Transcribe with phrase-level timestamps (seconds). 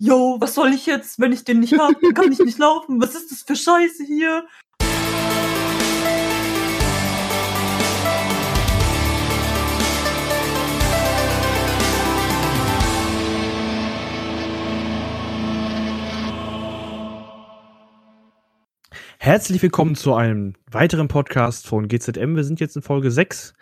[0.00, 3.02] yo, was soll ich jetzt, wenn ich den nicht hab, dann kann ich nicht laufen.
[3.02, 4.46] Was ist das für Scheiße hier?
[19.20, 22.36] Herzlich willkommen zu einem weiteren Podcast von GZM.
[22.36, 23.52] Wir sind jetzt in Folge 6.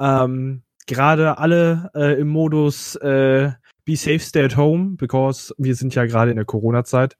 [0.00, 3.52] Ähm, gerade alle äh, im Modus äh,
[3.84, 7.16] Be safe, stay at home, because wir sind ja gerade in der Corona-Zeit.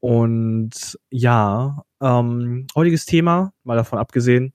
[0.00, 4.52] Und ja, ähm, heutiges Thema, mal davon abgesehen,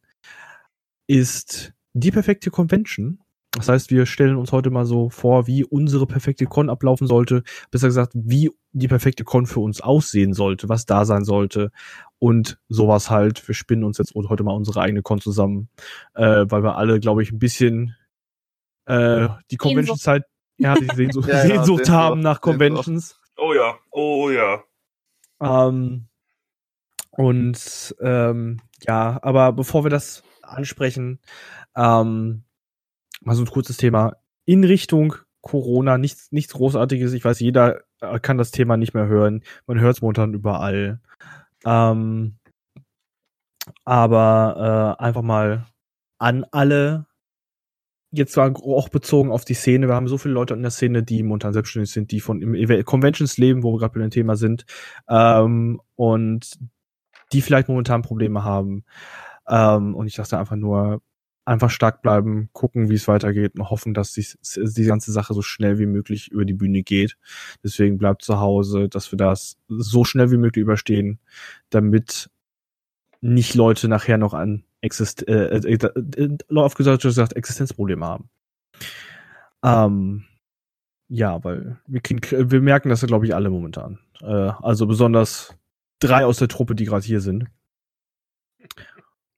[1.07, 3.19] ist die perfekte Convention.
[3.51, 7.43] Das heißt, wir stellen uns heute mal so vor, wie unsere perfekte Con ablaufen sollte.
[7.69, 11.69] Besser gesagt, wie die perfekte Con für uns aussehen sollte, was da sein sollte.
[12.17, 13.47] Und sowas halt.
[13.47, 15.69] Wir spinnen uns jetzt heute mal unsere eigene Con zusammen,
[16.15, 17.95] äh, weil wir alle, glaube ich, ein bisschen
[18.85, 20.23] äh, die Convention-Zeit,
[20.57, 22.41] ja, die Sehnsucht, Ja, ja, Sehnsucht Sehnsucht, haben nach.
[22.41, 23.19] Conventions.
[23.37, 24.63] Oh ja, oh ja.
[25.41, 26.07] Ähm,
[27.11, 31.19] und ähm, ja, aber bevor wir das ansprechen,
[31.75, 32.43] ähm,
[33.21, 37.13] mal so ein kurzes Thema in Richtung Corona, nichts, nichts Großartiges.
[37.13, 39.43] Ich weiß, jeder äh, kann das Thema nicht mehr hören.
[39.67, 41.01] Man hört es momentan überall.
[41.65, 42.37] Ähm,
[43.85, 45.65] aber äh, einfach mal
[46.17, 47.05] an alle,
[48.13, 51.03] jetzt zwar auch bezogen auf die Szene, wir haben so viele Leute in der Szene,
[51.03, 52.39] die momentan selbstständig sind, die von
[52.85, 54.65] Conventions leben, wo wir gerade bei dem Thema sind,
[55.09, 56.59] ähm, und
[57.33, 58.85] die vielleicht momentan Probleme haben.
[59.47, 61.01] Ähm, und ich dachte einfach nur,
[61.45, 64.25] einfach stark bleiben, gucken, wie es weitergeht und hoffen, dass die,
[64.55, 67.17] die ganze Sache so schnell wie möglich über die Bühne geht.
[67.63, 71.19] Deswegen bleibt zu Hause, dass wir das so schnell wie möglich überstehen,
[71.69, 72.29] damit
[73.19, 78.29] nicht Leute nachher noch an Exist äh, äh, äh, auf gesagt gesagt Existenzprobleme haben.
[79.63, 80.25] Ähm,
[81.07, 83.99] ja, weil wir, kriegen, wir merken das ja, glaube ich, alle momentan.
[84.21, 85.55] Äh, also besonders
[85.99, 87.47] drei aus der Truppe, die gerade hier sind.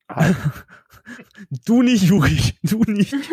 [1.66, 3.16] du nicht, Juri, du nicht.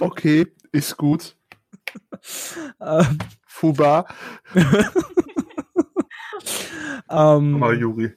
[0.00, 1.36] Okay, ist gut.
[2.80, 4.06] ähm, Fuba.
[7.10, 8.12] ähm, Immer Juri.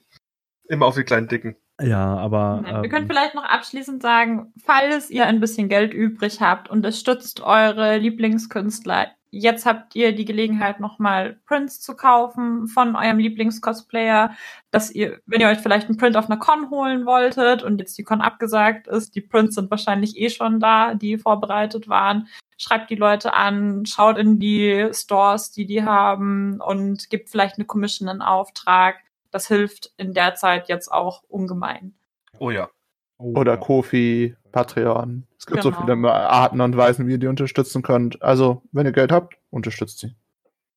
[0.68, 1.56] Immer auf die kleinen Dicken.
[1.82, 6.42] Ja, aber Wir können ähm, vielleicht noch abschließend sagen, falls ihr ein bisschen Geld übrig
[6.42, 9.08] habt, unterstützt eure Lieblingskünstler.
[9.34, 14.36] Jetzt habt ihr die Gelegenheit, nochmal Prints zu kaufen von eurem Lieblingscosplayer,
[14.72, 17.98] dass ihr, wenn ihr euch vielleicht einen Print auf einer Con holen wolltet und jetzt
[17.98, 22.28] die Con abgesagt ist, die Prints sind wahrscheinlich eh schon da, die vorbereitet waren.
[22.58, 27.66] Schreibt die Leute an, schaut in die Stores, die die haben und gibt vielleicht eine
[27.66, 28.98] Commission in Auftrag.
[29.32, 31.94] Das hilft in der Zeit jetzt auch ungemein.
[32.40, 32.70] Oh ja.
[33.18, 33.58] oh, Oder ja.
[33.58, 35.26] Kofi, Patreon.
[35.40, 35.82] Es gibt so Genau.
[35.82, 38.22] viele Arten und Weisen, wie ihr die unterstützen könnt.
[38.22, 40.16] Also, wenn ihr Geld habt, unterstützt sie.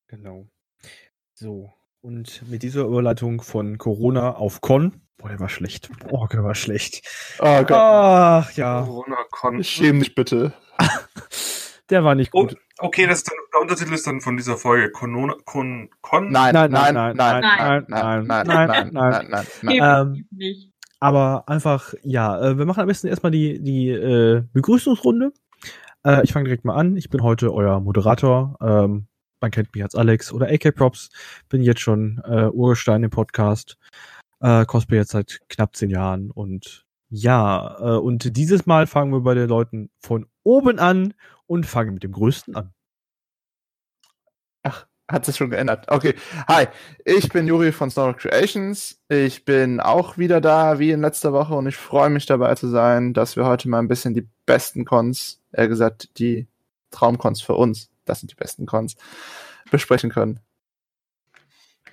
[0.09, 0.47] Genau.
[1.35, 1.73] So.
[2.01, 5.01] Und mit dieser Überleitung von Corona auf Con.
[5.17, 5.91] Boah, der war schlecht.
[6.09, 7.03] Boah, der war schlecht.
[7.41, 7.71] Oh Gott.
[7.73, 8.83] Ach, ja.
[8.83, 9.65] Corona-Con.
[9.65, 10.53] Schäm dich bitte.
[11.91, 12.57] Der war nicht Oh, gut.
[12.79, 16.31] okay, das ist dann, der Untertitel ist dann von dieser Folge Corona, Con, Con.
[16.31, 18.93] Nein, Nein, nein, nein, nein, nein, nein, nein, nein, nein, nein, nein, nein, nein.
[18.93, 19.47] nein, nein,
[19.81, 20.07] nein.
[20.17, 20.71] Ähm, nicht.
[21.01, 25.33] Aber einfach, ja, äh, wir machen am besten erstmal die, die äh, Begrüßungsrunde.
[26.07, 26.97] Äh, ich fange direkt mal an.
[26.97, 28.57] Ich bin heute euer Moderator.
[28.63, 29.07] Ähm,
[29.41, 31.11] man kennt mich als Alex oder AK Props.
[31.51, 33.77] Bin jetzt schon äh, Urgestein im Podcast.
[34.41, 36.31] Äh, Cosplay jetzt seit knapp zehn Jahren.
[36.31, 41.13] Und ja, äh, und dieses Mal fangen wir bei den Leuten von oben an
[41.47, 42.73] und fangen mit dem Größten an.
[44.63, 45.87] Ach, hat sich schon geändert.
[45.89, 46.15] Okay.
[46.49, 46.67] Hi,
[47.05, 49.03] ich bin Juri von Star Creations.
[49.09, 52.69] Ich bin auch wieder da, wie in letzter Woche, und ich freue mich dabei zu
[52.69, 56.49] sein, dass wir heute mal ein bisschen die besten Cons, eher gesagt, die
[56.91, 58.97] Traumcons für uns, das sind die besten Cons,
[59.71, 60.41] besprechen können.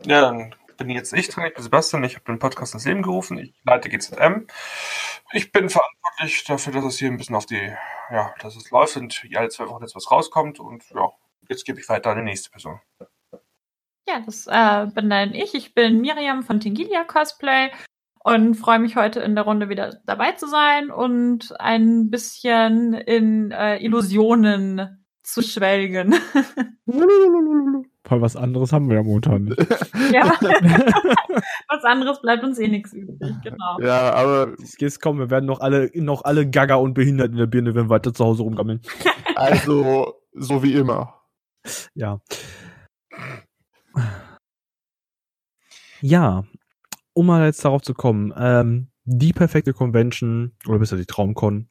[0.06, 1.46] Ja, dann bin jetzt ich dran.
[1.46, 2.04] Ich bin Sebastian.
[2.04, 3.38] Ich habe den Podcast ins Leben gerufen.
[3.38, 4.48] Ich leite GZM.
[5.32, 7.72] Ich bin verantwortlich dafür, dass es hier ein bisschen auf die,
[8.10, 10.60] ja, dass es läuft und alle zwei Wochen jetzt was rauskommt.
[10.60, 11.10] Und ja,
[11.50, 12.80] jetzt gebe ich weiter an die nächste Person.
[14.08, 15.54] Ja, das äh, bin dann ich.
[15.54, 17.70] Ich bin Miriam von Tingilia Cosplay
[18.24, 23.52] und freue mich heute in der Runde wieder dabei zu sein und ein bisschen in
[23.52, 26.14] äh, Illusionen zu schwelgen.
[28.04, 29.60] Voll was anderes haben wir ja momentan nicht.
[30.12, 30.34] ja.
[31.70, 33.80] Was anderes bleibt uns eh nichts übrig, genau.
[33.80, 37.46] Ja, aber Jetzt kommen, wir werden noch alle, noch alle Gaga und behindert in der
[37.46, 38.82] Birne, wenn wir weiter zu Hause rumgammeln.
[39.36, 41.22] also, so wie immer.
[41.94, 42.20] Ja.
[46.02, 46.44] Ja,
[47.14, 51.70] um mal jetzt darauf zu kommen, ähm, die perfekte Convention, oder besser die Traumcon,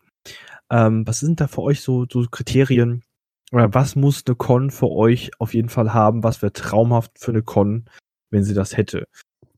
[0.71, 3.03] ähm, was sind da für euch so, so Kriterien,
[3.51, 6.23] was muss eine Con für euch auf jeden Fall haben?
[6.23, 7.89] Was wäre traumhaft für eine Con,
[8.31, 9.07] wenn sie das hätte?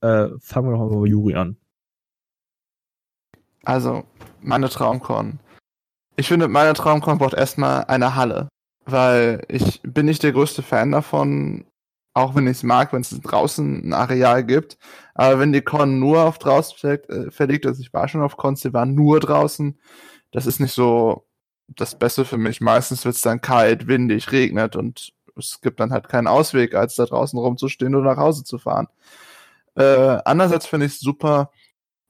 [0.00, 1.56] Äh, fangen wir doch mal bei Juri an.
[3.64, 4.04] Also,
[4.40, 5.38] meine Traumcon.
[6.16, 8.48] Ich finde, meine Traumcon braucht erstmal eine Halle.
[8.84, 11.64] Weil ich bin nicht der größte Fan davon,
[12.14, 14.76] auch wenn ich es mag, wenn es draußen ein Areal gibt.
[15.14, 18.62] Aber wenn die Con nur auf draußen äh, verlegt ist, ich war schon auf Cons,
[18.62, 19.78] die waren nur draußen,
[20.32, 21.26] das ist nicht so
[21.76, 22.60] das Beste für mich.
[22.60, 26.96] Meistens wird es dann kalt, windig, regnet und es gibt dann halt keinen Ausweg, als
[26.96, 28.88] da draußen rumzustehen oder nach Hause zu fahren.
[29.74, 31.50] Äh, andererseits finde ich es super,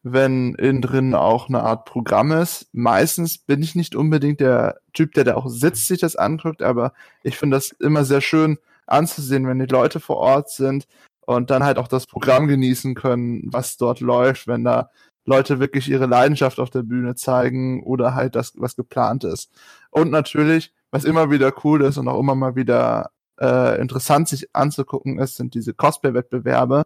[0.03, 2.69] wenn innen drin auch eine Art Programm ist.
[2.73, 6.93] Meistens bin ich nicht unbedingt der Typ, der da auch sitzt, sich das anguckt, aber
[7.23, 10.89] ich finde das immer sehr schön anzusehen, wenn die Leute vor Ort sind
[11.21, 14.91] und dann halt auch das Programm genießen können, was dort läuft, wenn da
[15.25, 19.51] Leute wirklich ihre Leidenschaft auf der Bühne zeigen oder halt das, was geplant ist.
[19.91, 23.11] Und natürlich, was immer wieder cool ist und auch immer mal wieder
[23.41, 26.85] äh, interessant sich anzugucken ist, sind diese Cosplay-Wettbewerbe,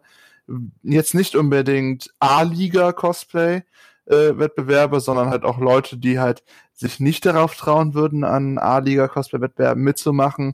[0.83, 3.63] jetzt nicht unbedingt A-Liga-Cosplay,
[4.05, 6.43] äh, Wettbewerbe, sondern halt auch Leute, die halt
[6.73, 10.53] sich nicht darauf trauen würden, an A-Liga-Cosplay-Wettbewerben mitzumachen,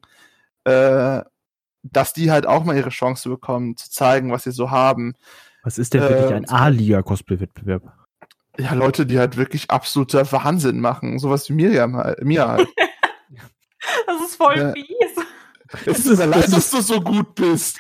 [0.64, 1.22] äh,
[1.84, 5.16] dass die halt auch mal ihre Chance bekommen, zu zeigen, was sie so haben.
[5.64, 7.84] Was ist denn wirklich äh, ein A-Liga-Cosplay-Wettbewerb?
[8.58, 11.18] Ja, Leute, die halt wirklich absoluter Wahnsinn machen.
[11.18, 12.68] Sowas wie Miriam halt, mir halt.
[14.08, 14.74] das ist voll ja.
[14.74, 15.86] fies.
[15.86, 17.80] Es ist allein, dass du so gut bist.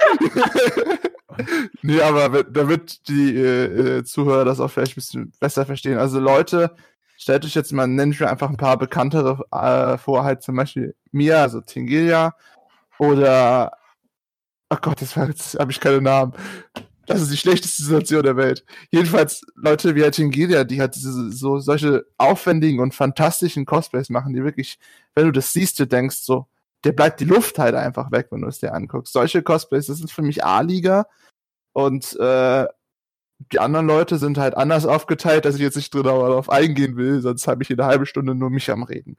[1.84, 6.00] nee, aber damit die äh, äh, Zuhörer das auch vielleicht ein bisschen besser verstehen.
[6.00, 6.76] Also Leute,
[7.18, 10.56] stellt euch jetzt mal, nenne ich mir einfach ein paar bekanntere äh, vor, halt zum
[10.56, 12.36] Beispiel Mia, also Tingilia,
[12.98, 13.74] oder
[14.72, 16.34] oh Gott, jetzt, jetzt habe ich keine Namen.
[17.06, 18.64] Das ist die schlechteste Situation der Welt.
[18.92, 24.44] Jedenfalls Leute wie Tingilia, die halt diese, so solche aufwendigen und fantastischen Cosplays machen, die
[24.44, 24.80] wirklich,
[25.16, 26.48] wenn du das siehst, du denkst so,
[26.84, 29.14] der bleibt die Luft halt einfach weg, wenn du es dir anguckst.
[29.14, 31.08] Solche Cosplays, das sind für mich A-Liga
[31.74, 32.68] und äh,
[33.52, 37.48] die anderen Leute sind halt anders aufgeteilt, dass ich jetzt nicht darauf eingehen will, sonst
[37.48, 39.18] habe ich in einer halben Stunde nur mich am Reden.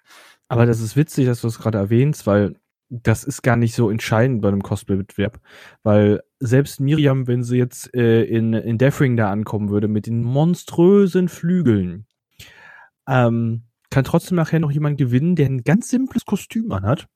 [0.49, 2.57] Aber das ist witzig, dass du es gerade erwähnst, weil
[2.89, 5.41] das ist gar nicht so entscheidend bei einem Cosplay-Wettbewerb.
[5.83, 10.23] Weil selbst Miriam, wenn sie jetzt äh, in, in Deathring da ankommen würde, mit den
[10.23, 12.07] monströsen Flügeln,
[13.09, 17.07] ähm, kann trotzdem nachher noch jemand gewinnen, der ein ganz simples Kostüm anhat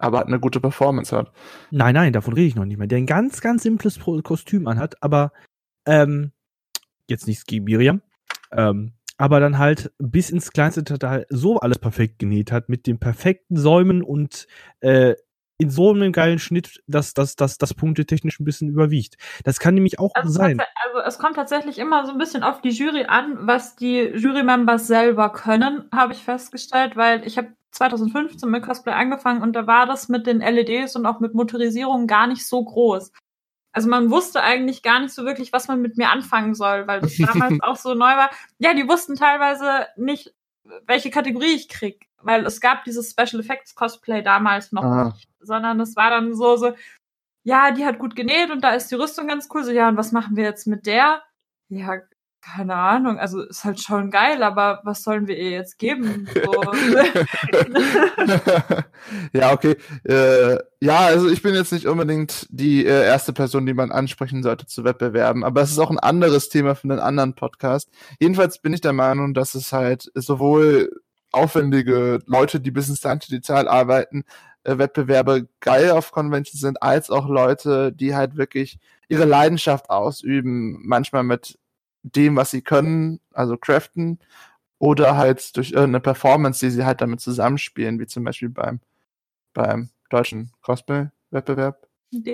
[0.00, 1.30] aber hat eine gute Performance hat.
[1.70, 2.86] Nein, nein, davon rede ich noch nicht mehr.
[2.86, 5.32] Der ein ganz, ganz simples Kostüm anhat, aber
[5.86, 6.32] ähm,
[7.08, 8.00] jetzt nicht gegen Miriam,
[8.52, 12.98] ähm, aber dann halt bis ins kleinste Detail so alles perfekt genäht hat, mit den
[12.98, 14.46] perfekten Säumen und
[14.80, 15.14] äh,
[15.60, 19.16] in so einem geilen Schnitt, dass das, das, das punktetechnisch ein bisschen überwiegt.
[19.44, 20.58] Das kann nämlich auch also sein.
[20.84, 24.86] Also es kommt tatsächlich immer so ein bisschen auf die Jury an, was die Jury-Members
[24.86, 29.86] selber können, habe ich festgestellt, weil ich habe 2015 mit Cosplay angefangen und da war
[29.86, 33.12] das mit den LEDs und auch mit Motorisierung gar nicht so groß.
[33.72, 37.00] Also man wusste eigentlich gar nicht so wirklich, was man mit mir anfangen soll, weil
[37.00, 38.30] das damals auch so neu war.
[38.58, 40.34] Ja, die wussten teilweise nicht,
[40.86, 45.04] welche Kategorie ich krieg, weil es gab dieses Special Effects Cosplay damals noch Aha.
[45.04, 46.72] nicht, sondern es war dann so, so,
[47.42, 49.64] ja, die hat gut genäht und da ist die Rüstung ganz cool.
[49.64, 51.22] So, ja, und was machen wir jetzt mit der?
[51.68, 52.00] Ja,
[52.42, 56.26] keine Ahnung, also ist halt schon geil, aber was sollen wir ihr jetzt geben?
[56.32, 56.40] So.
[59.32, 59.76] ja, okay.
[60.04, 64.42] Äh, ja, also ich bin jetzt nicht unbedingt die äh, erste Person, die man ansprechen
[64.42, 67.90] sollte zu Wettbewerben, aber es ist auch ein anderes Thema für einen anderen Podcast.
[68.18, 70.90] Jedenfalls bin ich der Meinung, dass es halt sowohl
[71.32, 74.24] aufwendige Leute, die bis ins die Zahl arbeiten,
[74.64, 80.80] äh, Wettbewerbe geil auf Conventions sind, als auch Leute, die halt wirklich ihre Leidenschaft ausüben,
[80.84, 81.58] manchmal mit
[82.02, 84.18] dem, was sie können, also craften,
[84.78, 88.80] oder halt durch irgendeine Performance, die sie halt damit zusammenspielen, wie zum Beispiel beim,
[89.52, 91.86] beim deutschen Cosplay-Wettbewerb.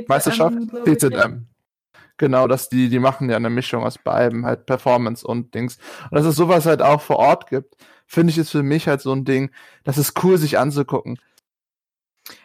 [0.06, 0.56] Meisterschaft?
[0.86, 1.46] DZM.
[2.18, 5.78] Genau, dass die, die machen ja eine Mischung aus beiden, halt Performance und Dings.
[6.10, 9.00] Und dass es sowas halt auch vor Ort gibt, finde ich ist für mich halt
[9.00, 9.50] so ein Ding,
[9.84, 11.18] das ist cool, sich anzugucken.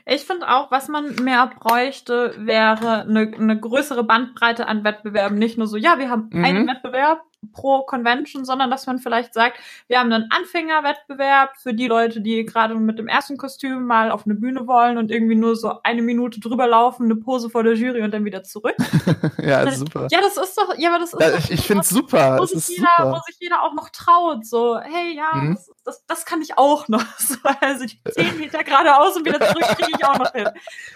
[0.06, 5.38] Ich finde auch, was man mehr bräuchte, wäre eine, eine größere Bandbreite an Wettbewerben.
[5.40, 6.44] Nicht nur so, ja, wir haben mhm.
[6.44, 7.22] einen Wettbewerb
[7.54, 9.58] pro Convention, sondern dass man vielleicht sagt,
[9.88, 14.26] wir haben einen Anfängerwettbewerb für die Leute, die gerade mit dem ersten Kostüm mal auf
[14.26, 17.74] eine Bühne wollen und irgendwie nur so eine Minute drüber laufen, eine Pose vor der
[17.74, 18.76] Jury und dann wieder zurück.
[19.42, 20.08] ja, dann, super.
[20.12, 22.38] Ja, das ist doch, ja, aber das ist ja, Ich, ich finde es super.
[22.40, 23.12] Wo, sich jeder, super.
[23.12, 25.56] wo sich jeder auch noch traut, so, hey, ja, mhm.
[25.56, 27.02] das, das, das, kann ich auch noch.
[27.22, 30.50] So, also die zehn Meter geradeaus und wieder zurück kriege ich auch noch hin.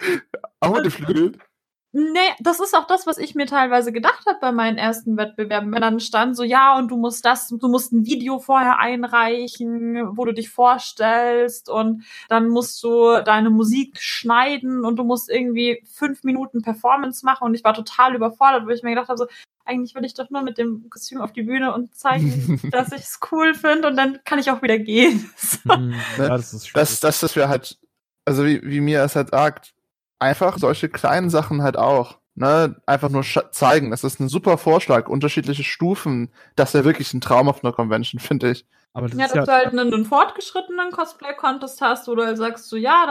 [0.60, 1.42] Auch mit den Flügeln?
[1.98, 5.72] Nee, das ist auch das, was ich mir teilweise gedacht habe bei meinen ersten Wettbewerben.
[5.72, 10.18] Wenn dann stand so, ja, und du musst das, du musst ein Video vorher einreichen,
[10.18, 15.82] wo du dich vorstellst und dann musst du deine Musik schneiden und du musst irgendwie
[15.90, 19.28] fünf Minuten Performance machen und ich war total überfordert, weil ich mir gedacht habe, so,
[19.64, 23.04] eigentlich will ich doch nur mit dem Kostüm auf die Bühne und zeigen, dass ich
[23.04, 25.32] es cool finde und dann kann ich auch wieder gehen.
[25.38, 25.74] So.
[25.74, 26.76] Hm, ja, das ist.
[26.76, 27.80] Das, das, das wäre halt,
[28.26, 29.75] also wie, wie mir es halt sagt,
[30.26, 32.20] einfach solche kleinen Sachen halt auch.
[32.38, 33.92] Ne, einfach nur zeigen.
[33.92, 35.08] Das ist ein super Vorschlag.
[35.08, 36.34] Unterschiedliche Stufen.
[36.58, 38.66] Das wäre wirklich ein Traum auf einer Convention, finde ich.
[38.92, 42.26] Aber das Ja, ist dass ja, du halt einen, einen fortgeschrittenen Cosplay-Contest hast, wo du
[42.26, 43.06] halt sagst, so ja,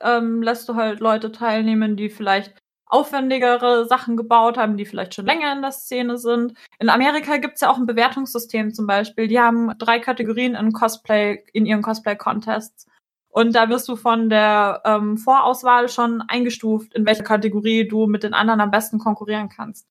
[0.00, 2.54] da ähm, lässt du halt Leute teilnehmen, die vielleicht
[2.86, 6.54] aufwendigere Sachen gebaut haben, die vielleicht schon länger in der Szene sind.
[6.78, 9.28] In Amerika gibt's ja auch ein Bewertungssystem zum Beispiel.
[9.28, 12.86] Die haben drei Kategorien in Cosplay, in ihren Cosplay-Contests.
[13.30, 18.24] Und da wirst du von der ähm, Vorauswahl schon eingestuft, in welcher Kategorie du mit
[18.24, 19.86] den anderen am besten konkurrieren kannst.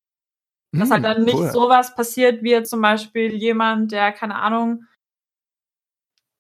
[0.72, 1.52] Dass halt dann nicht Hm, cool.
[1.52, 4.86] sowas passiert, wie zum Beispiel jemand, der, keine Ahnung,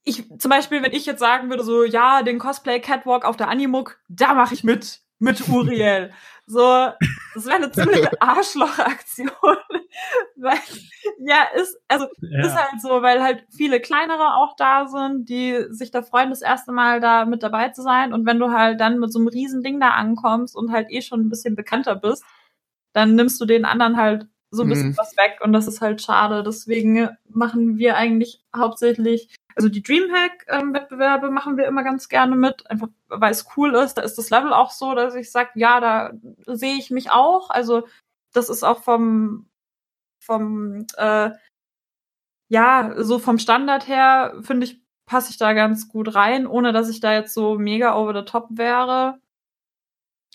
[0.03, 3.50] ich, zum Beispiel, wenn ich jetzt sagen würde, so, ja, den Cosplay Catwalk auf der
[3.50, 6.12] Animuk, da mache ich mit, mit Uriel.
[6.50, 6.60] So,
[7.36, 9.29] das wäre eine ziemliche Arschlochaktion.
[10.36, 10.58] weil,
[11.20, 12.56] ja, ist, also, ist ja.
[12.56, 16.72] halt so, weil halt viele kleinere auch da sind, die sich da freuen, das erste
[16.72, 18.13] Mal da mit dabei zu sein.
[18.13, 21.01] Und wenn du halt dann mit so einem riesen Ding da ankommst und halt eh
[21.03, 22.24] schon ein bisschen bekannter bist,
[22.94, 24.98] dann nimmst du den anderen halt so ein bisschen Mhm.
[24.98, 26.41] was weg und das ist halt schade.
[26.41, 32.88] Deswegen machen wir eigentlich hauptsächlich, also die Dreamhack-Wettbewerbe machen wir immer ganz gerne mit, einfach
[33.08, 33.96] weil es cool ist.
[33.96, 36.13] Da ist das Level auch so, dass ich sage, ja, da
[36.46, 37.50] sehe ich mich auch.
[37.50, 37.88] Also
[38.34, 39.50] das ist auch vom,
[40.20, 41.32] vom, äh,
[42.50, 46.89] ja, so vom Standard her, finde ich, passe ich da ganz gut rein, ohne dass
[46.89, 49.20] ich da jetzt so mega over the top wäre.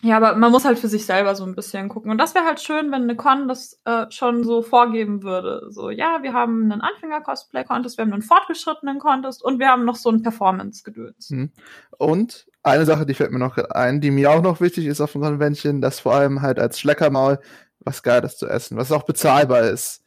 [0.02, 2.10] Ja, aber man muss halt für sich selber so ein bisschen gucken.
[2.10, 5.68] Und das wäre halt schön, wenn eine Con das äh, schon so vorgeben würde.
[5.70, 9.96] So, ja, wir haben einen Anfänger-Cosplay-Contest, wir haben einen fortgeschrittenen Contest und wir haben noch
[9.96, 11.30] so ein Performance-Gedöns.
[11.30, 11.52] Hm.
[11.96, 15.12] Und eine Sache, die fällt mir noch ein, die mir auch noch wichtig ist auf
[15.12, 17.38] dem Convention, dass vor allem halt als Schleckermaul
[17.80, 20.03] was Geiles zu essen, was auch bezahlbar ist.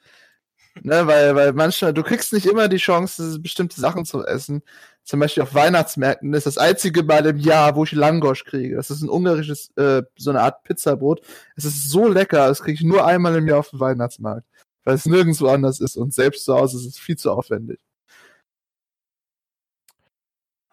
[0.84, 4.62] Ne, weil, weil manchmal, du kriegst nicht immer die Chance, bestimmte Sachen zu essen.
[5.04, 8.76] Zum Beispiel auf Weihnachtsmärkten ist das einzige Mal im Jahr, wo ich Langosch kriege.
[8.76, 11.22] Das ist ein ungarisches, äh, so eine Art Pizzabrot.
[11.56, 14.46] Es ist so lecker, das kriege ich nur einmal im Jahr auf dem Weihnachtsmarkt.
[14.84, 17.80] Weil es nirgendwo anders ist und selbst zu Hause ist es viel zu aufwendig.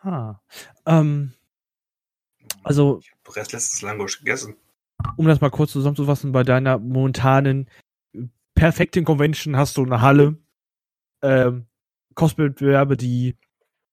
[0.03, 0.41] Ah.
[0.87, 1.33] Ähm,
[2.63, 4.57] also, Ich habe Rest letztes Langosch gegessen.
[5.17, 7.69] um das mal kurz zusammenzufassen, bei deiner momentanen
[8.55, 10.39] perfekten Convention hast du eine Halle,
[11.23, 11.67] ähm,
[12.15, 13.37] Cosplay-Wettbewerbe, die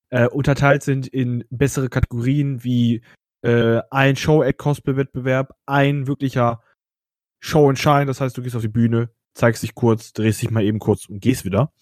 [0.09, 3.01] äh, unterteilt sind in bessere Kategorien wie
[3.41, 6.61] äh, ein Show-Act-Cosplay-Wettbewerb, ein wirklicher
[7.39, 10.51] Show and Shine, das heißt, du gehst auf die Bühne, zeigst dich kurz, drehst dich
[10.51, 11.73] mal eben kurz und gehst wieder.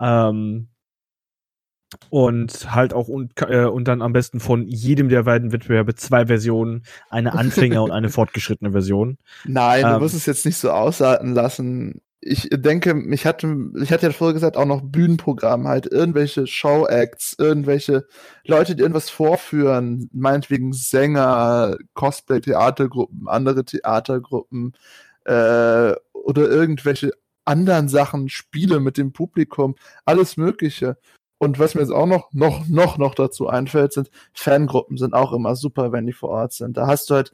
[0.00, 0.70] Ähm,
[2.10, 6.26] und halt auch und, äh, und dann am besten von jedem der beiden Wettbewerbe zwei
[6.26, 9.18] Versionen, eine Anfänger und eine fortgeschrittene Version.
[9.44, 9.98] Nein, du Ähm.
[10.00, 12.00] musst es jetzt nicht so ausarten lassen.
[12.20, 17.36] Ich denke, ich hatte, ich hatte ja vorher gesagt, auch noch Bühnenprogramm, halt irgendwelche Show-Acts,
[17.38, 18.06] irgendwelche
[18.44, 24.74] Leute, die irgendwas vorführen, meinetwegen Sänger, Cosplay-Theatergruppen, andere Theatergruppen,
[25.24, 27.12] äh, oder irgendwelche
[27.44, 30.96] anderen Sachen, Spiele mit dem Publikum, alles Mögliche.
[31.38, 35.32] Und was mir jetzt auch noch, noch, noch, noch dazu einfällt, sind Fangruppen sind auch
[35.32, 36.76] immer super, wenn die vor Ort sind.
[36.76, 37.32] Da hast du halt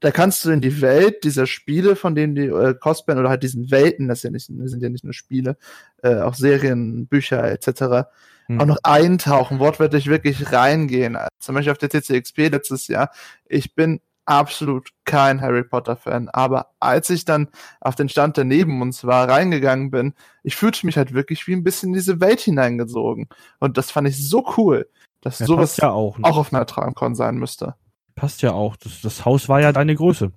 [0.00, 3.42] da kannst du in die Welt dieser Spiele, von denen die äh, cosplayen, oder halt
[3.42, 5.56] diesen Welten, das, ja nicht, das sind ja nicht nur Spiele,
[6.02, 8.06] äh, auch Serien, Bücher etc.,
[8.48, 8.60] Hm.
[8.62, 11.18] auch noch eintauchen, wortwörtlich wirklich reingehen.
[11.38, 13.10] Zum Beispiel auf der TCXP letztes Jahr.
[13.46, 17.48] Ich bin absolut kein Harry Potter Fan, aber als ich dann
[17.80, 21.54] auf den Stand, der neben uns war, reingegangen bin, ich fühlte mich halt wirklich wie
[21.54, 23.28] ein bisschen in diese Welt hineingesogen.
[23.58, 24.88] Und das fand ich so cool,
[25.20, 26.18] dass Ja, sowas ja auch.
[26.18, 26.24] Ne?
[26.26, 27.74] auch auf einer Tramcon sein müsste.
[28.14, 28.76] Passt ja auch.
[28.76, 30.32] Das, das Haus war ja deine Größe.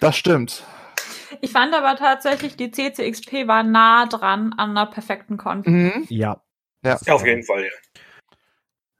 [0.00, 0.62] Das stimmt.
[1.40, 5.62] Ich fand aber tatsächlich, die CCXP war nah dran an einer perfekten Con.
[5.64, 6.06] Mhm.
[6.08, 6.42] Ja.
[6.84, 6.98] Ja.
[7.04, 7.70] Ja, auf jeden Fall, ja.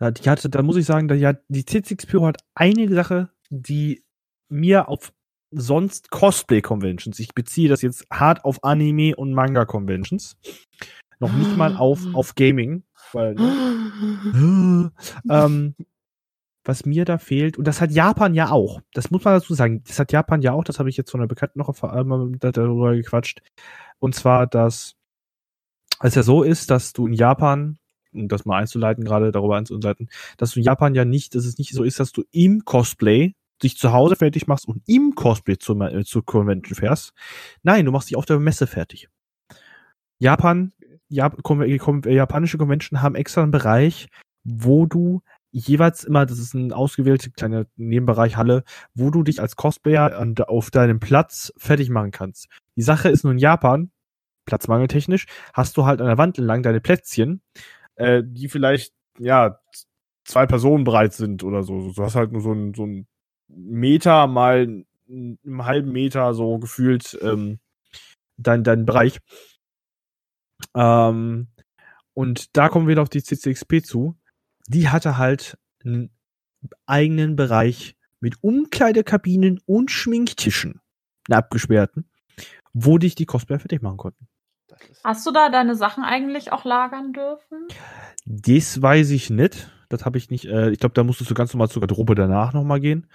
[0.01, 3.31] Ja, die hatte, da muss ich sagen, da, ja, die CCX Pyro hat eine Sache,
[3.49, 4.05] die
[4.49, 5.13] mir auf
[5.51, 10.37] sonst Cosplay-Conventions, ich beziehe das jetzt hart auf Anime- und Manga-Conventions,
[11.19, 13.37] noch nicht mal auf, auf Gaming, weil,
[15.31, 15.75] ähm,
[16.65, 19.83] was mir da fehlt, und das hat Japan ja auch, das muss man dazu sagen,
[19.87, 22.95] das hat Japan ja auch, das habe ich jetzt von einer Bekannten noch einmal darüber
[22.95, 23.41] gequatscht,
[23.99, 24.97] und zwar, dass
[26.01, 27.79] es ja so ist, dass du in Japan,
[28.13, 31.57] um das mal einzuleiten, gerade darüber einzuleiten, dass du in Japan ja nicht, dass es
[31.57, 35.59] nicht so ist, dass du im Cosplay dich zu Hause fertig machst und im Cosplay
[35.59, 37.13] zur, äh, zur Convention fährst.
[37.63, 39.09] Nein, du machst dich auf der Messe fertig.
[40.19, 40.73] Japan,
[41.09, 41.37] Jap
[42.07, 44.09] japanische Convention haben extra einen Bereich,
[44.43, 45.23] wo du
[45.53, 50.35] jeweils immer, das ist ein ausgewählte kleiner Nebenbereich Halle, wo du dich als Cosplayer an,
[50.47, 52.49] auf deinem Platz fertig machen kannst.
[52.77, 53.91] Die Sache ist nur in Japan,
[54.47, 57.41] platzmangeltechnisch, hast du halt an der Wand entlang deine Plätzchen,
[57.95, 59.59] äh, die vielleicht, ja,
[60.25, 61.93] zwei Personen breit sind oder so.
[61.93, 63.07] Du hast halt nur so ein, so ein
[63.49, 67.61] Meter mal einen halben Meter so gefühlt ähm,
[68.37, 69.19] dein, dein Bereich.
[70.75, 71.49] Ähm,
[72.15, 74.17] und da kommen wir auf die CCXP zu
[74.69, 76.11] die hatte halt einen
[76.87, 80.81] eigenen Bereich mit Umkleidekabinen und Schminktischen,
[81.29, 82.11] einen abgesperrten,
[82.73, 84.29] wo dich die Cosplayer fertig machen konnten.
[85.05, 87.69] Hast du da deine Sachen eigentlich auch lagern dürfen?
[88.25, 89.71] Das weiß ich nicht.
[89.89, 90.47] Das habe ich nicht.
[90.47, 93.07] Äh, ich glaube, da musstest du ganz normal zur Garderobe danach nochmal gehen.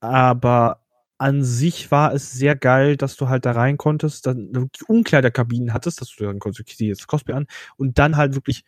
[0.00, 0.82] Aber
[1.18, 5.72] an sich war es sehr geil, dass du halt da rein konntest, dann wirklich Umkleiderkabinen
[5.72, 8.64] hattest, dass du dann konntest, du jetzt Cosplay an und dann halt wirklich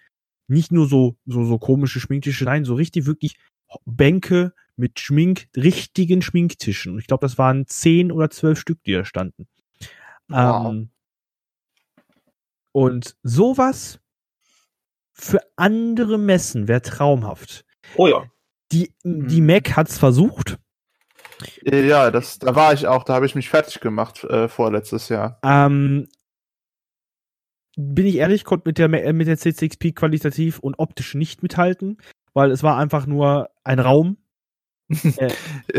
[0.46, 3.36] nicht nur so, so, so komische Schminktische, nein, so richtig wirklich
[3.86, 6.92] Bänke mit Schmink, richtigen Schminktischen.
[6.92, 9.48] Und ich glaube, das waren zehn oder zwölf Stück, die da standen.
[10.28, 10.70] Wow.
[10.70, 10.90] Ähm,
[12.72, 14.00] und sowas
[15.14, 17.64] für andere Messen wäre traumhaft.
[17.96, 18.24] Oh ja.
[18.72, 19.46] Die, die mhm.
[19.46, 20.58] Mac hat's versucht.
[21.62, 25.38] Ja, das, da war ich auch, da habe ich mich fertig gemacht äh, vorletztes Jahr.
[25.42, 26.08] Ähm,
[27.76, 31.98] bin ich ehrlich, konnte mit der, äh, mit der CCXP qualitativ und optisch nicht mithalten,
[32.32, 34.16] weil es war einfach nur ein Raum.
[34.88, 35.32] äh,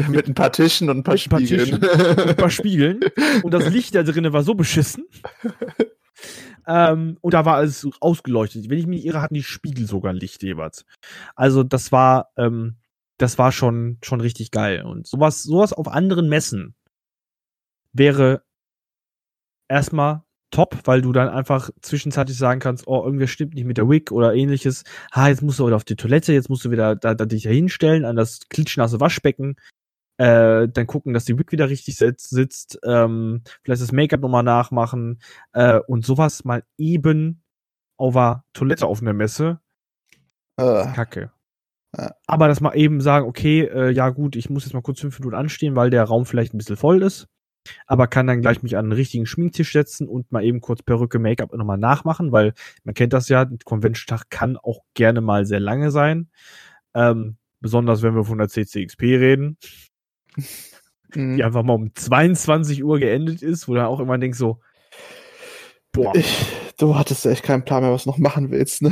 [0.10, 1.76] mit ein paar Tischen und ein paar Spiegeln.
[1.76, 3.02] und ein paar Spiegeln.
[3.44, 5.06] Und das Licht da drinnen war so beschissen.
[6.68, 8.70] Ähm, und da war alles ausgeleuchtet.
[8.70, 10.86] Wenn ich mich irre, hatten die Spiegel sogar Licht jeweils.
[11.36, 12.78] Also das war, ähm,
[13.18, 14.84] das war schon, schon richtig geil.
[14.84, 16.76] Und sowas, sowas auf anderen Messen
[17.94, 18.44] wäre
[19.68, 23.90] erstmal top, weil du dann einfach zwischenzeitlich sagen kannst, oh, irgendwer stimmt nicht mit der
[23.90, 24.84] Wig oder ähnliches.
[25.14, 27.44] Ha, jetzt musst du wieder auf die Toilette, jetzt musst du wieder da, da dich
[27.44, 29.58] da hinstellen an das klitschnasse Waschbecken.
[30.18, 35.20] Äh, dann gucken, dass die Wig wieder richtig sitzt, ähm, vielleicht das Make-up nochmal nachmachen
[35.54, 37.44] äh, und sowas mal eben
[37.98, 39.60] auf der Toilette auf einer Messe.
[40.60, 40.86] Uh.
[40.94, 41.32] Kacke.
[42.28, 45.20] Aber das mal eben sagen, okay, äh, ja gut, ich muss jetzt mal kurz fünf
[45.20, 47.28] Minuten anstehen, weil der Raum vielleicht ein bisschen voll ist
[47.88, 51.20] aber kann dann gleich mich an einen richtigen Schminktisch setzen und mal eben kurz Perücke,
[51.20, 55.92] Make-up nochmal nachmachen, weil man kennt das ja, Convention-Tag kann auch gerne mal sehr lange
[55.92, 56.30] sein.
[56.94, 59.58] Ähm, besonders wenn wir von der CCXP reden,
[61.14, 61.38] mhm.
[61.38, 64.60] die einfach mal um 22 Uhr geendet ist, wo du auch immer denkst so,
[65.92, 66.16] boah.
[66.16, 66.46] Ich,
[66.78, 68.92] du hattest echt keinen Plan mehr, was du noch machen willst, ne?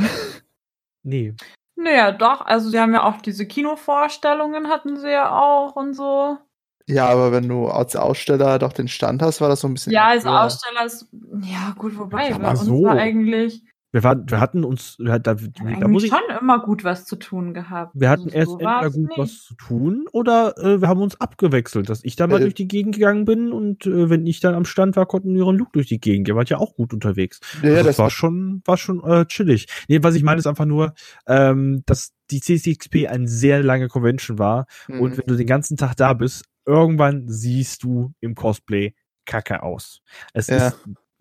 [1.02, 1.34] Nee.
[1.76, 6.38] Naja, doch, also sie haben ja auch diese Kinovorstellungen hatten sie ja auch und so.
[6.86, 9.92] Ja, aber wenn du als Aussteller doch den Stand hast, war das so ein bisschen.
[9.92, 11.08] Ja, als Aussteller ist.
[11.42, 12.84] Ja, gut, wobei, ja, bei uns so.
[12.84, 13.64] war eigentlich.
[13.94, 17.14] Wir, war, wir hatten uns, wir, da, da muss ich, schon immer gut was zu
[17.14, 17.92] tun gehabt.
[17.94, 19.18] Wir hatten also, erst so entweder gut nicht.
[19.18, 22.54] was zu tun oder äh, wir haben uns abgewechselt, dass ich dann mal äh, durch
[22.54, 25.56] die Gegend gegangen bin und äh, wenn ich dann am Stand war, konnten wir ihren
[25.56, 26.26] Luke durch die Gegend.
[26.26, 27.38] Ihr wart ja auch gut unterwegs.
[27.62, 29.68] Ja, also, das, das war schon, war schon äh, chillig.
[29.86, 30.94] Nee, was ich meine, ist einfach nur,
[31.28, 35.00] ähm, dass die CCXP eine sehr lange Convention war mhm.
[35.02, 38.92] und wenn du den ganzen Tag da bist, irgendwann siehst du im Cosplay
[39.24, 40.00] kacke aus.
[40.32, 40.68] Es ja.
[40.68, 40.78] ist,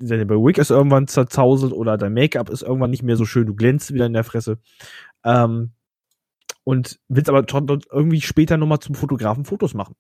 [0.07, 3.55] deine Wig ist irgendwann zerzauselt oder dein Make-up ist irgendwann nicht mehr so schön, du
[3.55, 4.59] glänzt wieder in der Fresse.
[5.23, 5.71] Ähm,
[6.63, 7.45] und willst aber
[7.91, 9.95] irgendwie später nochmal zum Fotografen Fotos machen.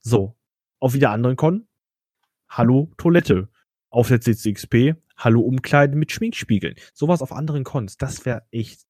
[0.00, 0.36] So.
[0.78, 1.68] Auf wieder anderen Con.
[2.48, 3.48] Hallo Toilette.
[3.90, 4.94] Auf der CCXP.
[5.16, 6.76] Hallo Umkleiden mit Schminkspiegeln.
[6.94, 7.98] Sowas auf anderen Cons.
[7.98, 8.86] Das wäre echt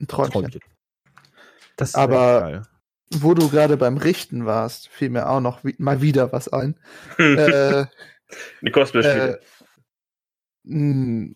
[0.00, 0.42] ein Träumchen.
[0.42, 0.60] Träumchen.
[1.76, 2.62] Das aber geil
[3.10, 6.76] wo du gerade beim Richten warst, fiel mir auch noch wie, mal wieder was ein.
[7.18, 7.86] äh,
[8.60, 9.40] Die Cosplay-Spiele.
[10.68, 11.34] Äh,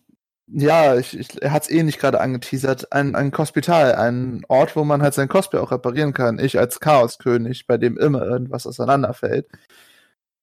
[0.53, 2.91] ja, ich, ich, er hat es eh nicht gerade angeteasert.
[2.91, 6.39] Ein, ein Hospital, ein Ort, wo man halt sein Cosplay auch reparieren kann.
[6.39, 9.47] Ich als Chaoskönig, bei dem immer irgendwas auseinanderfällt.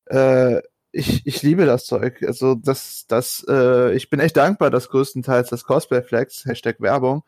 [0.07, 2.23] Äh, ich, ich liebe das Zeug.
[2.27, 7.23] Also das, das, äh, ich bin echt dankbar, dass größtenteils das Cosplay Flex, Hashtag Werbung,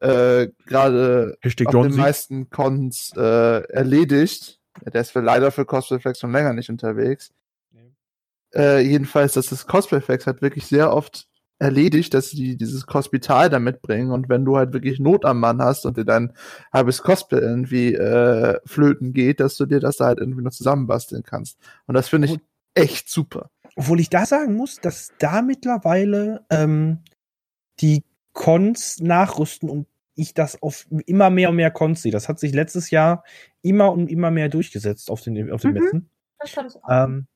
[0.00, 4.60] äh, gerade auf den meisten Cons äh, erledigt.
[4.84, 7.32] Der ist für, leider für Cosplay Flex schon länger nicht unterwegs.
[8.56, 13.48] Äh, jedenfalls, dass das Cosplay Flex hat wirklich sehr oft erledigt, dass die dieses Hospital
[13.48, 16.32] da mitbringen und wenn du halt wirklich Not am Mann hast und dir dein
[16.72, 21.22] halbes Cosplay irgendwie äh, flöten geht, dass du dir das da halt irgendwie noch zusammenbasteln
[21.22, 21.58] kannst.
[21.86, 22.38] Und das finde ich
[22.74, 23.50] echt super.
[23.74, 26.98] Obwohl ich da sagen muss, dass da mittlerweile ähm,
[27.80, 32.12] die Cons nachrüsten und ich das auf immer mehr und mehr Cons sehe.
[32.12, 33.24] Das hat sich letztes Jahr
[33.62, 35.78] immer und immer mehr durchgesetzt auf den, auf den Mhm.
[35.78, 36.10] Messen.
[36.38, 36.88] Das hatte ich auch.
[36.90, 37.26] Ähm,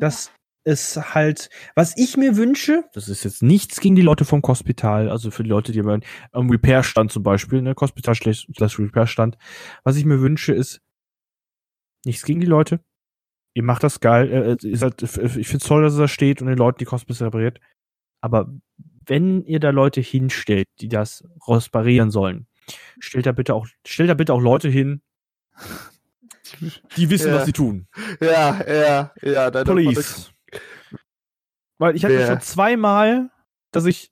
[0.00, 0.30] das
[0.66, 5.08] ist halt, was ich mir wünsche, das ist jetzt nichts gegen die Leute vom Hospital,
[5.08, 6.00] also für die Leute, die am
[6.32, 9.38] am Repair-Stand zum Beispiel, ne, Hospital slash Repair-Stand,
[9.84, 10.80] was ich mir wünsche ist,
[12.04, 12.80] nichts gegen die Leute.
[13.54, 16.48] Ihr macht das geil, äh, ihr seid, ich find's toll, dass es da steht und
[16.48, 17.60] den Leuten die Cosplays repariert.
[18.20, 18.52] Aber
[19.06, 22.48] wenn ihr da Leute hinstellt, die das reparieren sollen,
[22.98, 25.00] stellt da bitte auch, stellt da bitte auch Leute hin,
[26.96, 27.36] die wissen, Ja.
[27.36, 27.86] was sie tun.
[28.20, 29.50] Ja, ja, ja.
[29.50, 30.30] Deine Please.
[31.78, 33.30] Weil ich hatte Wer- schon zweimal,
[33.72, 34.10] dass ich,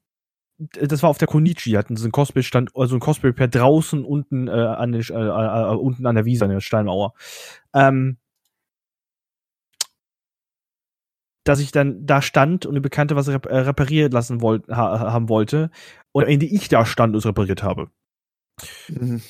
[0.59, 4.51] das war auf der Konichi, hatten sie einen Cosplay-Stand, also ein Cosplay-Pair draußen unten, äh,
[4.51, 7.15] an den, äh, äh, äh, unten an der Wiese, an der Steinmauer.
[7.75, 8.19] Ähm,
[11.47, 15.13] dass ich dann da stand und eine Bekannte was rep äh, repariert lassen wollt, ha
[15.13, 15.71] haben wollte
[16.13, 17.91] und am Ende ich da stand und es repariert habe.
[18.89, 19.21] Mhm.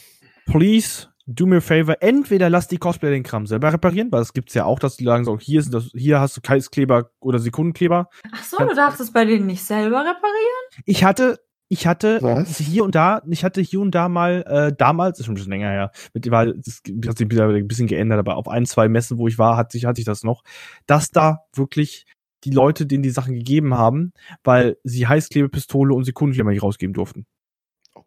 [0.47, 1.97] Please do me a favor.
[2.01, 5.05] Entweder lass die Cosplayer den Kram selber reparieren, weil das gibt's ja auch, dass die
[5.05, 8.09] sagen so, hier ist das, hier hast du Keiskleber oder Sekundenkleber.
[8.33, 10.85] Ach so, du darfst es bei denen nicht selber reparieren?
[10.85, 12.59] Ich hatte, ich hatte Was?
[12.59, 15.53] hier und da, ich hatte hier und da mal, äh, damals, ist schon ein bisschen
[15.53, 18.89] länger her, mit, war, das hat sich wieder ein bisschen geändert, aber auf ein, zwei
[18.89, 20.43] Messen, wo ich war, hatte ich, hatte ich das noch,
[20.87, 22.07] dass da wirklich
[22.45, 27.27] die Leute, denen die Sachen gegeben haben, weil sie Heißklebepistole und Sekundenkleber nicht rausgeben durften.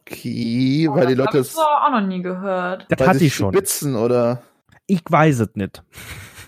[0.10, 2.86] Okay, weil die das Leute so auch noch nie gehört.
[2.90, 3.54] Das hatte sie ich schon.
[3.54, 4.42] Spitzen oder.
[4.88, 5.84] Ich weiß es nicht.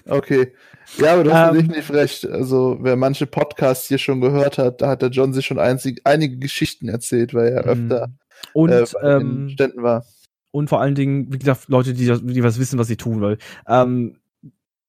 [0.07, 0.53] Okay.
[0.97, 2.25] Ja, aber du hast Ähm, definitiv recht.
[2.27, 6.01] Also, wer manche Podcasts hier schon gehört hat, da hat der John sich schon einzig,
[6.05, 8.09] einige Geschichten erzählt, weil er öfter
[8.53, 10.03] Und, äh, bei den ähm, Ständen war.
[10.51, 13.21] und vor allen Dingen, wie gesagt, Leute, die, das- die was wissen, was sie tun,
[13.21, 14.15] weil ähm,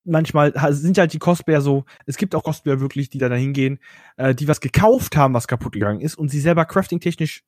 [0.04, 3.78] manchmal sind halt die Cosplayer so, es gibt auch Cosplayer wirklich, die da hingehen,
[4.16, 7.42] äh, die was gekauft haben, was kaputt gegangen ist und sie selber crafting-technisch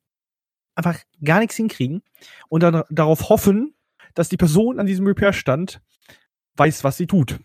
[0.75, 2.01] einfach gar nichts hinkriegen
[2.49, 3.75] und dann darauf hoffen,
[4.15, 5.81] dass die Person an diesem Repair-Stand
[6.55, 7.39] weiß, was sie tut.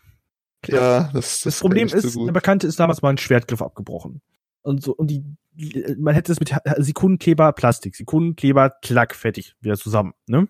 [0.67, 2.33] Ja, das, Das Problem kenn ich ist, so der.
[2.33, 4.21] Bekannte ist damals mal ein Schwertgriff abgebrochen.
[4.62, 9.77] Und so, und die, die- man hätte es mit Sekundenkleber, Plastik, Sekundenkleber, klack, fertig, wieder
[9.77, 10.49] zusammen, ne?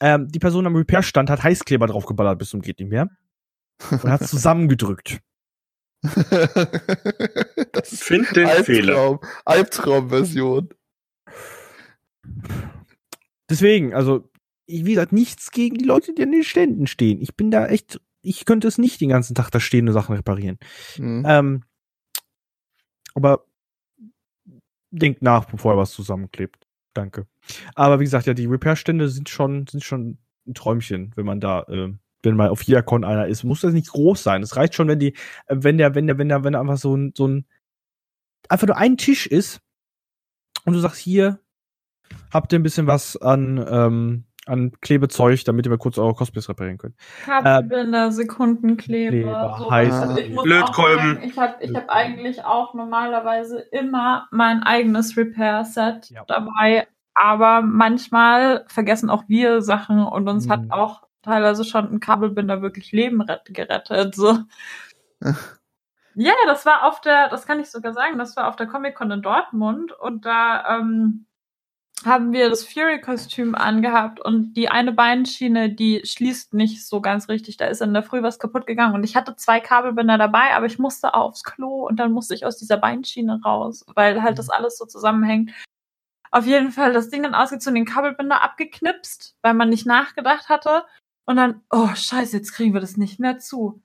[0.00, 3.08] Ähm, die Person am Repair-Stand hat Heißkleber draufgeballert bis zum geht nicht mehr.
[3.90, 5.18] Und hat es zusammengedrückt.
[7.72, 8.96] das ist Find den Fehler.
[8.96, 10.68] Albtraum, Albtraum-Version.
[13.50, 14.30] Deswegen, also,
[14.66, 17.20] wie gesagt, nichts gegen die Leute, die an den Ständen stehen.
[17.20, 20.14] Ich bin da echt, ich könnte es nicht den ganzen Tag da stehen und Sachen
[20.14, 20.58] reparieren.
[20.96, 21.24] Hm.
[21.26, 21.64] Ähm,
[23.14, 23.46] aber
[24.90, 26.66] denkt nach, bevor ihr was zusammenklebt.
[26.94, 27.26] Danke.
[27.74, 31.62] Aber wie gesagt, ja, die Repair-Stände sind schon, sind schon ein Träumchen, wenn man da,
[31.68, 33.44] äh, wenn mal auf Hiacon einer ist.
[33.44, 34.42] Muss das nicht groß sein.
[34.42, 35.14] Es reicht schon, wenn die,
[35.48, 37.46] wenn der, wenn der, wenn der, wenn da einfach so ein, so ein,
[38.48, 39.60] einfach nur ein Tisch ist
[40.64, 41.40] und du sagst, hier
[42.32, 46.48] habt ihr ein bisschen was an, ähm, an Klebezeug, damit ihr mal kurz eure Cosplays
[46.48, 46.94] reparieren könnt.
[47.24, 49.10] Kabelbinder, Sekundenkleber.
[49.10, 49.70] Kleber, sowas.
[49.72, 55.16] heiß- Also ich auch sagen, Ich habe ich hab eigentlich auch normalerweise immer mein eigenes
[55.16, 56.24] Repair-Set Ja.
[56.26, 56.88] dabei.
[57.14, 60.52] Aber manchmal vergessen auch wir Sachen und uns Mhm.
[60.52, 64.14] hat auch teilweise schon ein Kabelbinder wirklich Leben rett- gerettet.
[64.14, 64.38] So.
[66.14, 69.10] Ja, das war auf der, das kann ich sogar sagen, das war auf der Comic-Con
[69.12, 71.26] in Dortmund und da ähm,
[72.04, 77.56] haben wir das Fury-Kostüm angehabt und die eine Beinschiene, die schließt nicht so ganz richtig.
[77.56, 80.66] Da ist in der Früh was kaputt gegangen und ich hatte zwei Kabelbinder dabei, aber
[80.66, 84.50] ich musste aufs Klo und dann musste ich aus dieser Beinschiene raus, weil halt das
[84.50, 85.52] alles so zusammenhängt.
[86.30, 90.84] Auf jeden Fall das Ding dann ausgezogen, den Kabelbinder abgeknipst, weil man nicht nachgedacht hatte.
[91.26, 93.82] Und dann, oh scheiße, jetzt kriegen wir das nicht mehr zu.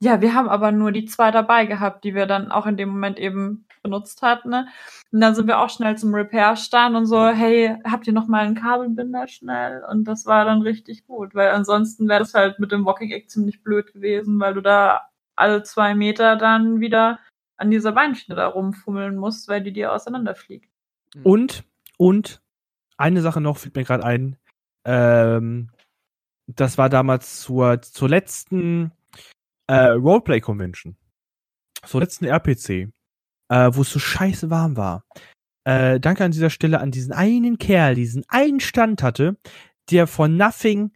[0.00, 2.90] Ja, wir haben aber nur die zwei dabei gehabt, die wir dann auch in dem
[2.90, 4.50] Moment eben benutzt hatten.
[4.50, 4.68] Ne?
[5.12, 8.44] Und dann sind wir auch schnell zum Repair-Stand und so, hey, habt ihr noch mal
[8.44, 9.84] einen Kabelbinder schnell?
[9.90, 13.28] Und das war dann richtig gut, weil ansonsten wäre das halt mit dem Walking Egg
[13.28, 17.18] ziemlich blöd gewesen, weil du da alle zwei Meter dann wieder
[17.56, 20.70] an dieser Beinschiene da rumfummeln musst, weil die dir auseinanderfliegt.
[21.22, 21.64] Und,
[21.96, 22.42] und,
[22.98, 24.36] eine Sache noch fällt mir gerade ein.
[24.84, 25.70] Ähm,
[26.46, 28.92] das war damals zur, zur letzten
[29.66, 30.96] äh, Roleplay-Convention.
[31.84, 32.90] Zur letzten RPC.
[33.48, 35.04] Äh, wo es so scheiße warm war.
[35.64, 39.36] Äh, danke an dieser Stelle an diesen einen Kerl, diesen einen Stand hatte,
[39.90, 40.92] der von Nothing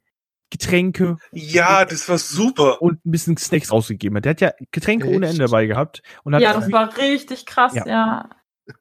[0.53, 2.83] Getränke Ja, das war super.
[2.83, 4.25] und ein bisschen Snacks rausgegeben hat.
[4.25, 5.35] Der hat ja Getränke ohne Echt?
[5.35, 6.03] Ende dabei gehabt.
[6.25, 7.87] Und hat Ja, das war richtig krass, Ja.
[7.87, 8.31] ja.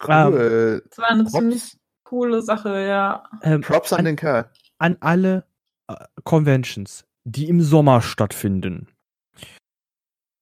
[0.08, 0.84] Cool.
[0.90, 1.34] Das war eine Props.
[1.34, 3.24] ziemlich coole Sache, ja.
[3.44, 4.50] ähm, Props an den Kerl.
[4.80, 5.46] an alle
[5.88, 8.88] äh, Conventions, die im Sommer stattfinden.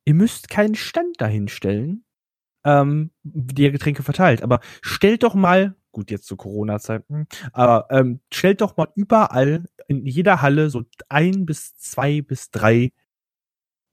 [0.06, 2.06] Ihr müsst keinen Stand dahinstellen.
[2.68, 4.44] Ähm, die Getränke verteilt.
[4.44, 10.06] Aber stellt doch mal, gut, jetzt zu Corona-Zeiten, aber ähm, stellt doch mal überall in
[10.06, 12.92] jeder Halle so ein bis zwei bis drei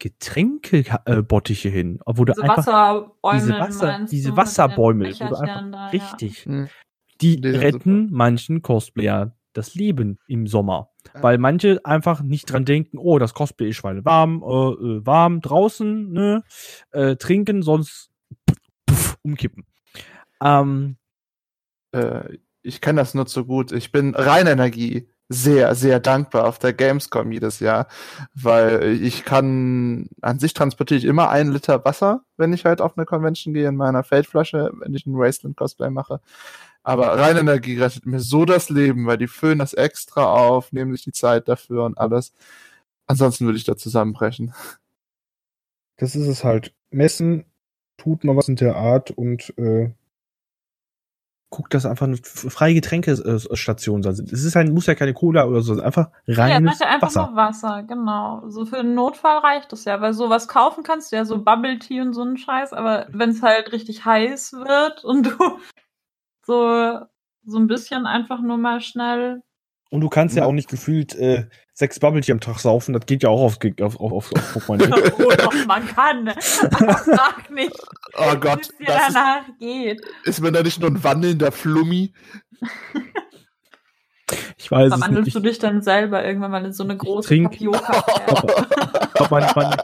[0.00, 5.70] Getränkebottiche hin, wo du Diese einfach Wasserbäume, diese, Wasser, diese Wasserbäume, wo du einfach, da,
[5.70, 5.86] ja.
[5.88, 6.68] richtig, Hm.
[7.20, 10.90] die Die sind retten manchen Cosplayer das Leben im Sommer.
[11.20, 15.40] Weil manche einfach nicht dran denken, oh, das Cosplay ist schweine warm, äh, äh, warm
[15.40, 16.42] draußen, ne,
[16.90, 18.10] äh, trinken, sonst
[19.24, 19.64] umkippen.
[20.42, 20.96] Ähm,
[21.92, 23.72] Äh, ich kenne das nur zu gut.
[23.72, 27.88] Ich bin Rheinenergie sehr, sehr dankbar auf der Gamescom jedes Jahr,
[28.34, 32.96] weil ich kann, an sich transportiere ich immer einen Liter Wasser, wenn ich halt auf
[32.96, 36.20] eine Convention gehe in meiner Feldflasche, wenn ich ein Wasteland-Cosplay mache.
[36.82, 41.04] Aber Rheinenergie rettet mir so das Leben, weil die füllen das extra auf, nehmen sich
[41.04, 42.32] die Zeit dafür und alles.
[43.06, 44.52] Ansonsten würde ich da zusammenbrechen.
[45.96, 46.74] das ist es halt.
[46.90, 47.44] Messen,
[47.96, 49.90] tut mal was in der Art und äh,
[51.50, 54.32] guckt, dass einfach eine freie Getränkestation da sind.
[54.32, 56.86] Es ist halt, muss ja keine Cola oder so, es ist einfach Ja, reines ja,
[56.88, 57.26] einfach Wasser.
[57.28, 58.48] nur Wasser, genau.
[58.50, 61.78] So für den Notfall reicht es ja, weil sowas kaufen kannst du ja so Bubble
[61.78, 65.58] Tea und so einen Scheiß, aber wenn es halt richtig heiß wird und du
[66.44, 67.00] so
[67.46, 69.42] so ein bisschen einfach nur mal schnell
[69.94, 70.48] Und du kannst ja Ja.
[70.48, 73.58] auch nicht gefühlt äh, sechs Bubble Tea am Tag saufen, das geht ja auch auf,
[73.80, 75.12] auf, auf, auf, auf Pokémon.
[75.24, 76.28] oh, doch, man kann.
[76.28, 77.72] Aber frag nicht,
[78.16, 80.00] Oh wie Gott, es dir das ist, danach geht.
[80.24, 82.12] ist mir da nicht nur ein wandelnder Flummi?
[84.58, 85.36] ich weiß es Verwandelst nicht.
[85.36, 88.04] du dich dann selber irgendwann mal in so eine große Tapioca?
[89.06, 89.76] Ich glaub, mein, mein,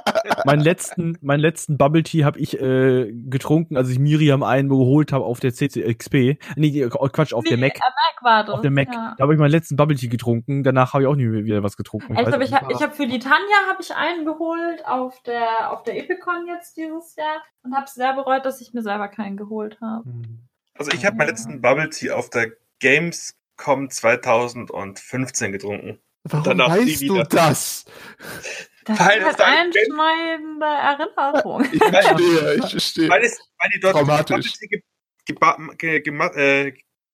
[0.45, 5.13] meinen letzten, meinen letzten Bubble Tea habe ich äh, getrunken, als ich Miriam einen geholt
[5.13, 6.39] habe auf der CCXP.
[6.57, 7.79] Nee, Quatsch, auf der Mac.
[7.79, 8.55] Mac war das.
[8.55, 8.89] Auf der Mac.
[8.93, 9.15] Ja.
[9.17, 10.63] Da habe ich meinen letzten Bubble Tea getrunken.
[10.63, 12.15] Danach habe ich auch nie mehr wieder was getrunken.
[12.15, 13.39] Ich glaube, weiß ich habe hab für die Tanja
[13.69, 18.15] habe ich einen geholt auf der auf der Epicon jetzt dieses Jahr und habe sehr
[18.15, 20.09] bereut, dass ich mir selber keinen geholt habe.
[20.09, 20.31] nicht.
[20.75, 25.99] Also ich habe meinen letzten Bubble Tea auf der Gamescom 2015 getrunken.
[26.25, 27.25] Warum Danach nie weißt du wieder.
[27.25, 27.85] das?
[28.91, 31.65] Das Weil ist halt ein- einschneidende Erinnerung.
[31.73, 33.09] Ich verstehe, ich verstehe.
[33.09, 34.53] Weil, es, weil die dort Traumatisch.
[34.61, 34.81] Äh,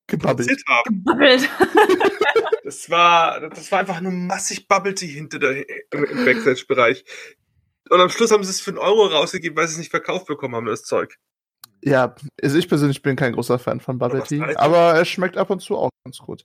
[0.08, 0.62] Gebabbelt.
[0.68, 1.04] haben.
[1.04, 1.48] Gebabbelt.
[2.64, 7.04] Das war, das war einfach nur massig Bubble Tea hinter der, im Backstage-Bereich.
[7.88, 10.26] Und am Schluss haben sie es für einen Euro rausgegeben, weil sie es nicht verkauft
[10.26, 11.14] bekommen haben, das Zeug.
[11.84, 15.50] Ja, also ich persönlich bin kein großer Fan von Bubble Tea, aber es schmeckt ab
[15.50, 16.44] und zu auch ganz gut.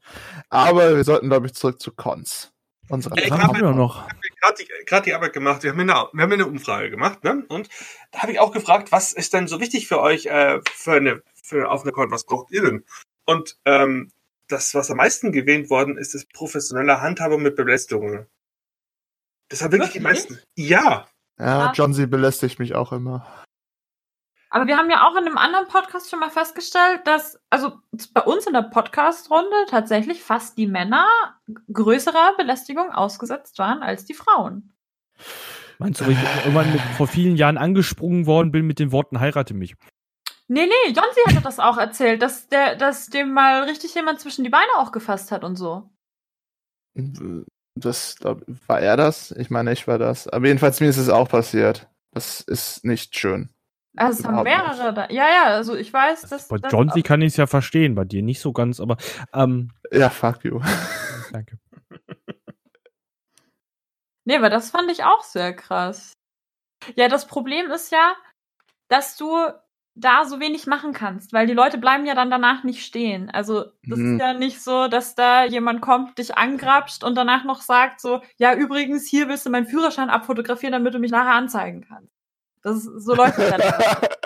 [0.49, 2.53] Aber wir sollten, glaube ich, zurück zu Cons.
[2.89, 4.07] Unsere Ja, ich Was hab- haben wir noch?
[4.37, 5.63] gerade die, die Arbeit gemacht.
[5.63, 7.45] Wir haben, eine, wir haben eine Umfrage gemacht, ne?
[7.47, 7.69] Und
[8.11, 11.21] da habe ich auch gefragt, was ist denn so wichtig für euch äh, für eine
[11.43, 12.11] für auf eine Con?
[12.11, 12.85] Was braucht ihr denn?
[13.25, 14.11] Und ähm,
[14.47, 18.25] das, was am meisten gewählt worden ist, ist professionelle Handhabung mit Belästigungen.
[19.49, 20.39] Das haben wirklich die meisten.
[20.55, 21.07] Ja.
[21.39, 21.71] Ja, Ja.
[21.73, 22.05] John C.
[22.07, 23.25] belästigt mich auch immer.
[24.53, 27.79] Aber wir haben ja auch in einem anderen Podcast schon mal festgestellt, dass also
[28.13, 31.07] bei uns in der Podcast-Runde tatsächlich fast die Männer
[31.71, 34.73] größerer Belästigung ausgesetzt waren als die Frauen.
[35.79, 39.21] Meinst du, weil ich irgendwann mit, vor vielen Jahren angesprungen worden bin mit den Worten
[39.21, 39.75] heirate mich?
[40.49, 44.43] Nee, nee, Jonsi hatte das auch erzählt, dass der, dass dem mal richtig jemand zwischen
[44.43, 45.89] die Beine auch gefasst hat und so.
[47.75, 49.31] Das war er das?
[49.31, 50.27] Ich meine, ich war das.
[50.27, 51.87] Aber jedenfalls mir ist es auch passiert.
[52.11, 53.49] Das ist nicht schön.
[53.97, 55.10] Also es haben mehrere da.
[55.10, 56.47] Ja, ja, also ich weiß, dass.
[56.47, 57.01] Bei John C.
[57.01, 58.97] kann ich es ja verstehen, bei dir nicht so ganz, aber
[59.34, 60.60] ähm, Ja, fuck you.
[61.34, 61.58] danke.
[64.25, 66.13] Nee, aber das fand ich auch sehr krass.
[66.95, 68.15] Ja, das Problem ist ja,
[68.88, 69.36] dass du
[69.95, 73.30] da so wenig machen kannst, weil die Leute bleiben ja dann danach nicht stehen.
[73.30, 74.15] Also das Mhm.
[74.15, 78.21] ist ja nicht so, dass da jemand kommt, dich angrapscht und danach noch sagt so,
[78.38, 82.13] ja übrigens, hier willst du meinen Führerschein abfotografieren, damit du mich nachher anzeigen kannst.
[82.63, 84.10] Das ist, so läuft das ja nicht.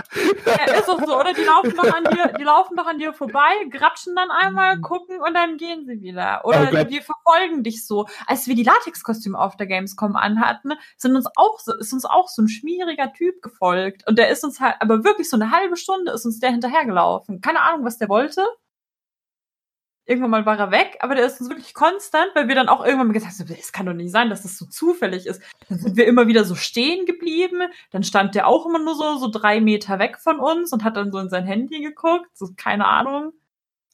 [0.45, 1.34] Ja, ist doch so, oder?
[1.34, 5.19] Die laufen doch an dir, die laufen doch an dir vorbei, grapschen dann einmal, gucken
[5.19, 6.41] und dann gehen sie wieder.
[6.43, 8.08] Oh Oder die, die verfolgen dich so.
[8.26, 12.30] Als wir die Latexkostüme auf der Gamescom anhatten, sind uns auch so, ist uns auch
[12.30, 14.08] so ein schmieriger Typ gefolgt.
[14.08, 17.41] Und der ist uns halt, aber wirklich so eine halbe Stunde ist uns der hinterhergelaufen.
[17.41, 18.45] Keine Ahnung, was der wollte.
[20.07, 22.85] Irgendwann mal war er weg, aber der ist uns wirklich konstant, weil wir dann auch
[22.85, 25.41] irgendwann mal gesagt haben, es kann doch nicht sein, dass das so zufällig ist.
[25.67, 27.61] Dann sind wir immer wieder so stehen geblieben.
[27.91, 30.95] Dann stand der auch immer nur so, so drei Meter weg von uns und hat
[30.95, 32.29] dann so in sein Handy geguckt.
[32.37, 33.33] So, keine Ahnung.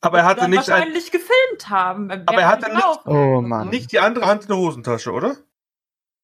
[0.01, 2.11] Aber er hatte nicht, ein, wahrscheinlich gefilmt haben.
[2.11, 3.69] Aber er hatte nicht- Oh Mann.
[3.69, 5.37] nicht die andere Hand in der Hosentasche, oder?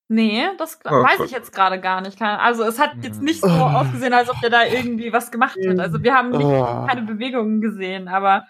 [0.09, 1.25] Nee, das Oh weiß Gott.
[1.27, 2.21] ich jetzt gerade gar nicht.
[2.21, 3.51] Also es hat jetzt nicht so Oh.
[3.51, 5.79] ausgesehen, als ob der da irgendwie was gemacht hat.
[5.79, 6.85] Also wir haben nicht, Oh.
[6.87, 8.45] keine Bewegungen gesehen, aber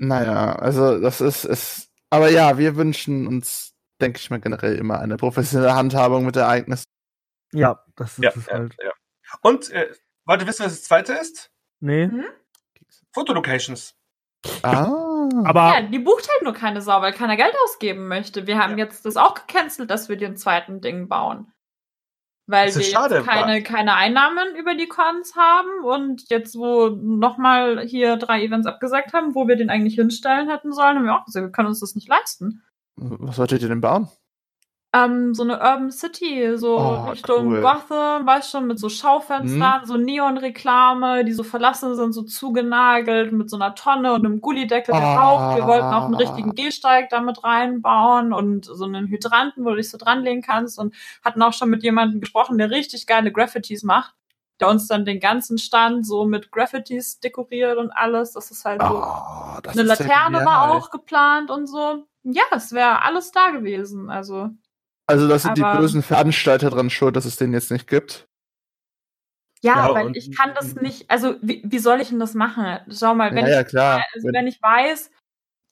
[0.00, 1.88] Naja, also das ist es.
[2.10, 6.84] Aber ja, wir wünschen uns, denke ich mal, generell immer eine professionelle Handhabung mit Ereignissen.
[7.52, 8.76] Ja, das ist Ja, es ja, halt.
[8.82, 8.92] ja.
[9.42, 9.92] Und äh,
[10.24, 11.50] Warte, wisst ihr, was das zweite ist?
[11.80, 12.10] Nee.
[13.12, 13.94] Fotolocations.
[14.62, 15.28] Ah.
[15.44, 18.46] Aber Ja, die bucht halt nur keine Sau, weil keiner Geld ausgeben möchte.
[18.46, 18.84] Wir haben Ja.
[18.84, 21.52] jetzt das auch gecancelt, dass wir den zweiten Ding bauen.
[22.48, 27.86] Weil wir schade, jetzt keine, keine Einnahmen über die Cons haben und jetzt, wo nochmal
[27.86, 31.26] hier drei Events abgesagt haben, wo wir den eigentlich hinstellen hätten sollen, haben wir auch
[31.26, 32.62] gesagt, wir können uns das nicht leisten.
[32.96, 34.08] Was solltet ihr denn bauen?
[34.94, 37.60] Ähm, so eine Urban City, so Oh, Richtung cool.
[37.60, 43.50] Gotham, weißt schon, mit so Schaufenstern, so Neonreklame, die so verlassen sind, so zugenagelt, mit
[43.50, 45.20] so einer Tonne und einem Gullideckel, der Ah.
[45.20, 45.56] raucht.
[45.56, 49.90] Wir wollten auch einen richtigen Gehsteig damit reinbauen und so einen Hydranten, wo du dich
[49.90, 54.14] so dranlegen kannst und hatten auch schon mit jemandem gesprochen, der richtig geile Graffitis macht,
[54.58, 58.32] der uns dann den ganzen Stand so mit Graffitis dekoriert und alles.
[58.32, 58.88] Das ist halt so.
[58.88, 62.06] Oh, Eine ja Laterne war auch geplant und so.
[62.22, 64.08] Ja, es wäre alles da gewesen.
[64.08, 64.48] Also
[65.08, 68.28] Also, das sind die aber- bösen Veranstalter dran schuld, dass es den jetzt nicht gibt.
[69.62, 72.34] Ja, Ja, weil und- ich kann das nicht, also wie, wie soll ich denn das
[72.34, 72.78] machen?
[72.90, 74.04] Schau mal, wenn, ja, ja, ich, klar.
[74.14, 75.10] also wenn ich weiß,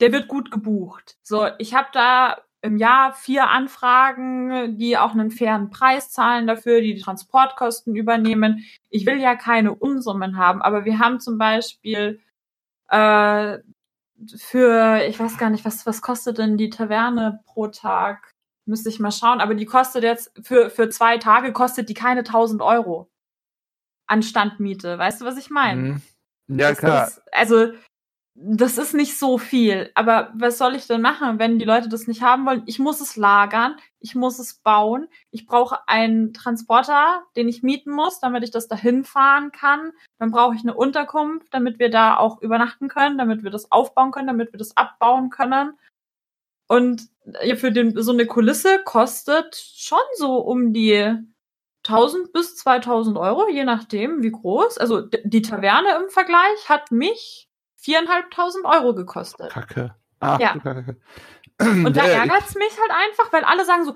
[0.01, 1.17] der wird gut gebucht.
[1.23, 6.81] So, ich habe da im Jahr vier Anfragen, die auch einen fairen Preis zahlen dafür,
[6.81, 8.65] die die Transportkosten übernehmen.
[8.91, 12.21] Ich will ja keine Unsummen haben, aber wir haben zum Beispiel
[12.89, 13.59] äh,
[14.37, 18.33] für, ich weiß gar nicht, was, was kostet denn die Taverne pro Tag?
[18.67, 22.21] Müsste ich mal schauen, aber die kostet jetzt, für, für zwei Tage kostet die keine
[22.21, 23.09] 1000 Euro
[24.07, 24.99] an Standmiete.
[24.99, 25.81] Weißt du, was ich meine?
[25.81, 26.03] Mhm.
[26.49, 27.07] Ja, Das klar.
[27.09, 27.73] Ist, also,
[28.39, 29.91] das ist nicht so viel.
[29.95, 32.63] Aber was soll ich denn machen, wenn die Leute das nicht haben wollen?
[32.67, 35.09] Ich muss es lagern, ich muss es bauen.
[35.31, 39.93] Ich brauche einen Transporter, den ich mieten muss, damit ich das dahin fahren kann.
[40.19, 44.11] Dann brauche ich eine Unterkunft, damit wir da auch übernachten können, damit wir das aufbauen
[44.11, 45.73] können, damit wir das abbauen können.
[46.69, 47.03] Und
[47.43, 51.15] ja, für den, so eine Kulisse kostet schon so um die
[51.87, 54.79] 1000 bis 2000 Euro, je nachdem, wie groß.
[54.79, 57.49] Also die Taverne im Vergleich hat mich
[57.83, 59.51] 4.500 Euro gekostet.
[59.51, 59.95] Kacke.
[60.21, 60.59] Ach, Ja.
[60.59, 60.97] Kacke.
[61.61, 63.95] Und da Ja, ich- ärgert's mich halt einfach, weil alle sagen so, oh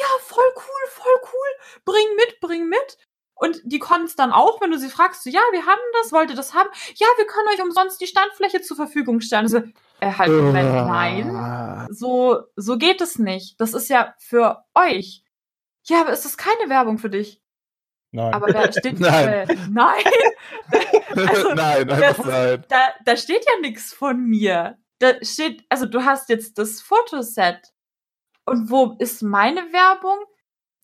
[0.00, 2.98] ja, voll cool, voll cool, bring mit, bring mit.
[3.34, 6.12] Und die konnten es dann auch, wenn du sie fragst, so, ja, wir haben das,
[6.12, 6.68] wollt ihr das haben?
[6.94, 9.42] Ja, wir können euch umsonst die Standfläche zur Verfügung stellen.
[9.42, 9.62] Also,
[10.02, 11.86] äh, halt, Moment, nein.
[11.90, 13.60] So, so geht es nicht.
[13.60, 15.22] Das ist ja für euch.
[15.84, 17.40] Ja, aber ist das keine Werbung für dich?
[18.10, 18.34] nein.
[18.34, 19.28] Aber da steht Nein.
[19.48, 20.04] Äh, nein.
[21.14, 22.64] Also, nein, das nein.
[22.68, 24.78] Da, da steht ja nichts von mir.
[24.98, 27.72] Da steht, also du hast jetzt das Fotoset.
[28.46, 30.18] Und wo ist meine Werbung?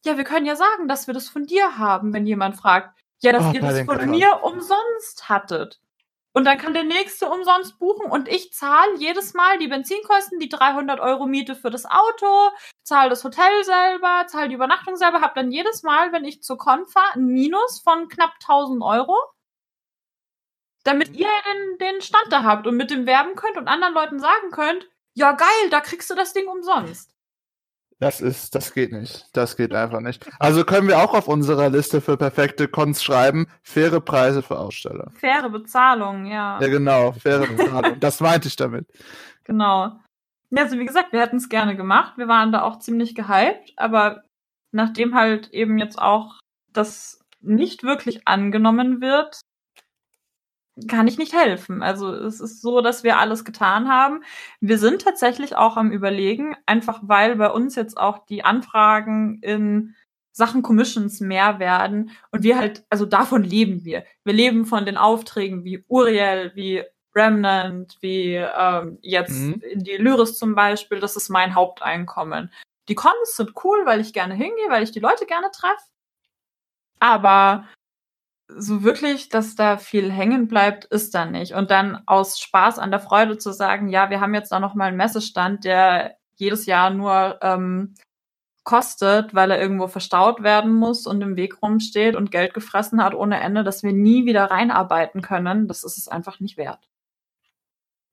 [0.04, 2.98] Ja, wir können ja sagen, dass wir das von dir haben, wenn jemand fragt.
[3.20, 4.10] Ja, dass Oh, ihr das von Covern.
[4.10, 5.80] mir umsonst hattet.
[6.32, 10.48] Und dann kann der nächste umsonst buchen und ich zahle jedes Mal die Benzinkosten, die
[10.48, 12.50] 300 Euro Miete für das Auto,
[12.84, 16.58] zahle das Hotel selber, zahle die Übernachtung selber, habe dann jedes Mal, wenn ich zur
[16.58, 19.16] Con fahre, ein Minus von knapp 1000 Euro,
[20.84, 24.18] damit ihr den, den Stand da habt und mit dem werben könnt und anderen Leuten
[24.20, 27.17] sagen könnt, ja geil, da kriegst du das Ding umsonst.
[28.00, 29.26] Das ist, das geht nicht.
[29.32, 30.28] Das geht einfach nicht.
[30.38, 35.10] Also können wir auch auf unserer Liste für perfekte Cons schreiben, faire Preise für Aussteller.
[35.16, 36.60] Faire Bezahlung, ja.
[36.60, 37.98] Ja, genau, faire Bezahlung.
[37.98, 38.86] das meinte ich damit.
[39.44, 39.98] Genau.
[40.50, 42.16] Ja, also wie gesagt, wir hätten es gerne gemacht.
[42.16, 44.22] Wir waren da auch ziemlich gehypt, aber
[44.70, 46.38] nachdem halt eben jetzt auch
[46.72, 49.40] das nicht wirklich angenommen wird,
[50.86, 51.82] kann ich nicht helfen.
[51.82, 54.22] Also es ist so, dass wir alles getan haben.
[54.60, 59.94] Wir sind tatsächlich auch am Überlegen, einfach weil bei uns jetzt auch die Anfragen in
[60.32, 64.04] Sachen Commissions mehr werden und wir halt, also davon leben wir.
[64.24, 69.62] Wir leben von den Aufträgen wie Uriel, wie Remnant, wie ähm, jetzt Mhm.
[69.72, 71.00] in die Lyris zum Beispiel.
[71.00, 72.52] Das ist mein Haupteinkommen.
[72.88, 75.82] Die Cons sind cool, weil ich gerne hingehe, weil ich die Leute gerne treffe.
[77.00, 77.66] Aber
[78.48, 81.52] so wirklich, dass da viel hängen bleibt, ist da nicht.
[81.54, 84.74] Und dann aus Spaß an der Freude zu sagen, ja, wir haben jetzt da noch
[84.74, 87.94] mal einen Messestand, der jedes Jahr nur ähm,
[88.64, 93.14] kostet, weil er irgendwo verstaut werden muss und im Weg rumsteht und Geld gefressen hat
[93.14, 96.88] ohne Ende, dass wir nie wieder reinarbeiten können, das ist es einfach nicht wert.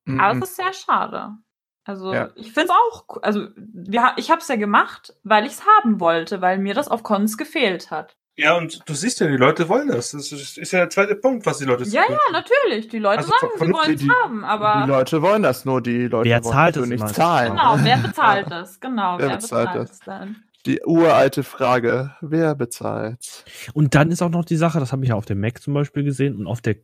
[0.06, 0.42] Aber Mhm.
[0.42, 1.36] es ist sehr schade.
[1.84, 2.30] Also Ja.
[2.34, 6.00] ich finde es auch, also wir, ich habe es ja gemacht, weil ich es haben
[6.00, 8.16] wollte, weil mir das auf Cons gefehlt hat.
[8.38, 10.10] Ja, und du siehst ja, die Leute wollen das.
[10.10, 12.88] Das ist ja der zweite Punkt, was die Leute Ja, ja, natürlich.
[12.88, 15.80] Die Leute Also sagen, von- sie wollen es haben, aber die Leute wollen das nur,
[15.80, 17.52] die Leute Wer wollen zahlt dafür es nicht zahlen.
[17.52, 18.78] genau, wer bezahlt das?
[18.80, 19.90] Genau, Wer wer, bezahlt bezahlt das?
[19.92, 20.36] es dann?
[20.66, 23.44] Die uralte Frage, wer bezahlt?
[23.72, 25.72] Und dann ist auch noch die Sache, das habe ich ja auf dem Mac zum
[25.74, 26.76] Beispiel gesehen und auf der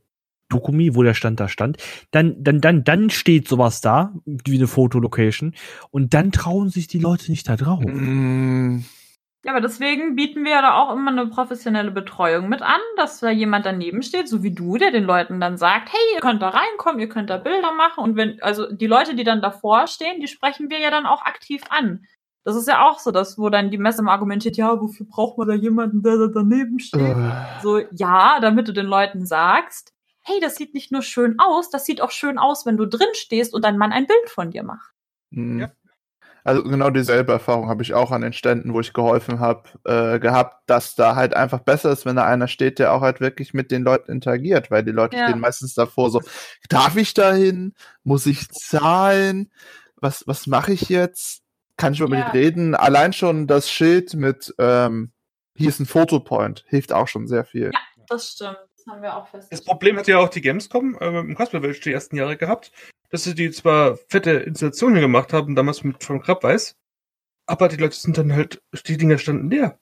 [0.48, 1.78] Dokumi, wo der Stand da stand,
[2.12, 5.54] dann, dann, dann, dann steht sowas da, wie eine Fotolocation,
[5.90, 7.80] und dann trauen sich die Leute nicht da drauf.
[7.84, 8.84] Mm,
[9.44, 13.18] Ja, aber deswegen bieten wir ja da auch immer eine professionelle Betreuung mit an, dass
[13.18, 16.42] da jemand daneben steht, so wie du, der den Leuten dann sagt, hey, ihr könnt
[16.42, 19.88] da reinkommen, ihr könnt da Bilder machen und wenn, also die Leute, die dann davor
[19.88, 22.06] stehen, die sprechen wir ja dann auch aktiv an.
[22.44, 25.48] Das ist ja auch so, dass wo dann die Messe argumentiert, ja, wofür braucht man
[25.48, 27.16] da jemanden, der da daneben steht?
[27.62, 31.84] So, ja, damit du den Leuten sagst, hey, das sieht nicht nur schön aus, das
[31.84, 34.62] sieht auch schön aus, wenn du drin stehst und dein Mann ein Bild von dir
[34.62, 34.92] macht.
[35.30, 35.60] Mhm.
[35.60, 35.70] Ja.
[36.44, 40.18] Also genau dieselbe Erfahrung habe ich auch an den Ständen, wo ich geholfen habe, äh,
[40.18, 43.54] gehabt, dass da halt einfach besser ist, wenn da einer steht, der auch halt wirklich
[43.54, 45.28] mit den Leuten interagiert, weil die Leute Ja.
[45.28, 46.20] stehen meistens davor so,
[46.68, 47.74] darf ich da hin?
[48.02, 49.50] Muss ich zahlen?
[49.96, 51.42] Was, was mache ich jetzt?
[51.76, 52.24] Kann ich mal Ja.
[52.24, 52.74] mit reden?
[52.74, 55.12] Allein schon das Schild mit, ähm,
[55.54, 57.70] hier ist ein Fotopoint, hilft auch schon sehr viel.
[57.72, 57.78] Ja.
[58.08, 58.58] Das stimmt.
[58.76, 59.66] Das haben wir auch Das festgestellt.
[59.68, 62.72] Problem hat ja auch die Gamescom äh, im Cosplay Village die ersten Jahre gehabt,
[63.12, 66.76] dass sie die zwar fette Installationen gemacht haben, damals mit von Krabbeis,
[67.46, 69.78] aber die Leute sind dann halt, die Dinger standen leer.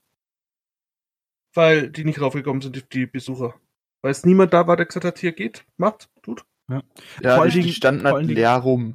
[1.55, 3.55] Weil die nicht raufgekommen sind, die, die Besucher.
[4.03, 6.45] Weil es niemand da war, der gesagt hat, hier geht, macht, tut.
[6.69, 6.83] Ja,
[7.23, 8.95] Vor allen die, Dingen- standen vor halt allen Dingen- leer rum.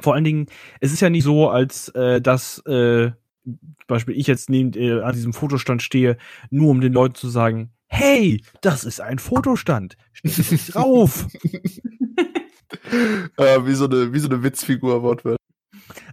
[0.00, 0.46] Vor allen Dingen,
[0.80, 3.10] es ist ja nicht so, als äh, dass äh,
[3.44, 6.16] zum Beispiel ich jetzt neben äh, an diesem Fotostand stehe,
[6.50, 9.96] nur um den Leuten zu sagen, hey, das ist ein Fotostand.
[10.24, 11.28] Euch drauf.
[13.36, 15.38] äh, wie, so eine, wie so eine Witzfigur Wortwörtlich.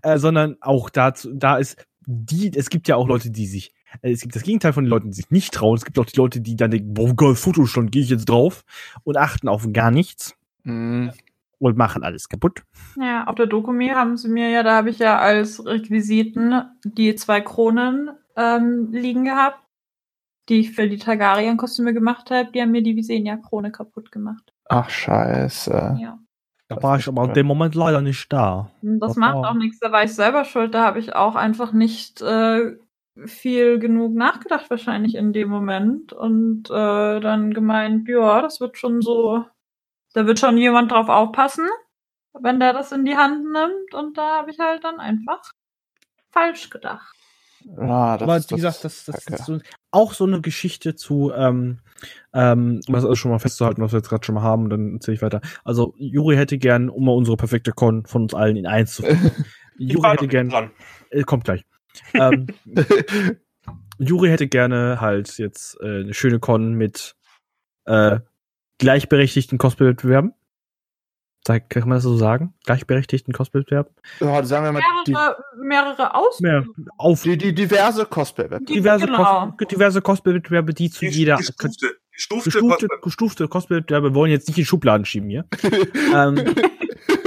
[0.03, 4.11] äh, sondern auch dazu, da ist die, es gibt ja auch Leute, die sich, äh,
[4.11, 5.77] es gibt das Gegenteil von den Leuten, die sich nicht trauen.
[5.77, 8.63] Es gibt auch die Leute, die dann denken, boah, geil, Fotostand, gehe ich jetzt drauf
[9.03, 11.11] und achten auf gar nichts Mhm.
[11.59, 12.61] und machen alles kaputt.
[12.99, 17.15] Ja, auf der Dokumi haben sie mir ja, da habe ich ja als Requisiten die
[17.15, 19.59] zwei Kronen ähm, liegen gehabt,
[20.49, 22.51] die ich für die Targaryen-Kostüme gemacht habe.
[22.51, 24.53] Die haben mir die Visenya-Krone kaputt gemacht.
[24.69, 25.97] Ach, scheiße.
[25.99, 26.19] Ja.
[26.71, 28.71] Da Das war ich aber in dem Moment leider nicht da.
[28.81, 30.73] Und Das Das macht war- auch nichts, da war ich selber schuld.
[30.73, 32.77] Da habe ich auch einfach nicht äh,
[33.25, 36.13] viel genug nachgedacht, wahrscheinlich in dem Moment.
[36.13, 39.43] Und äh, dann gemeint, ja, das wird schon so,
[40.13, 41.67] da wird schon jemand drauf aufpassen,
[42.39, 43.93] wenn der das in die Hand nimmt.
[43.93, 45.41] Und da habe ich halt dann einfach
[46.31, 47.13] falsch gedacht.
[47.77, 49.35] Ja, das aber ist wie gesagt, das, das Kacke.
[49.35, 49.59] ist so,
[49.91, 51.79] auch so eine Geschichte zu, ähm,
[52.33, 54.95] ähm, um das alles schon mal festzuhalten, was wir jetzt gerade schon mal haben, dann
[54.95, 55.41] erzähle ich weiter.
[55.63, 59.03] Also, Juri hätte gern, um mal unsere perfekte Con von uns allen in eins zu
[59.03, 59.45] finden.
[59.77, 60.71] Juri hätte gern,
[61.09, 61.65] äh, kommt gleich.
[62.13, 62.47] ähm,
[63.99, 67.15] Juri hätte gerne halt jetzt äh, eine schöne Con mit
[67.85, 68.19] äh,
[68.79, 70.33] gleichberechtigten Cosplay-Wettbewerben.
[71.45, 72.53] Kann man das so sagen?
[72.65, 73.93] Gleichberechtigten Cosplay-Wettbewerben?
[74.19, 76.39] ja, sagen wir mal, die, Mehrere, mehrere Aus.
[76.39, 76.63] Mehr
[76.97, 78.65] auf die, die diverse Cosplay-Web.
[78.67, 79.51] Die- diverse, genau.
[79.57, 84.59] Cos diverse Cosplay-Wettbewerbe, die zu Die, jeder gestufte, gestufte, gestufte, gestufte Cosplay-Wettbewerbe wollen jetzt nicht
[84.59, 85.45] in Schubladen schieben hier.
[86.15, 86.55] ähm, bloß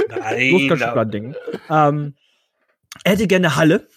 [0.09, 1.35] Nein, kein da, Schubladen denken.
[1.69, 2.15] Ähm,
[3.03, 3.89] er hätte gerne Halle.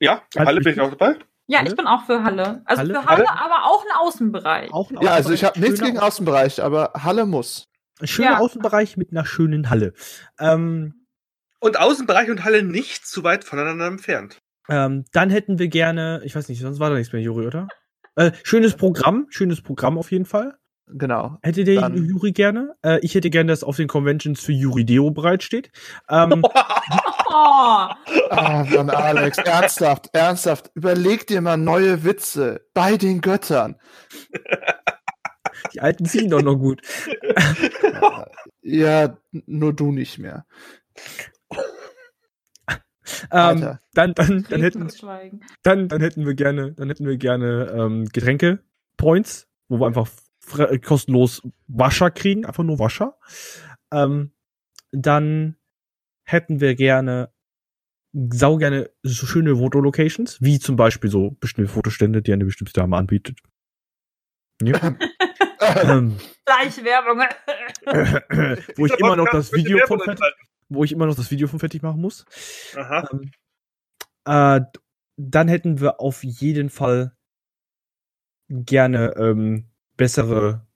[0.00, 1.16] ja, Halt alle bin ich auch dabei.
[1.46, 1.70] Ja, Halle?
[1.70, 2.62] ich bin auch für Halle.
[2.64, 2.94] Also Halle?
[2.94, 4.72] für Halle, aber auch ein Außenbereich.
[4.72, 7.68] Auch ein Ja, also ich habe Außenbereich, nichts gegen Außenbereich, aber Halle muss.
[8.00, 8.38] Ein schöner Ja.
[8.38, 9.92] Außenbereich mit einer schönen Halle.
[10.38, 11.06] Ähm,
[11.60, 14.38] Und Außenbereich und Halle nicht zu weit voneinander entfernt.
[14.68, 17.68] ähm, dann hätten wir gerne, ich weiß nicht, sonst war da nichts mehr, Juri, oder?
[18.16, 20.56] Äh, schönes Programm, schönes Programm auf jeden Fall.
[20.92, 21.38] Genau.
[21.42, 22.74] Hätte der Dann- Juri gerne.
[22.82, 25.70] Äh, ich hätte gerne, dass auf den Conventions für Juri Deo bereitsteht.
[26.08, 26.50] Ähm, Oh,
[27.32, 30.70] Ah, Mann, Alex, ernsthaft, ernsthaft.
[30.74, 33.76] Überleg dir mal neue Witze bei den Göttern.
[35.74, 36.82] die alten ziehen doch noch gut.
[38.62, 40.46] Ja, nur du nicht mehr.
[43.32, 44.88] Ähm, dann, dann, dann, hätten,
[45.62, 48.60] dann, dann hätten wir gerne, dann hätten wir gerne ähm, Getränke
[48.96, 50.08] Points, wo wir einfach
[50.44, 53.18] fre- kostenlos Wascher kriegen, einfach nur Wascher.
[53.92, 54.32] Ähm,
[54.92, 55.56] dann
[56.24, 57.32] hätten wir gerne
[58.12, 62.96] sau gerne so schöne Fotolocations, wie zum Beispiel so bestimmte Fotostände, die eine bestimmte Dame
[62.96, 63.38] anbietet.
[64.62, 64.96] Ja.
[65.60, 67.20] ähm, Gleich Werbung.
[68.76, 70.24] wo ich immer noch das Video von fertig,
[70.68, 72.24] wo ich immer noch das Video von fertig machen muss.
[72.76, 73.08] Aha.
[73.12, 73.30] Ähm,
[74.24, 74.60] äh,
[75.16, 77.16] dann hätten wir auf jeden Fall
[78.48, 80.66] gerne ähm, bessere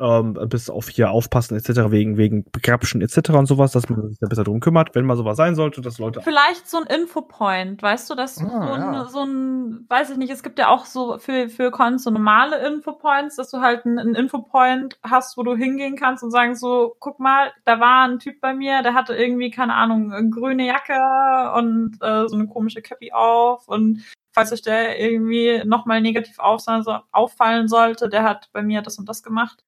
[0.00, 1.90] ähm, bis auf hier aufpassen etc.
[1.90, 3.30] wegen wegen Begrapschen etc.
[3.30, 5.98] und sowas, dass man sich da besser drum kümmert, wenn mal sowas sein sollte, dass
[5.98, 9.04] Leute Vielleicht so ein Infopoint, weißt du, dass Ah, so, ein, ja.
[9.06, 12.66] so ein, weiß ich nicht, es gibt ja auch so für, für Cons so normale
[12.66, 16.96] Infopoints, dass du halt einen, einen Infopoint hast, wo du hingehen kannst und sagen so,
[16.98, 20.66] guck mal, da war ein Typ bei mir, der hatte irgendwie, keine Ahnung, eine grüne
[20.66, 26.38] Jacke und äh, so eine komische Cappy auf und falls euch der irgendwie nochmal negativ
[26.38, 29.64] auffallen sollte, der hat bei mir das und das gemacht.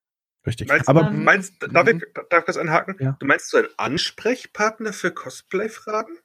[0.46, 0.68] Richtig.
[0.68, 2.02] Meinst, Aber Ähm, meinst, darf, ich, Mhm.
[2.30, 2.96] darf ich das anhaken?
[3.00, 3.16] Ja.
[3.18, 6.18] Du meinst so einen Ansprechpartner für Cosplay-Fragen?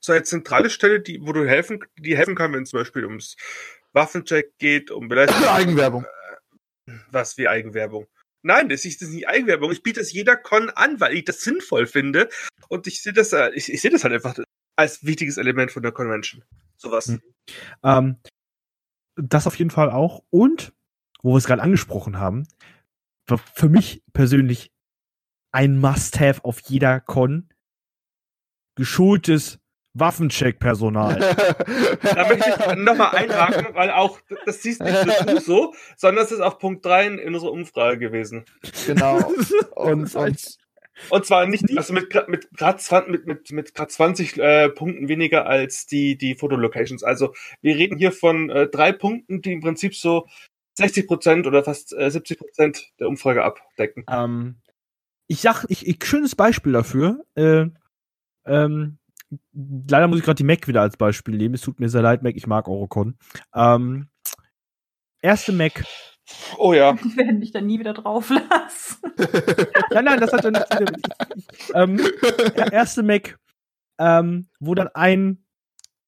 [0.00, 3.04] so eine zentrale Stelle, die, wo du helfen, die helfen kann, wenn es zum Beispiel
[3.04, 3.36] ums
[3.92, 5.44] Waffencheck geht, um Beleidigung.
[5.44, 6.06] Eigenwerbung.
[7.10, 8.06] Was wie Eigenwerbung?
[8.42, 9.70] Nein, das ist, das ist nicht Eigenwerbung.
[9.70, 12.28] Ich biete das jeder Con an, weil ich das sinnvoll finde.
[12.68, 14.36] Und ich sehe das, äh, ich, ich sehe das halt einfach
[14.76, 16.44] als wichtiges Element von der Convention.
[16.76, 17.06] Sowas.
[17.06, 17.22] Hm.
[17.84, 18.16] Ähm,
[19.16, 20.24] das auf jeden Fall auch.
[20.30, 20.72] Und,
[21.22, 22.48] wo wir es gerade angesprochen haben,
[23.26, 24.72] war für mich persönlich
[25.52, 27.48] ein Must-Have auf jeder Con
[28.74, 29.58] geschultes
[29.94, 31.18] Waffencheck-Personal.
[32.02, 36.32] Da möchte ich nochmal einhaken, weil auch, das siehst nicht nur du so, sondern es
[36.32, 38.44] ist auch Punkt 3 in, unserer Umfrage gewesen.
[38.86, 39.18] Genau.
[39.74, 40.58] Und, und
[41.10, 45.08] Und zwar nicht, also mit, mit grad 20, mit, mit, mit grad 20 äh, Punkten
[45.08, 47.02] weniger als die, die Fotolocations.
[47.02, 50.26] Also wir reden hier von äh, drei Punkten, die im Prinzip so
[50.74, 54.04] 60 Prozent oder fast äh, 70 Prozent der Umfrage abdecken.
[54.08, 54.60] Ähm,
[55.26, 57.24] ich sag, ich, ich schönes Beispiel dafür.
[57.34, 57.66] Äh,
[58.44, 58.98] ähm,
[59.52, 61.54] leider muss ich gerade die Mac wieder als Beispiel nehmen.
[61.54, 62.36] Es tut mir sehr leid, Mac.
[62.36, 63.16] Ich mag Orocon.
[63.54, 64.08] Ähm,
[65.20, 65.84] erste Mac.
[66.58, 66.92] Oh ja.
[67.04, 68.98] Die werden mich dann nie wieder drauf lassen.
[69.90, 72.00] Nein, nein, das hat ich, ähm,
[72.56, 73.38] der erste Mac,
[73.98, 75.44] ähm, wo dann ein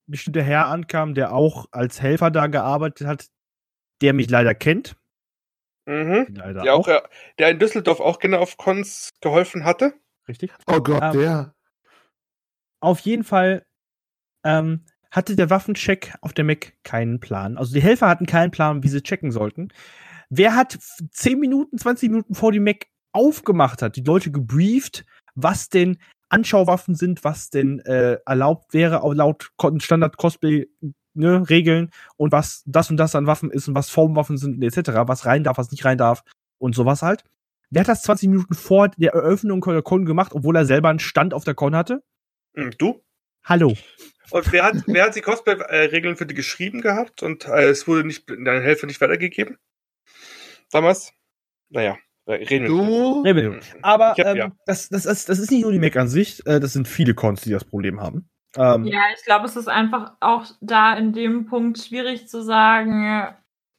[0.07, 3.27] bestimmter Herr ankam, der auch als Helfer da gearbeitet hat,
[4.03, 4.97] der mich leider kennt.
[5.87, 6.27] Mhm.
[6.35, 7.01] Leider Der auch, äh,
[7.39, 9.95] der in Düsseldorf auch gerne auf Cons geholfen hatte.
[10.29, 10.51] Richtig.
[10.67, 11.55] oh Gott, Ähm, der.
[12.81, 13.65] Auf jeden Fall
[14.45, 17.57] ähm, hatte der Waffencheck auf der Mac keinen Plan.
[17.57, 19.69] Also die Helfer hatten keinen Plan, wie sie checken sollten.
[20.31, 25.05] Wer hat f- 10 Minuten, 20 Minuten vor die Mac aufgemacht hat, die Leute gebrieft,
[25.35, 25.99] was denn
[26.31, 30.67] Anschauwaffen sind, was denn äh, erlaubt wäre, auch laut Ko- Standard-Cosplay
[31.15, 34.91] ne, Regeln und was das und das an Waffen ist und was Formwaffen sind etc.,
[35.07, 36.23] was rein darf, was nicht rein darf
[36.59, 37.25] und sowas halt.
[37.71, 40.99] Wer hat das 20 Minuten vor der Eröffnung der Con gemacht, obwohl er selber einen
[41.01, 42.03] Stand auf der Con hatte?
[42.55, 43.03] Hm, du?
[43.45, 43.75] Hallo.
[44.31, 48.05] Und wer hat, wer hat die Cosplay-Regeln für die geschrieben gehabt und äh, es wurde
[48.07, 49.59] nicht, deine Helfer nicht weitergegeben?
[50.71, 51.13] Damals?
[51.69, 52.69] Naja, reden wir.
[52.69, 53.23] Du?
[53.23, 53.61] Nee, nee.
[53.83, 54.53] Aber hab- ähm, ja.
[54.67, 57.15] das, das, ist, das ist nicht nur die Mac an sich, äh, das sind viele
[57.15, 58.29] Cons, die das Problem haben.
[58.57, 63.27] Ähm, Ja, ich glaube, es ist einfach auch da in dem Punkt schwierig zu sagen,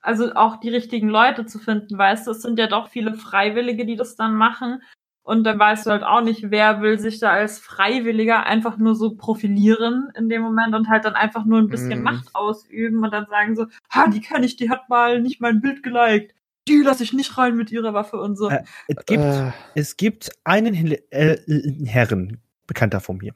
[0.01, 3.85] also auch die richtigen Leute zu finden, weißt du, es sind ja doch viele Freiwillige,
[3.85, 4.81] die das dann machen.
[5.23, 8.93] Und dann weißt du halt auch nicht, wer will sich da als Freiwilliger einfach nur
[8.93, 12.03] so profilieren in dem Moment und halt dann einfach nur ein bisschen Mhm.
[12.03, 15.61] Macht ausüben und dann sagen so, ha, die kenne ich, die hat mal nicht mein
[15.61, 16.35] Bild geliked.
[16.67, 18.49] Die lasse ich nicht rein mit ihrer Waffe und so.
[18.49, 21.37] Äh, es, gibt, Äh, es gibt einen Hel- äh,
[21.85, 23.33] Herren, Bekannter von mir.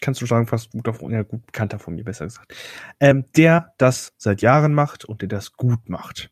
[0.00, 2.54] Kannst du sagen, fast guter Freund, ja, gut, Bekannter von mir, besser gesagt.
[3.00, 6.30] Ähm, der das seit Jahren macht und der das gut macht.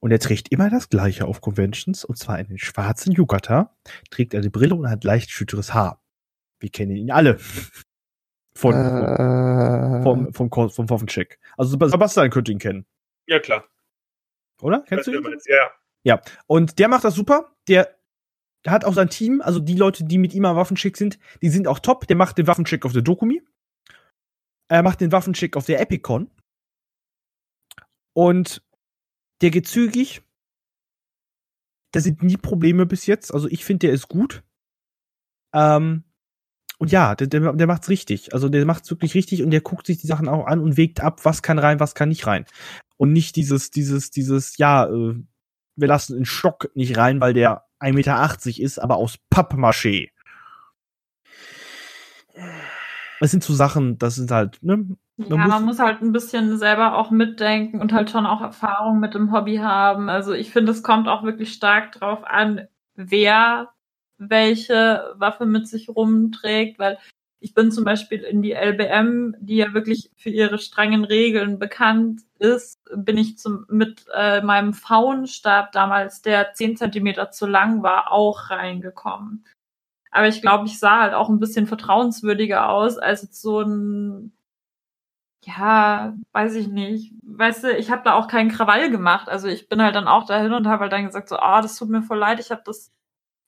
[0.00, 3.74] Und er trägt immer das Gleiche auf Conventions, und zwar einen schwarzen Yukata,
[4.10, 6.00] trägt eine Brille und hat leicht schütteres Haar.
[6.60, 7.38] Wir kennen ihn alle.
[8.56, 11.38] Von, äh, vom, vom, vom, vom Waffencheck.
[11.58, 12.86] Also Sebastian könnte ihn kennen,
[13.26, 13.64] Ja, klar.
[14.62, 14.82] oder?
[14.88, 15.22] Kennst du ihn?
[15.22, 15.46] du, meinst.
[15.46, 15.70] Ja,
[16.04, 16.20] ja.
[16.46, 17.52] Und der macht das super.
[17.68, 17.94] Der
[18.72, 21.68] hat auch sein Team, also die Leute, die mit ihm am Waffencheck sind, die sind
[21.68, 22.06] auch top.
[22.06, 23.42] Der macht den Waffencheck auf der Dokumi.
[24.68, 26.30] Er macht den Waffencheck auf der Epicon.
[28.14, 28.62] Und
[29.42, 30.22] der geht zügig.
[31.92, 33.32] Da sind nie Probleme bis jetzt.
[33.32, 34.42] Also ich finde, der ist gut.
[35.54, 36.04] Ähm,
[36.78, 38.34] und ja, der, der, der macht's richtig.
[38.34, 41.00] Also der macht's wirklich richtig und der guckt sich die Sachen auch an und wägt
[41.00, 42.44] ab, was kann rein, was kann nicht rein.
[42.96, 45.14] Und nicht dieses, dieses, dieses, ja, äh,
[45.76, 50.10] wir lassen den Stock nicht rein, weil der 1,80 Meter ist, aber aus Pappmaché.
[53.20, 54.96] Das sind so Sachen, das sind halt, ne?
[55.18, 58.42] Man ja, muss- man muss halt ein bisschen selber auch mitdenken und halt schon auch
[58.42, 60.10] Erfahrung mit dem Hobby haben.
[60.10, 63.70] Also ich finde, es kommt auch wirklich stark drauf an, wer
[64.18, 66.98] welche Waffe mit sich rumträgt, weil
[67.40, 72.22] ich bin zum Beispiel in die LBM, die ja wirklich für ihre strengen Regeln bekannt
[72.38, 78.12] ist, bin ich zum, mit äh, meinem Faunenstab damals, der 10 Zentimeter zu lang war,
[78.12, 79.44] auch reingekommen.
[80.10, 84.32] Aber ich glaube, ich sah halt auch ein bisschen vertrauenswürdiger aus als jetzt so ein
[85.46, 87.14] ja, weiß ich nicht.
[87.22, 89.28] Weißt du, ich habe da auch keinen Krawall gemacht.
[89.28, 91.76] Also ich bin halt dann auch dahin und habe halt dann gesagt so, ah, das
[91.76, 92.40] tut mir voll leid.
[92.40, 92.92] Ich habe das,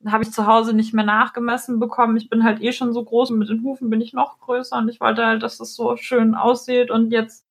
[0.06, 2.16] habe ich zu Hause nicht mehr nachgemessen bekommen.
[2.16, 4.78] Ich bin halt eh schon so groß und mit den Hufen bin ich noch größer
[4.78, 7.46] und ich wollte halt, dass das so schön aussieht und jetzt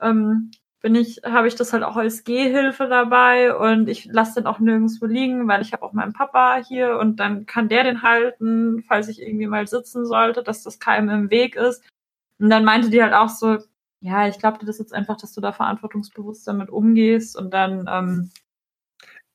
[0.00, 4.46] ähm, bin ich, habe ich das halt auch als Gehhilfe dabei und ich lasse den
[4.46, 8.02] auch nirgendwo liegen, weil ich habe auch meinen Papa hier und dann kann der den
[8.02, 11.84] halten, falls ich irgendwie mal sitzen sollte, dass das keinem im Weg ist.
[12.38, 13.58] Und dann meinte die halt auch so,
[14.00, 17.86] ja, ich glaube dir das jetzt einfach, dass du da verantwortungsbewusst damit umgehst und dann
[17.88, 18.51] ähm, Äh,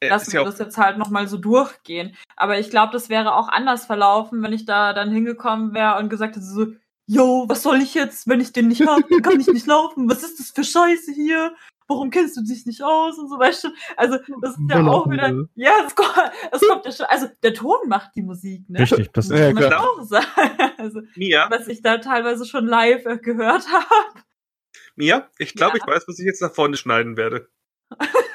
[0.01, 2.15] lassen ist wir ja das jetzt halt nochmal so durchgehen.
[2.35, 6.09] Aber ich glaube, das wäre auch anders verlaufen, wenn ich da dann hingekommen wäre und
[6.09, 6.67] gesagt hätte so,
[7.07, 10.09] yo, was soll ich jetzt, wenn ich den nicht hab, kann ich nicht laufen.
[10.09, 11.55] Was ist das für Scheiße hier?
[11.89, 13.69] Warum kennst du dich nicht aus und so, weißt du?
[13.95, 16.11] Also, das ist ja Voll auch wieder, ja, es kommt,
[16.51, 18.79] es kommt ja schon, also, der Ton macht die Musik, ne?
[18.81, 19.81] Richtig, das Das Ja, muss man klar.
[19.83, 20.27] auch sagen.
[20.77, 23.85] Also, Mia, was ich da teilweise schon live äh, gehört habe.
[24.97, 25.83] Mia, ich glaube, Ja.
[25.85, 27.47] ich weiß, was ich jetzt nach vorne schneiden werde.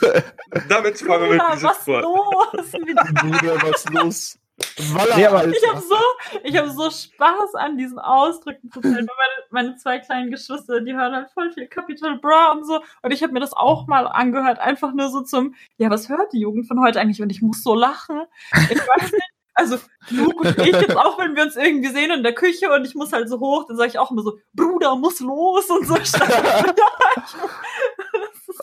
[0.68, 2.00] Damit fangen wir mit Bruder, diesem was vor.
[2.02, 2.72] los?
[2.72, 4.38] Bruder, was los?
[4.92, 5.46] Walla, Nee, aber-.
[5.46, 5.96] Ich habe so,
[6.42, 9.06] ich habe so Spaß an diesen Ausdrücken zu Meine,
[9.50, 12.80] meine zwei kleinen Geschwister, die hören halt voll viel Capital Bra und so.
[13.02, 16.32] Und ich habe mir das auch mal angehört, einfach nur so zum, ja, was hört
[16.32, 17.22] die Jugend von heute eigentlich?
[17.22, 18.22] Und ich muss so lachen.
[18.70, 19.22] Ich weiß nicht.
[19.54, 19.78] Also
[20.10, 22.94] Luke und ich jetzt auch, wenn wir uns irgendwie sehen in der Küche und ich
[22.94, 25.96] muss halt so hoch, dann sage ich auch immer so, Bruder, muss los und so.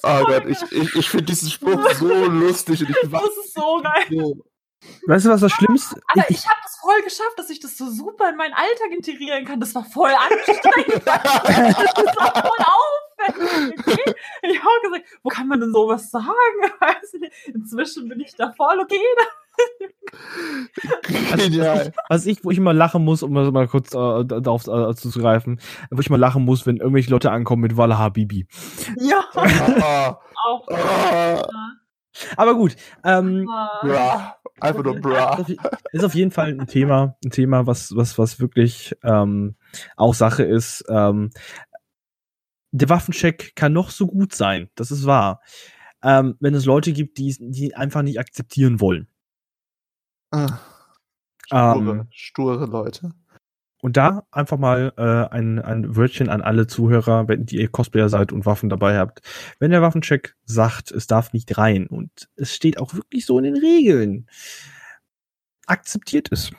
[0.05, 3.53] Ist Oh Gott, ich, ich, ich finde diesen Spruch so lustig und ich Das ist
[3.53, 4.05] so geil.
[4.09, 4.45] so.
[5.07, 7.77] Weißt du, was das Schlimmste Aber ich, ich habe das voll geschafft, dass ich das
[7.77, 9.59] so super in meinen Alltag integrieren kann.
[9.59, 11.01] Das war voll anstrengend.
[11.05, 12.65] das war voll
[13.25, 13.79] aufwendig.
[13.79, 14.13] Okay?
[14.43, 16.27] Ich habe gesagt, wo kann man denn sowas sagen?
[17.53, 18.99] Inzwischen bin ich da voll okay.
[21.37, 21.93] Genial.
[22.09, 25.59] was ich, wo ich immer lachen muss, um das mal kurz äh, darauf äh, zuzugreifen,
[25.91, 28.47] wo ich mal lachen muss, wenn irgendwelche Leute ankommen mit Walla Habibi.
[28.97, 30.67] Ja, Ah, auch.
[30.69, 31.47] ah,
[32.37, 34.35] Aber gut, ähm, äh, bra.
[34.61, 35.45] Einfach nur bra.
[35.91, 39.55] ist auf jeden Fall ein Thema, ein Thema, was, was, was wirklich ähm,
[39.97, 40.85] auch Sache ist.
[40.87, 41.31] Ähm,
[42.71, 45.41] der Waffencheck kann noch so gut sein, das ist wahr.
[46.03, 49.07] Ähm, wenn es Leute gibt, die die einfach nicht akzeptieren wollen.
[50.35, 53.11] Ah, Ähm, Sture, sture Leute.
[53.81, 58.31] Und da einfach mal äh, ein, ein Wörtchen an alle Zuhörer, wenn ihr Cosplayer seid
[58.31, 59.21] und Waffen dabei habt.
[59.59, 63.43] Wenn der Waffencheck sagt, es darf nicht rein und es steht auch wirklich so in
[63.43, 64.27] den Regeln,
[65.67, 66.51] akzeptiert es.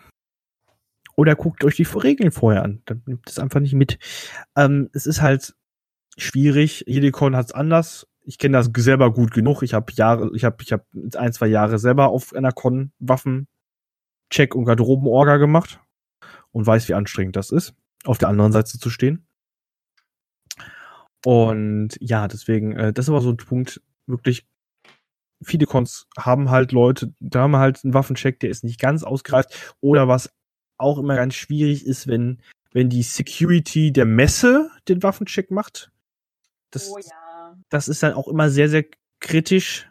[1.17, 2.83] Oder guckt euch die Regeln vorher an.
[2.85, 3.99] Dann nimmt es einfach nicht mit.
[4.55, 5.57] Ähm, es ist halt
[6.17, 6.85] schwierig.
[6.87, 8.07] Jede Con hat es anders.
[8.23, 9.63] Ich kenne das selber gut genug.
[9.63, 10.85] Ich habe Jahre, ich habe, ich habe
[11.17, 12.93] ein, zwei Jahre selber auf einer Con
[14.27, 15.81] Waffencheck und Garderobenorga gemacht
[16.53, 17.75] und weiß, wie anstrengend das ist,
[18.05, 19.27] auf der anderen Seite zu stehen.
[21.25, 24.47] Und ja, deswegen, äh, das ist aber so ein Punkt, wirklich,
[25.43, 29.03] viele Cons haben halt Leute, da haben wir halt einen Waffencheck, der ist nicht ganz
[29.03, 29.77] ausgereift.
[29.81, 30.33] Oder was
[30.79, 32.41] auch immer ganz schwierig ist, wenn,
[32.73, 35.91] wenn die Security der Messe den Waffencheck macht.
[36.71, 37.57] Das, oh ja.
[37.71, 38.85] das ist dann auch immer sehr, sehr
[39.21, 39.89] kritisch.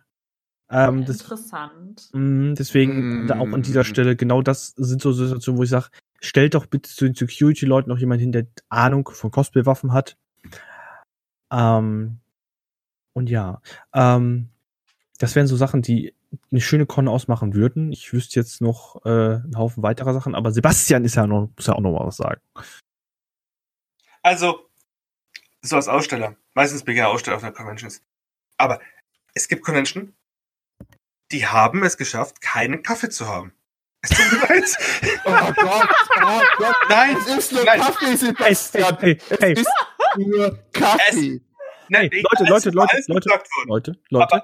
[0.75, 2.09] Ähm, das, Interessant.
[2.11, 3.27] Mm, Deswegen Mm.
[3.27, 5.87] da auch an dieser Stelle, genau das sind so Situationen, wo ich sage,
[6.19, 10.17] stellt doch bitte zu den Security-Leuten noch jemand hin, der Ahnung von Cosplay-Waffen hat.
[11.49, 12.19] Ähm,
[13.13, 13.61] und ja,
[13.93, 14.49] ähm,
[15.17, 16.13] das wären so Sachen, die
[16.51, 17.93] eine schöne Con ausmachen würden.
[17.93, 21.67] Ich wüsste jetzt noch äh, einen Haufen weiterer Sachen, aber Sebastian ist ja noch, muss
[21.67, 22.41] ja auch noch mal was sagen.
[24.23, 24.67] Also,
[25.61, 26.35] so als Aussteller.
[26.53, 28.01] Meistens bin ich ja Aussteller auf der Conventions.
[28.57, 28.81] Aber
[29.33, 30.13] es gibt Convention,
[31.31, 33.53] die haben es geschafft, keinen Kaffee zu haben.
[34.01, 34.77] Es tut mir leid.
[35.25, 35.89] Oh Gott,
[36.23, 36.75] oh Gott.
[36.89, 37.79] Nein, Es ist nur nein.
[37.79, 38.97] Kaffee, Hey, Sebastian.
[38.99, 39.69] hey, hey, Es ist
[40.17, 41.41] nur Kaffee.
[41.89, 43.29] nein, Hey, Leute, Leute, Leute, Leute.
[43.65, 44.43] Leute, Leute.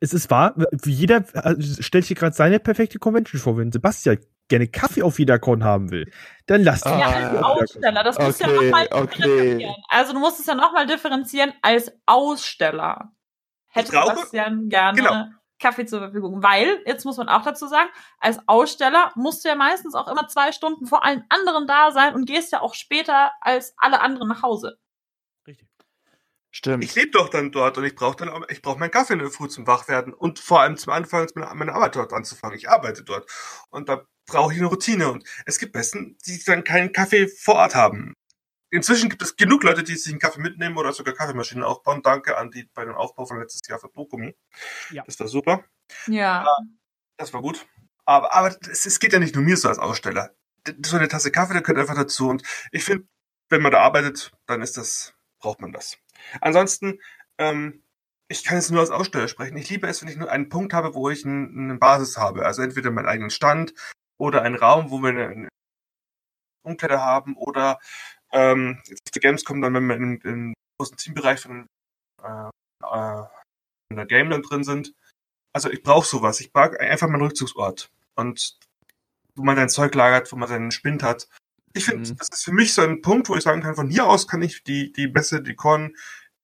[0.00, 3.56] es ist wahr, wie jeder äh, stellt sich gerade seine perfekte Convention vor.
[3.56, 6.12] Wenn Sebastian gerne Kaffee auf jeder Con haben will,
[6.46, 8.02] dann lasst ihn Ah, Ja, als Aussteller.
[8.04, 9.16] Das musst du ja nochmal okay.
[9.22, 9.74] differenzieren.
[9.88, 13.12] Also du musst es ja nochmal differenzieren als Aussteller.
[13.68, 15.24] Hätte Sebastian gerne Genau.
[15.62, 16.42] Kaffee zur Verfügung.
[16.42, 17.88] Weil, jetzt muss man auch dazu sagen,
[18.18, 22.14] als Aussteller musst du ja meistens auch immer zwei Stunden vor allen anderen da sein
[22.14, 24.78] und gehst ja auch später als alle anderen nach Hause.
[25.46, 25.68] Richtig.
[26.50, 26.84] Stimmt.
[26.84, 29.20] Ich lebe doch dann dort und ich brauche dann auch- ich brauche meinen Kaffee in
[29.20, 32.58] der Früh zum Wachwerden und vor allem zum Anfang meine meine Arbeit dort anzufangen.
[32.58, 33.30] Ich arbeite dort
[33.70, 37.54] und da brauche ich eine Routine und es gibt Besten, die dann keinen Kaffee vor
[37.54, 38.12] Ort haben.
[38.72, 42.00] Inzwischen gibt es genug Leute, die sich einen Kaffee mitnehmen oder sogar Kaffeemaschinen aufbauen.
[42.02, 44.34] Danke an die bei dem Aufbau von letztes Jahr für Brokumi.
[44.90, 45.02] Ja.
[45.04, 45.64] Das war super.
[46.06, 46.46] Ja.
[47.18, 47.66] Das war gut.
[48.06, 50.34] Aber, aber es, es geht ja nicht nur mir so als Aussteller.
[50.86, 52.30] So eine Tasse Kaffee, der gehört einfach dazu.
[52.30, 53.06] Und ich finde,
[53.50, 55.98] wenn man da arbeitet, dann ist das, braucht man das.
[56.40, 56.98] Ansonsten,
[57.36, 57.84] ähm,
[58.28, 59.58] ich kann jetzt nur als Aussteller sprechen.
[59.58, 62.46] Ich liebe es, wenn ich nur einen Punkt habe, wo ich ein, eine Basis habe.
[62.46, 63.74] Also entweder meinen eigenen Stand
[64.16, 65.48] oder einen Raum, wo wir eine, eine
[66.62, 67.78] Umkleider haben oder
[68.32, 71.66] ähm, jetzt auf der Gamescom dann, wenn wir im, im großen Teambereich von
[72.22, 72.48] äh,
[72.84, 73.24] äh,
[73.90, 74.94] in der Gameland drin sind.
[75.54, 76.40] Also ich brauche sowas.
[76.40, 77.90] Ich brauche einfach mal einen Rückzugsort.
[78.16, 78.58] Und
[79.34, 81.28] wo man sein Zeug lagert, wo man seinen Spind hat.
[81.74, 82.16] Ich finde, Mhm.
[82.16, 84.42] das ist für mich so ein Punkt, wo ich sagen kann, von hier aus kann
[84.42, 85.96] ich die, die Messe, die Con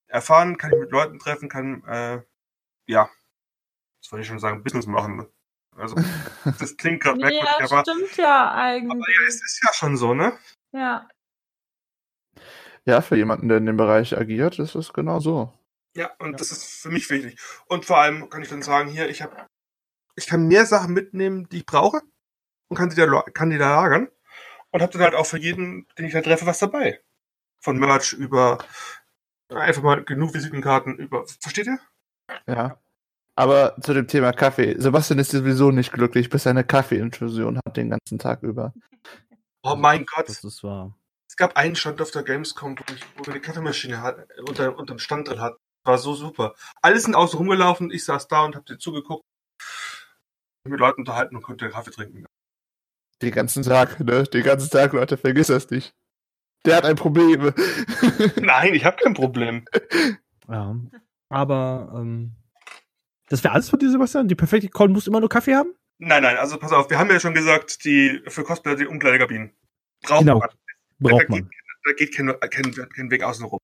[0.07, 2.23] erfahren, kann ich mit Leuten treffen, kann, äh,
[2.87, 3.11] ja,
[4.03, 5.27] das wollte ich schon sagen, Business machen.
[5.77, 5.97] Also,
[6.59, 9.17] das klingt gerade merkwürdig, das aber, stimmt ja aber eigentlich.
[9.21, 10.39] ja, es ist ja schon so, ne?
[10.73, 11.07] Ja.
[12.89, 15.53] Ja, für jemanden, der in dem Bereich agiert, ist es genau so.
[15.95, 17.39] Ja, und das ist für mich wichtig.
[17.67, 19.37] Und vor allem kann ich dann sagen, hier, ich habe,
[20.17, 22.01] ich kann mehr Sachen mitnehmen, die ich brauche
[22.69, 24.09] und kann die da, kann die da lagern
[24.71, 26.99] und habe dann halt auch für jeden, den ich da treffe, was dabei.
[27.61, 28.57] Von Merch über
[29.51, 31.79] einfach mal genug Visitenkarten über, versteht ihr?
[32.47, 32.79] Ja.
[33.35, 34.77] Aber zu dem Thema Kaffee.
[34.79, 38.73] Sebastian ist sowieso nicht glücklich, bis er eine Kaffeeinfusion hat den ganzen Tag über.
[39.63, 40.98] Oh mein Gott, Das ist wahr.
[41.39, 44.99] Es gab einen Stand auf der Gamescom, wo, ich, wo wir eine Kaffeemaschine unter, unterm
[44.99, 45.57] Stand drin hatten.
[45.85, 46.57] War so super.
[46.83, 49.23] Alle sind außen rumgelaufen, ich saß da und hab dir zugeguckt.
[50.65, 52.27] Mit Leuten unterhalten und konnte Kaffee trinken.
[53.23, 54.25] Den ganzen Tag, ne?
[54.25, 55.95] Den ganzen Tag, Leute, vergiss das nicht.
[56.67, 57.53] Der hat ein Problem.
[58.41, 59.65] Nein, ich habe kein Problem.
[60.49, 60.75] Ja.
[61.29, 62.33] Aber ähm,
[63.29, 64.27] das wäre alles von dir, Sebastian?
[64.27, 65.73] Die perfekte Con muss immer nur Kaffee haben?
[65.99, 69.53] Nein, nein, also pass auf, wir haben ja schon gesagt, die für Cosplayer die Umkleidekabinen.
[70.03, 70.41] Braucht Genau.
[70.41, 70.49] man.
[70.99, 71.43] Braucht da, man.
[71.45, 71.53] Geht,
[71.85, 73.61] da geht kein, kein, kein Weg außen rum.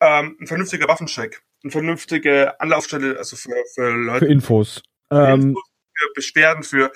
[0.00, 1.42] Ähm, ein vernünftiger Waffencheck.
[1.62, 4.82] Eine vernünftige Anlaufstelle, also für, für Für Leute, Infos.
[5.10, 5.64] für, Ähm, Infos,
[5.94, 6.92] für Beschwerden, für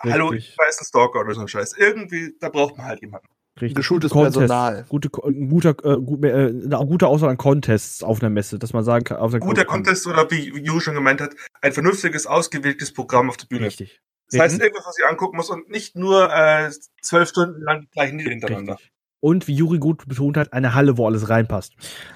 [0.00, 0.52] Hallo, Richtig.
[0.52, 1.74] ich weiß ein Stalker oder so ein Scheiß.
[1.76, 3.26] Irgendwie, da braucht man halt jemanden.
[3.60, 3.74] richtig.
[3.74, 4.38] Geschultes Contest.
[4.38, 4.84] Personal.
[4.88, 8.84] Gute, guter, äh, gut, äh, eine gute Auswahl an Contests auf einer Messe, dass man
[8.84, 12.26] sagen kann, auf der Guter Con- Contest oder wie Juri schon gemeint hat, ein vernünftiges,
[12.28, 13.66] ausgewähltes Programm auf der Bühne.
[13.66, 14.00] Richtig.
[14.30, 16.70] Das heißt, irgendwas, was ich angucken muss und nicht nur äh,
[17.02, 18.74] zwölf Stunden lang die gleichen Lieder hintereinander.
[18.74, 18.92] Richtig.
[19.20, 21.74] Und wie Juri gut betont hat, eine Halle, wo alles reinpasst.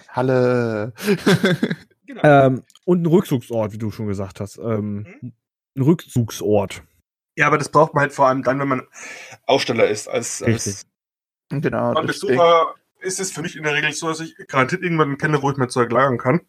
[0.09, 0.93] Halle.
[2.05, 2.21] Genau.
[2.25, 4.59] Ähm, und ein Rückzugsort, wie du schon gesagt hast.
[4.59, 5.33] Ähm, Mhm.
[5.77, 6.83] Ein Rückzugsort.
[7.39, 8.83] Ja, aber das braucht man halt vor allem dann, wenn man
[9.47, 10.09] Aussteller ist.
[10.09, 10.85] Als, als
[11.49, 11.95] genau.
[11.95, 15.17] Beim deswegen- Besucher ist es für mich in der Regel so, dass ich garantiert irgendwann
[15.17, 16.41] kenne, wo ich mein Zeug lagern kann.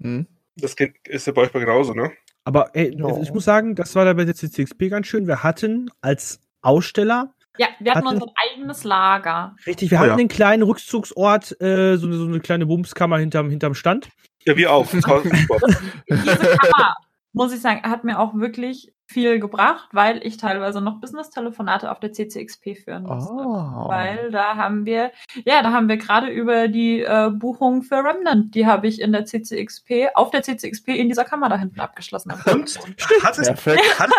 [0.00, 0.26] Hm.
[0.56, 2.12] Das geht- ist ja bei euch genauso, ne?
[2.44, 3.20] Aber ey, Ja.
[3.20, 5.26] ich muss sagen, das war da bei der CCXP ganz schön.
[5.26, 9.56] Wir hatten als Aussteller, Ja, wir hatten Hatte- unser eigenes Lager.
[9.66, 10.16] richtig, wir Oh hatten ja.
[10.16, 14.08] den kleinen Rückzugsort, äh, so, eine, so eine kleine Bumskammer hinterm, hinterm Stand.
[14.44, 14.86] Ja, wir auch.
[14.92, 16.94] Diese Kammer,
[17.32, 21.98] muss ich sagen, hat mir auch wirklich viel gebracht, weil ich teilweise noch Business-Telefonate auf
[21.98, 23.32] der CCXP führen musste.
[23.32, 23.88] Oh.
[23.88, 25.12] Weil da haben wir,
[25.46, 29.12] ja, da haben wir gerade über die äh, Buchung für Remnant, die habe ich in
[29.12, 32.32] der CCXP, auf der CCXP in dieser Kammer da hinten abgeschlossen.
[32.32, 32.76] Und
[33.22, 33.80] hat es, Perfekt.
[33.98, 34.10] hat,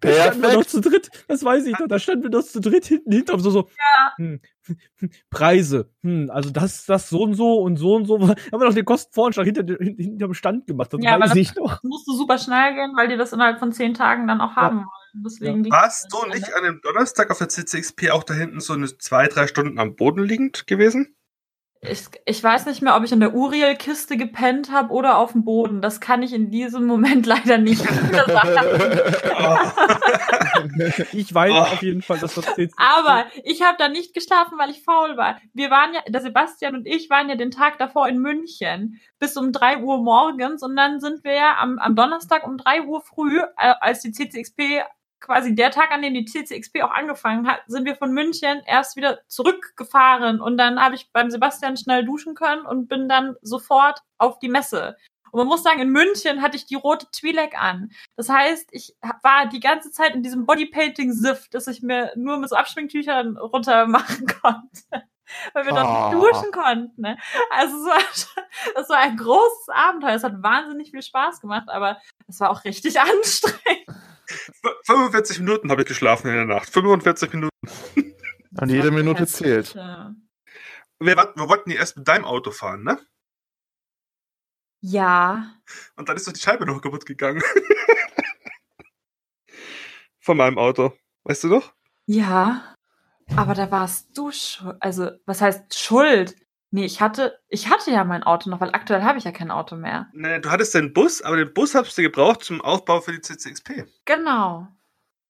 [0.00, 0.70] Da standen wir noch Perfekt.
[0.70, 3.50] zu dritt, das weiß ich noch, da standen wir noch zu dritt hinten hinterm so,
[3.50, 3.68] so
[4.16, 4.40] hm,
[5.30, 8.18] Preise, hm, also das, das so und so und so und so.
[8.28, 11.38] Haben wir noch den Kostenvoranschlag hinter, hin- hinterm Stand gemacht, das Ja, aber weiß das-
[11.38, 11.70] ich noch.
[11.82, 14.78] Das musste super schnell gehen, weil die das innerhalb von zehn Tagen dann auch haben
[14.78, 15.24] wollen.
[15.24, 18.60] Deswegen liegt warst das du nicht an einem Donnerstag auf der CCXP auch da hinten
[18.60, 21.14] so eine zwei, drei Stunden am Boden liegend gewesen?
[21.80, 25.44] Ich, ich weiß nicht mehr, ob ich in der Uriel-Kiste gepennt habe oder auf dem
[25.44, 25.80] Boden.
[25.80, 27.82] Das kann ich in diesem Moment leider nicht
[28.26, 28.98] sagen.
[31.12, 31.58] Ich weiß Oh.
[31.60, 32.74] auf jeden Fall, dass das jetzt.
[32.78, 35.38] Aber ich habe da nicht geschlafen, weil ich faul war.
[35.54, 39.36] Wir waren ja, der Sebastian und ich waren ja den Tag davor in München bis
[39.36, 43.00] um drei Uhr morgens und dann sind wir ja am, am Donnerstag um drei Uhr
[43.02, 44.82] früh, äh, als die CCXP
[45.20, 48.96] quasi der Tag, an dem die CCXP auch angefangen hat, sind wir von München erst
[48.96, 54.00] wieder zurückgefahren und dann habe ich beim Sebastian schnell duschen können und bin dann sofort
[54.18, 54.96] auf die Messe.
[55.30, 57.90] Und man muss sagen, in München hatte ich die rote Twi'lek an.
[58.16, 62.48] Das heißt, ich war die ganze Zeit in diesem Bodypainting-Sift, dass ich mir nur mit
[62.48, 65.04] so Abschminktüchern runter machen konnte.
[65.52, 66.08] Weil wir dort Ah.
[66.10, 67.02] nicht duschen konnten.
[67.02, 67.18] Ne?
[67.50, 68.44] Also es war,
[68.82, 70.14] es war ein großes Abenteuer.
[70.14, 73.84] Es hat wahnsinnig viel Spaß gemacht, aber es war auch richtig anstrengend.
[74.28, 76.70] F- 45 Minuten habe ich geschlafen in der Nacht.
[76.70, 77.50] 45 Minuten.
[78.60, 79.74] Und jede Minute zählt.
[79.74, 80.14] Ja.
[81.00, 82.98] Wir, wir wollten ja erst mit deinem Auto fahren, ne?
[84.80, 85.54] Ja.
[85.96, 87.42] Und dann ist doch die Scheibe noch kaputt gegangen.
[90.20, 90.92] Von meinem Auto.
[91.24, 91.72] Weißt du noch?
[92.06, 92.74] Ja.
[93.36, 94.76] Aber da warst du schuld.
[94.80, 96.34] Also, was heißt schuld?
[96.70, 99.50] Nee, ich hatte, ich hatte ja mein Auto noch, weil aktuell habe ich ja kein
[99.50, 100.08] Auto mehr.
[100.12, 103.22] Nee, du hattest den Bus, aber den Bus hast du gebraucht zum Aufbau für die
[103.22, 103.86] CCXP.
[104.04, 104.68] Genau.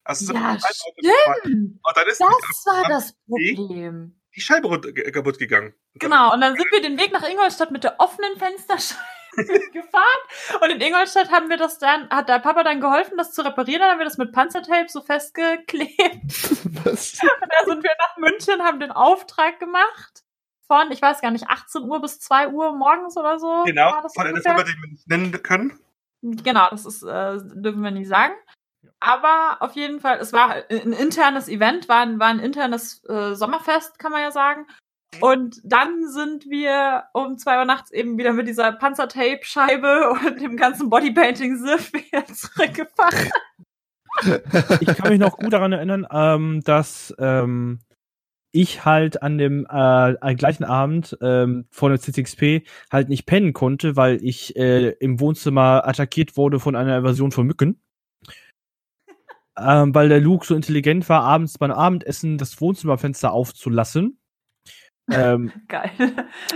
[0.03, 1.79] Also Ja, stimmt.
[1.83, 4.19] Und dann ist Das war das Problem.
[4.35, 4.81] die Scheibe
[5.13, 5.75] kaputt gegangen.
[5.95, 9.01] Genau, und dann sind wir den Weg nach Ingolstadt mit der offenen Fensterscheibe
[9.73, 10.61] gefahren.
[10.63, 13.81] Und in Ingolstadt haben wir das dann, hat der Papa dann geholfen, das zu reparieren.
[13.81, 15.95] Dann haben wir das mit Panzertape so festgeklebt.
[16.85, 17.13] Was?
[17.23, 20.25] Und dann sind wir nach München, haben den Auftrag gemacht.
[20.71, 23.65] Von, ich weiß gar nicht, 18 Uhr bis 2 Uhr morgens oder so.
[23.65, 24.41] Genau, von einer.
[24.41, 25.79] Firma, die wir nicht nennen können.
[26.23, 28.35] Genau, das ist, äh, dürfen wir nicht sagen.
[29.01, 33.35] Aber auf jeden Fall, es war ein internes Event, war ein, war ein internes äh,
[33.35, 34.67] Sommerfest, kann man ja sagen.
[35.21, 40.57] Und dann sind wir um zwei Uhr nachts eben wieder mit dieser Panzertape-Scheibe und dem
[40.57, 43.31] ganzen Bodypainting-Siff wieder zurückgefahren.
[44.81, 47.81] ich kann mich noch gut daran erinnern, ähm, dass ähm,
[48.53, 53.97] ich halt an dem äh, gleichen Abend ähm, vor der CCXP halt nicht pennen konnte,
[53.97, 57.81] weil ich äh, im Wohnzimmer attackiert wurde von einer Invasion von Mücken.
[59.59, 64.19] ähm, weil der Luke so intelligent war, abends beim Abendessen das Wohnzimmerfenster aufzulassen.
[65.11, 65.91] ähm, Geil.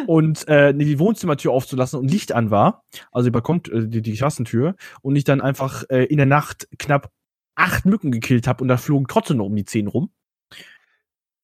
[0.06, 4.14] und äh, die Wohnzimmertür aufzulassen und Licht an war, also die Balkon, äh, die, die
[4.14, 7.10] Klassentür, und ich dann einfach äh, in der Nacht knapp
[7.54, 10.10] acht Mücken gekillt habe und da flogen trotzdem noch um die zehn rum.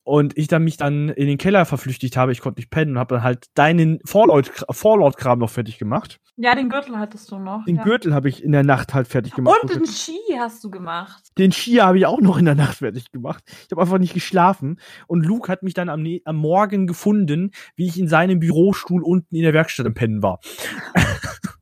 [0.08, 2.98] Und ich dann mich dann in den Keller verflüchtigt habe, ich konnte nicht pennen und
[2.98, 6.18] habe dann halt deinen Fallout-Kram noch fertig gemacht.
[6.38, 7.66] Ja, den Gürtel hattest du noch.
[7.66, 7.82] Den ja.
[7.82, 9.58] Gürtel habe ich in der Nacht halt fertig gemacht.
[9.60, 11.24] Und den Ski hast du gemacht.
[11.36, 13.44] Den Ski habe ich auch noch in der Nacht fertig gemacht.
[13.46, 14.80] Ich habe einfach nicht geschlafen.
[15.08, 19.36] Und Luke hat mich dann am, am Morgen gefunden, wie ich in seinem Bürostuhl unten
[19.36, 20.40] in der Werkstatt im Pennen war.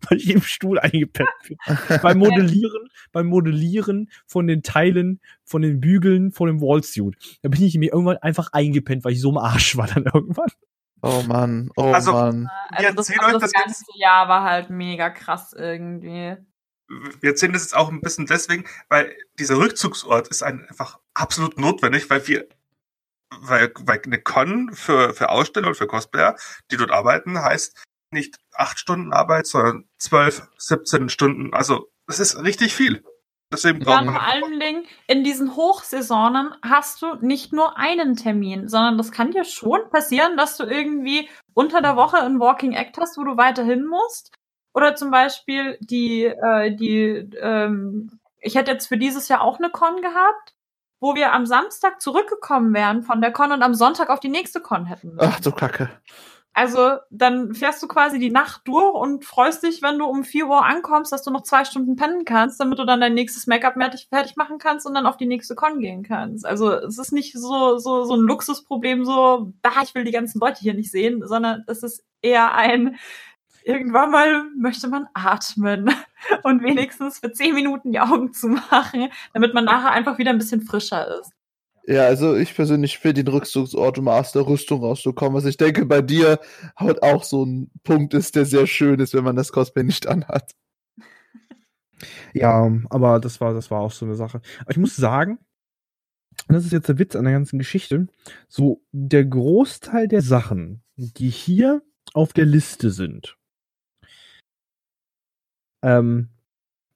[0.09, 1.59] Weil ich im Stuhl eingepennt bin.
[2.03, 7.17] beim Modellieren, beim Modellieren von den Teilen, von den Bügeln, von dem Wallsuit.
[7.43, 10.51] Da bin ich mir irgendwann einfach eingepennt, weil ich so im Arsch war dann irgendwann.
[11.03, 12.49] Oh Mann, oh Also- Mann.
[12.71, 16.37] Also Wir das, also das das ganze Jahr war halt mega krass irgendwie.
[17.21, 21.59] wir erzählen das jetzt auch ein bisschen deswegen, weil dieser Rückzugsort ist ein- einfach absolut
[21.59, 22.47] notwendig, weil wir,
[23.41, 26.37] weil, weil eine Con für, für Aussteller und für Cosplayer,
[26.71, 31.55] die dort arbeiten, heißt nicht acht Stunden Arbeit, sondern zwölf, 17 Stunden.
[31.55, 33.03] Also, das ist richtig viel.
[33.53, 37.79] Deswegen Ja, braucht und man vor allen Dingen, in diesen Hochsaisonen hast du nicht nur
[37.79, 42.41] einen Termin, sondern das kann dir schon passieren, dass du irgendwie unter der Woche ein
[42.41, 44.35] Walking Act hast, wo du weiterhin musst.
[44.75, 49.71] Oder zum Beispiel die, äh, die, ähm, ich hätte jetzt für dieses Jahr auch eine
[49.71, 50.55] Con gehabt,
[51.01, 54.61] wo wir am Samstag zurückgekommen wären von der Con und am Sonntag auf die nächste
[54.61, 55.15] Con hätten.
[55.15, 55.31] müssen.
[55.33, 55.91] Ach du Kacke.
[56.57, 60.47] Also dann fährst du quasi die Nacht durch und freust dich, wenn du um 4
[60.47, 63.75] Uhr ankommst, dass du noch zwei Stunden pennen kannst, damit du dann dein nächstes Make-up
[63.75, 66.47] fertig, machen kannst und dann auf die nächste Con gehen kannst.
[66.47, 70.41] Also es ist nicht so, so, so ein Luxusproblem, so, bah, ich will die ganzen
[70.41, 72.97] Leute hier nicht sehen, sondern es ist eher ein,
[73.63, 75.91] irgendwann mal möchte man atmen
[76.43, 80.39] und wenigstens für 10 Minuten die Augen zu machen, damit man nachher einfach wieder ein
[80.39, 81.36] bisschen frischer ist.
[81.89, 85.35] Ja, also ich persönlich will den Rückzugsort, um aus der Rüstung rauszukommen.
[85.35, 86.41] Was ich denke, bei dir
[86.77, 90.07] halt auch so ein Punkt ist, der sehr schön ist, wenn man das Cosplay nicht
[90.07, 90.53] anhat.
[92.35, 94.41] Ja, aber das war, das war auch so eine Sache.
[94.61, 95.39] Aber ich muss sagen,
[96.49, 98.09] das ist jetzt der Witz an der ganzen Geschichte,
[98.49, 101.83] so der Großteil der Sachen, die hier
[102.15, 103.37] auf der Liste sind,
[105.83, 106.29] ähm,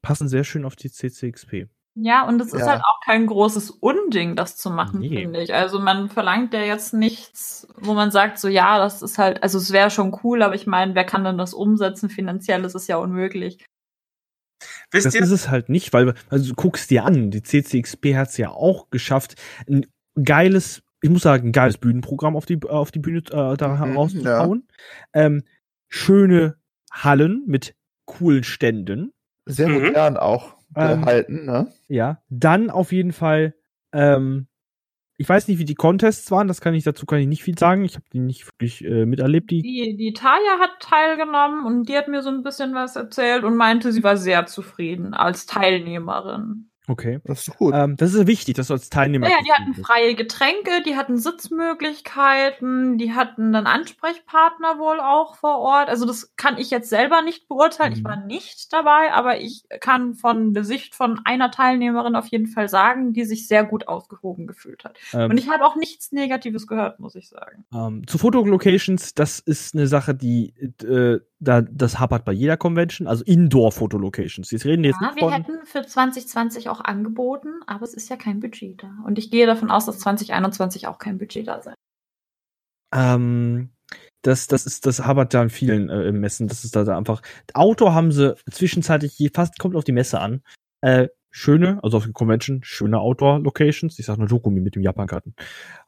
[0.02, 1.68] passen sehr schön auf die CCXP.
[1.96, 2.68] Ja, und es ist Ja.
[2.68, 5.08] halt auch kein großes Unding, das zu machen, Nee.
[5.22, 5.52] finde ich.
[5.52, 9.58] Also man verlangt ja jetzt nichts, wo man sagt, so ja, das ist halt, also
[9.58, 12.08] es wäre schon cool, aber ich meine, wer kann denn das umsetzen?
[12.08, 13.58] Finanziell ist es ja unmöglich.
[14.92, 18.16] Wisst Das ihr, ist es halt nicht, weil, also du guckst dir an, die CCXP
[18.16, 19.36] hat es ja auch geschafft,
[19.68, 19.86] ein
[20.22, 23.76] geiles, ich muss sagen, ein geiles Bühnenprogramm auf die, auf die Bühne äh, da Mhm,
[23.76, 24.68] herauszubauen.
[25.12, 25.42] Ähm,
[25.88, 26.56] schöne
[26.92, 27.74] Hallen mit
[28.06, 29.12] coolen Ständen.
[29.46, 29.86] Sehr Mhm.
[29.86, 31.72] modern auch Ähm, gehalten, ne?
[31.88, 33.54] Ja, dann auf jeden Fall,
[33.92, 34.46] ähm,
[35.16, 37.58] ich weiß nicht, wie die Contests waren, das kann ich dazu kann ich nicht viel
[37.58, 37.84] sagen.
[37.84, 39.62] Ich habe die nicht wirklich äh, miterlebt, die.
[39.62, 43.56] Die, die Taya hat teilgenommen und die hat mir so ein bisschen was erzählt und
[43.56, 46.69] meinte, sie war sehr zufrieden als Teilnehmerin.
[46.90, 47.20] Okay.
[47.24, 47.72] Das ist gut.
[47.72, 49.28] Ähm, das ist wirklich, dass du als Teilnehmer.
[49.28, 55.58] Naja, die hatten freie Getränke, die hatten Sitzmöglichkeiten, die hatten einen Ansprechpartner wohl auch vor
[55.58, 55.88] Ort.
[55.88, 57.92] Also das kann ich jetzt selber nicht beurteilen.
[57.92, 58.04] Ich Mhm.
[58.08, 62.68] war nicht dabei, aber ich kann von der Sicht von einer Teilnehmerin auf jeden Fall
[62.68, 64.98] sagen, die sich sehr gut aufgehoben gefühlt hat.
[65.12, 67.64] Ähm, Und ich habe auch nichts Negatives gehört, muss ich sagen.
[67.72, 73.08] Ähm, zu Fotolocations, das ist eine Sache, die äh, da das hapert bei jeder Convention,
[73.08, 74.50] also Indoor-Fotolocations.
[74.50, 75.32] Jetzt reden wir jetzt Ja, wir von.
[75.32, 78.92] hätten für 2020 auch angeboten, aber es ist ja kein Budget da.
[79.06, 81.74] Und ich gehe davon aus, dass 2021 auch kein Budget da sein.
[82.94, 83.70] Ähm,
[84.22, 86.46] das, das ist, das hapert da an vielen äh, Messen.
[86.46, 87.22] Das ist da, da einfach.
[87.54, 90.42] Outdoor haben sie zwischenzeitlich je, fast kommt auf die Messe an.
[90.82, 93.98] Äh, schöne, also auf der Convention, schöne Outdoor-Locations.
[93.98, 95.34] Ich sag nur Dokumi mit dem Japan-Garten.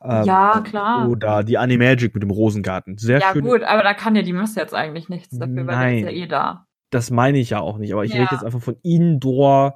[0.03, 1.09] Ähm, ja, klar.
[1.09, 2.97] Oder die Animagic mit dem Rosengarten.
[2.99, 3.43] Sehr ja, schön.
[3.45, 6.07] gut, aber da kann ja die Messe jetzt eigentlich nichts dafür, weil der ist ja
[6.07, 6.15] Nein.
[6.17, 6.67] eh da.
[6.91, 8.23] Das meine ich ja auch nicht, aber ich Ja.
[8.23, 9.75] rede jetzt einfach von Indoor.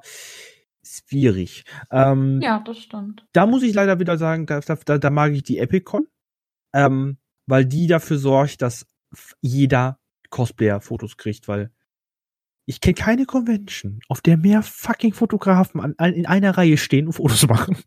[0.83, 1.65] Schwierig.
[1.91, 3.25] Ähm, Ja, das stimmt.
[3.33, 6.07] da muss ich leider wieder sagen, da, da, da mag ich die EpicCon,
[6.73, 8.87] ähm, weil die dafür sorgt, dass
[9.41, 9.99] jeder
[10.29, 11.71] Cosplayer Fotos kriegt, weil
[12.67, 17.07] ich kenne keine Convention, auf der mehr fucking Fotografen an, an, in einer Reihe stehen
[17.07, 17.77] und Fotos machen.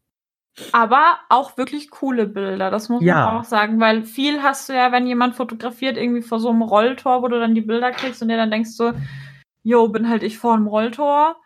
[0.72, 3.26] Aber auch wirklich coole Bilder, das muss Ja.
[3.26, 6.62] man auch sagen, weil viel hast du ja, wenn jemand fotografiert, irgendwie vor so einem
[6.62, 8.92] Rolltor, wo du dann die Bilder kriegst und dir dann denkst so,
[9.62, 11.36] jo, bin halt ich vor einem Rolltor.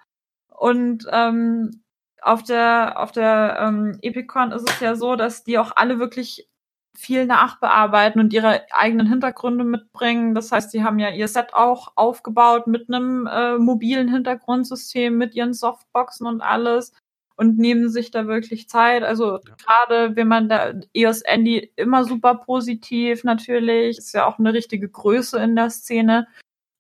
[0.48, 1.82] Und ähm,
[2.22, 6.48] auf der, auf der ähm, Epicon ist es ja so, dass die auch alle wirklich
[6.96, 10.34] viel nachbearbeiten und ihre eigenen Hintergründe mitbringen.
[10.34, 15.34] Das heißt, sie haben ja ihr Set auch aufgebaut mit einem äh, mobilen Hintergrundsystem, mit
[15.34, 16.92] ihren Softboxen und alles
[17.36, 19.02] und nehmen sich da wirklich Zeit.
[19.02, 19.54] Also ja.
[19.64, 24.88] gerade wenn man da EOS Andy immer super positiv natürlich, ist ja auch eine richtige
[24.88, 26.28] Größe in der Szene.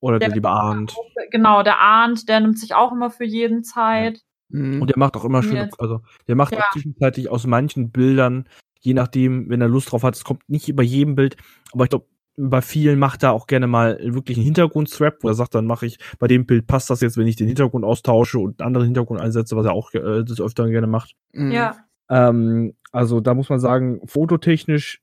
[0.00, 0.94] Oder der, der liebe Arndt.
[1.30, 4.22] Genau, der Arndt, der nimmt sich auch immer für jeden Zeit.
[4.48, 4.80] Mhm.
[4.80, 6.60] Und der macht auch immer schön, also der macht ja.
[6.60, 8.46] auch zwischenzeitlich aus manchen Bildern,
[8.84, 11.36] je nachdem, wenn er Lust drauf hat, es kommt nicht bei jedem Bild,
[11.72, 12.06] aber ich glaube,
[12.36, 15.86] bei vielen macht er auch gerne mal wirklich einen Hintergrundstrap, wo er sagt, dann mache
[15.86, 18.86] ich bei dem Bild passt das jetzt, wenn ich den Hintergrund austausche und einen anderen
[18.86, 21.14] Hintergrund einsetze, was er auch äh, des Öfteren gerne macht.
[21.32, 21.52] Mhm.
[21.52, 21.76] Ja.
[22.10, 25.00] Ähm, also da muss man sagen, fototechnisch.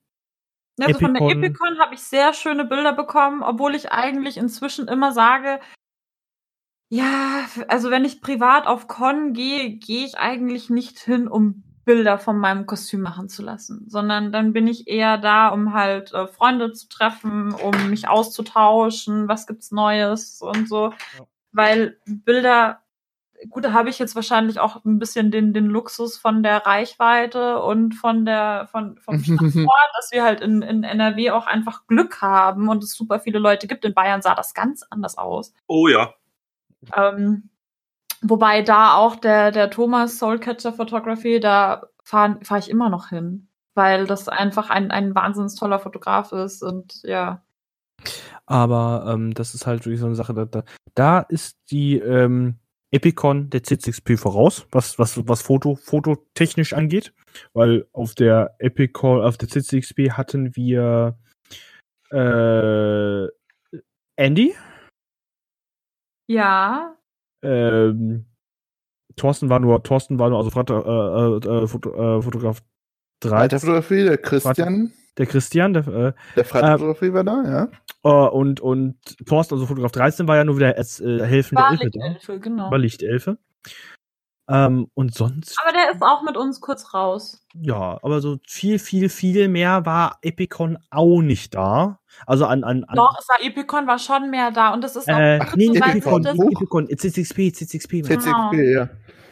[0.79, 4.87] Also Epicon, von der Epicon habe ich sehr schöne Bilder bekommen, obwohl ich eigentlich inzwischen
[4.87, 5.59] immer sage,
[6.89, 12.17] ja, also wenn ich privat auf Con gehe, gehe ich eigentlich nicht hin, um Bilder
[12.17, 16.27] von meinem Kostüm machen zu lassen, sondern dann bin ich eher da, um halt äh,
[16.27, 21.25] Freunde zu treffen, um mich auszutauschen, was gibt's Neues und so, ja.
[21.51, 22.81] weil Bilder
[23.49, 27.61] gut, da habe ich jetzt wahrscheinlich auch ein bisschen den, den Luxus von der Reichweite
[27.61, 32.21] und von der, von, vom Standort, dass wir halt in, in NRW auch einfach Glück
[32.21, 33.85] haben und es super viele Leute gibt.
[33.85, 35.53] In Bayern sah das ganz anders aus.
[35.67, 36.13] Oh ja.
[36.95, 37.49] Ähm,
[38.21, 43.47] Wobei da auch der, der Thomas Soulcatcher Photography, da fahre fahr ich immer noch hin,
[43.73, 47.43] weil das einfach ein, ein wahnsinnig toller Fotograf ist und ja.
[48.45, 50.63] Aber ähm, das ist halt wirklich so eine Sache, da, da,
[50.93, 52.59] da ist die ähm,
[52.91, 57.13] Epicon der C6P voraus, was, was, was Foto, fototechnisch angeht,
[57.53, 61.17] weil auf der Epicon, auf der C6P hatten wir
[62.11, 63.27] äh,
[64.17, 64.53] Andy.
[66.27, 66.97] Ja.
[67.43, 68.25] Ähm,
[69.15, 72.61] Thorsten war nur, Thorsten war nur, also äh, äh, äh, Foto, äh, Fotograf
[73.21, 73.47] 3.
[73.47, 74.93] Der Fotografie, der Christian.
[75.17, 77.69] Der Christian, der, äh, der Freitagfotografie äh, war da, ja.
[78.03, 78.95] Uh, und, und
[79.27, 82.71] Thorsten, also Fotograf 13, war ja nur wieder als äh, helfende war Elfe Lichtelfe, genau.
[82.71, 83.37] War Lichtelfe.
[84.49, 85.57] Ähm, und sonst.
[85.63, 87.45] Aber der ist auch mit uns kurz raus.
[87.53, 91.99] Ja, aber so viel, viel, viel mehr war Epicon auch nicht da.
[92.25, 95.07] Also an, an, an Doch, es war Epicon war schon mehr da und das ist
[95.09, 98.05] auch äh, Ach, nee, Epicon, das Epicon, C6P, C6P.
[98.05, 98.89] C6P, ja.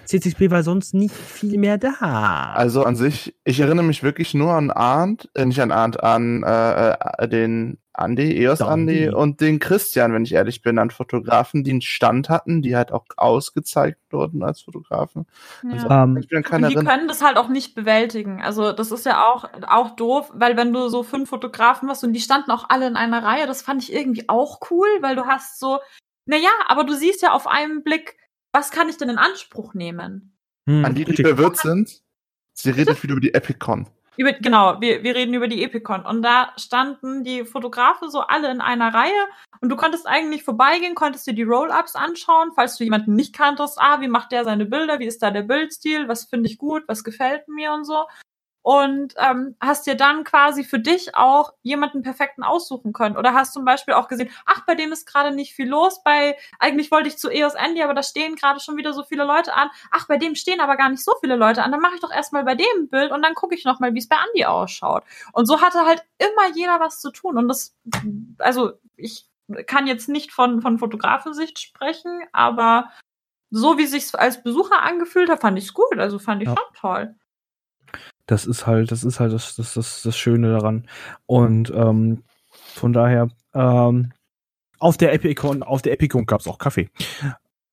[0.07, 2.53] C6P war sonst nicht viel mehr da.
[2.55, 6.43] Also an sich, ich erinnere mich wirklich nur an Arndt, äh, nicht an Arndt, an
[6.43, 11.63] äh, äh den Andi, EOS Andi und den Christian, wenn ich ehrlich bin, an Fotografen,
[11.63, 15.25] die einen Stand hatten, die halt auch ausgezeigt wurden als Fotografen.
[15.63, 15.71] Ja.
[15.71, 18.41] Also, um, ähm, die können das halt auch nicht bewältigen.
[18.41, 22.13] Also das ist ja auch, auch doof, weil wenn du so fünf Fotografen hast und
[22.13, 25.25] die standen auch alle in einer Reihe, das fand ich irgendwie auch cool, weil du
[25.25, 25.79] hast so,
[26.25, 28.15] naja, aber du siehst ja auf einen Blick,
[28.51, 30.37] was kann ich denn in Anspruch nehmen?
[30.67, 32.01] Hm, an die, die verwirrt sind,
[32.53, 33.87] sie redet wieder über die Epicon.
[34.19, 36.05] Über, genau, wir, wir reden über die Epicon.
[36.05, 39.27] Und da standen die Fotografen so alle in einer Reihe
[39.61, 43.77] und du konntest eigentlich vorbeigehen, konntest dir die Roll-Ups anschauen, falls du jemanden nicht kanntest.
[43.79, 44.99] Ah, wie macht der seine Bilder?
[44.99, 46.09] Wie ist da der Bildstil?
[46.09, 46.83] Was finde ich gut?
[46.87, 48.07] Was gefällt mir und so?
[48.61, 53.17] Und ähm, hast dir dann quasi für dich auch jemanden perfekten aussuchen können.
[53.17, 56.37] Oder hast zum Beispiel auch gesehen, ach, bei dem ist gerade nicht viel los, bei
[56.59, 59.53] eigentlich wollte ich zu EOS Andy, aber da stehen gerade schon wieder so viele Leute
[59.53, 59.69] an.
[59.91, 61.71] Ach, bei dem stehen aber gar nicht so viele Leute an.
[61.71, 63.99] Dann mache ich doch erstmal bei dem ein Bild und dann gucke ich nochmal, wie
[63.99, 65.03] es bei Andy ausschaut.
[65.33, 67.37] Und so hatte halt immer jeder was zu tun.
[67.37, 67.75] Und das,
[68.39, 69.27] also ich
[69.65, 72.91] kann jetzt nicht von, von Fotografensicht sprechen, aber
[73.51, 75.97] so wie sich's als Besucher angefühlt hat, fand ich's gut.
[75.97, 76.55] Also fand ich ja.
[76.55, 77.15] schon toll.
[78.29, 80.87] Das ist halt, das ist halt das, das, das, das Schöne daran.
[81.25, 82.21] Und ähm,
[82.51, 84.13] von daher, ähm,
[84.77, 86.91] auf der Epicon, auf der Epicon gab es auch Kaffee.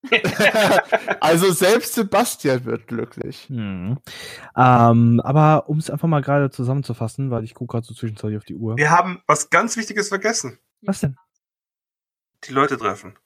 [1.20, 3.48] also selbst Sebastian wird glücklich.
[3.50, 3.98] Hm.
[4.56, 8.46] Ähm, aber um es einfach mal gerade zusammenzufassen, weil ich gucke gerade so zwischenzeitlich auf
[8.46, 8.78] die Uhr.
[8.78, 10.58] Wir haben was ganz Wichtiges vergessen.
[10.80, 11.18] Was denn?
[12.44, 13.18] Die Leute treffen.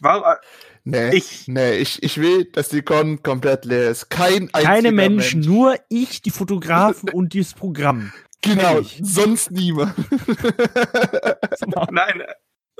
[0.00, 0.40] War,
[0.84, 4.10] Nee, ich, nee, ich, ich will, dass die Con komplett leer ist.
[4.10, 5.48] Kein Keine Menschen, Mensch.
[5.48, 8.12] nur ich, die Fotografen und dieses Programm.
[8.40, 9.94] Genau, sonst niemand.
[11.92, 12.24] Nein,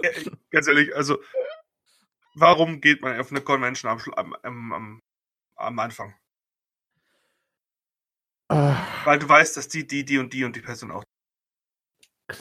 [0.03, 1.19] äh, ganz ehrlich, also
[2.35, 5.01] warum geht man auf eine Convention am, am, am,
[5.55, 6.17] am Anfang?
[8.53, 8.75] Uh.
[9.05, 11.05] Weil du weißt, dass die, die, die und die und die Person auch.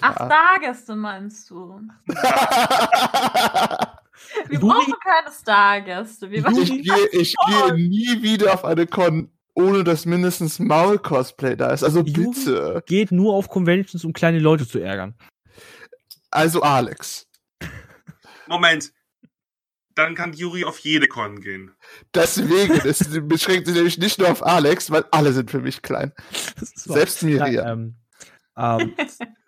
[0.01, 1.82] Ach, Stargäste meinst du?
[4.47, 6.32] Wir Juri, brauchen keine Stargäste.
[6.32, 11.72] Wir ich gehe, ich gehe nie wieder auf eine Con, ohne dass mindestens Maul-Cosplay da
[11.72, 11.84] ist.
[11.84, 12.84] Also bitte.
[12.86, 15.16] Geht nur auf Conventions, um kleine Leute zu ärgern.
[16.30, 17.28] Also Alex.
[18.47, 18.91] Moment.
[19.95, 21.72] dann kann Juri auf jede Con gehen.
[22.14, 26.14] Deswegen, es beschränkt sich nämlich nicht nur auf Alex, weil alle sind für mich klein.
[26.55, 27.53] Selbst Miriam.
[27.53, 27.95] Ja, ähm,
[28.57, 28.95] ähm,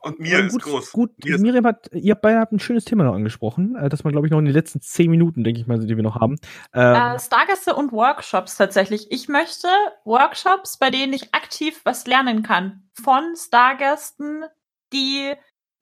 [0.00, 0.92] Und mir ist gut, groß.
[0.92, 4.04] Gut, Mir ist- Miriam hat, ihr beide habt ein schönes Thema noch angesprochen, äh, das
[4.04, 6.20] man, glaube ich, noch in den letzten zehn Minuten, denke ich mal, die wir noch
[6.20, 6.38] haben.
[6.74, 9.10] Ähm, Äh, Stargäste und Workshops tatsächlich.
[9.10, 9.68] Ich möchte
[10.04, 12.88] Workshops, bei denen ich aktiv was lernen kann.
[13.02, 14.44] Von Stargästen,
[14.92, 15.32] die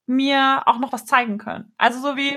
[0.06, 1.72] mir auch noch was zeigen können.
[1.78, 2.36] Also so wie,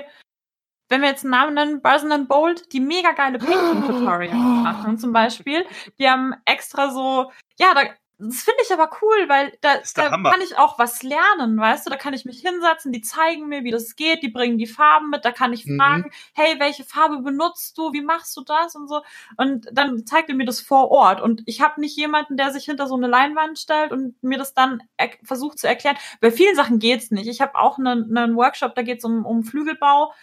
[0.89, 5.11] wenn wir jetzt einen Namen nennen, Barson and Bold, die mega geile Painting-Tutorials machen zum
[5.13, 5.65] Beispiel.
[5.99, 7.81] Die haben extra so, ja, da,
[8.25, 11.89] das finde ich aber cool, weil da, da kann ich auch was lernen, weißt du?
[11.89, 15.09] Da kann ich mich hinsetzen, die zeigen mir, wie das geht, die bringen die Farben
[15.09, 15.77] mit, da kann ich Mhm.
[15.79, 19.01] fragen, hey, welche Farbe benutzt du, wie machst du das und so.
[19.37, 21.21] Und dann zeigt er mir das vor Ort.
[21.21, 24.53] Und ich habe nicht jemanden, der sich hinter so eine Leinwand stellt und mir das
[24.53, 25.97] dann er versucht zu erklären.
[26.21, 27.27] Bei vielen Sachen geht's nicht.
[27.27, 30.13] Ich habe auch einen, einen Workshop, da geht's um, um Flügelbau.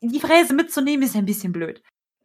[0.00, 1.82] Die Fräse mitzunehmen ist ein bisschen blöd.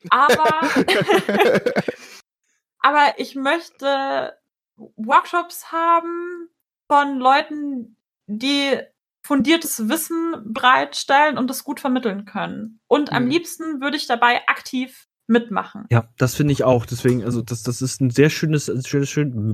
[0.09, 0.59] Aber,
[2.79, 4.37] aber ich möchte
[4.77, 6.49] Workshops haben
[6.91, 7.97] von Leuten,
[8.27, 8.77] die
[9.25, 12.79] fundiertes Wissen bereitstellen und das gut vermitteln können.
[12.87, 13.29] Und am Mhm.
[13.31, 15.85] liebsten würde ich dabei aktiv mitmachen.
[15.89, 16.85] Ja, das finde ich auch.
[16.85, 19.51] Deswegen, also das, das ist ein sehr schönes, schönes, schön.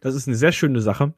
[0.00, 1.14] Das ist eine sehr schöne Sache.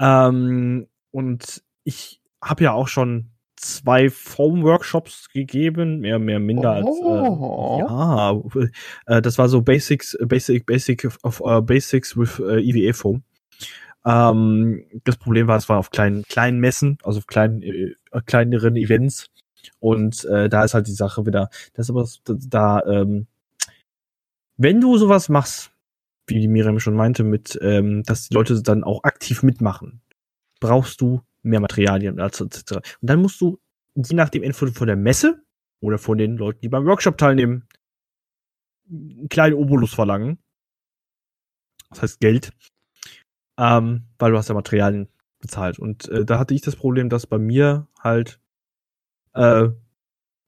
[0.00, 3.30] Ähm, und ich habe ja auch schon
[3.60, 7.82] zwei Foam-Workshops gegeben, mehr, mehr, minder Oh.
[7.82, 8.54] als.
[8.54, 12.92] Äh, ja, äh, das war so Basics, Basic, Basic of uh, Basics with äh, EVA
[12.92, 13.22] Foam.
[14.04, 17.94] Ähm, das Problem war, es war auf kleinen, kleinen Messen, also auf kleinen, äh,
[18.24, 19.26] kleineren Events.
[19.78, 23.26] Und äh, da ist halt die Sache wieder, das ist aber da, ähm,
[24.56, 25.70] wenn du sowas machst,
[26.26, 30.00] wie die Miriam schon meinte, mit, ähm, dass die Leute dann auch aktiv mitmachen,
[30.60, 32.72] brauchst du mehr Materialien etc.
[32.72, 33.58] Und dann musst du,
[33.94, 35.42] je nachdem, entweder von der Messe
[35.80, 37.66] oder von den Leuten, die beim Workshop teilnehmen,
[38.90, 40.38] einen kleinen Obolus verlangen.
[41.90, 42.52] Das heißt Geld.
[43.58, 45.08] Ähm, weil du hast ja Materialien
[45.40, 45.78] bezahlt.
[45.78, 48.40] Und äh, da hatte ich das Problem, dass bei mir halt
[49.34, 49.68] äh,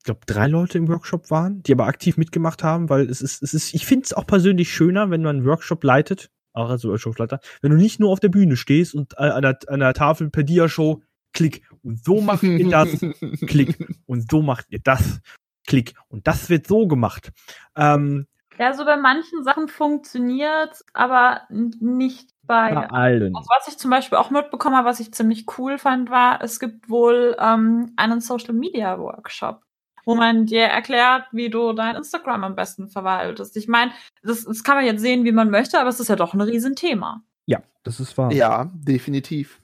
[0.02, 3.40] ich glaube, drei Leute im Workshop waren, die aber aktiv mitgemacht haben, weil es ist,
[3.40, 6.84] es ist, ich finde es auch persönlich schöner, wenn man einen Workshop leitet, auch als
[6.84, 9.94] Workshopleiter, wenn du nicht nur auf der Bühne stehst und äh, an der, an der
[9.94, 12.88] Tafel per Dia-Show, klick, und so macht ihr das,
[13.46, 15.20] klick, und so macht ihr das,
[15.66, 17.32] klick, und das wird so gemacht.
[17.76, 18.26] Ähm,
[18.58, 23.34] Ja, so bei manchen Sachen funktioniert, aber nicht bei bei allen.
[23.36, 26.60] Also was ich zum Beispiel auch mitbekommen habe, was ich ziemlich cool fand, war, es
[26.60, 29.62] gibt wohl ähm, einen Social Media Workshop,
[30.04, 33.56] wo man dir erklärt, wie du dein Instagram am besten verwaltest.
[33.56, 33.92] Ich meine,
[34.22, 36.40] das, das kann man jetzt sehen, wie man möchte, aber es ist ja doch ein
[36.40, 37.22] Riesenthema.
[37.46, 38.32] Ja, das ist wahr.
[38.32, 39.60] ja, definitiv.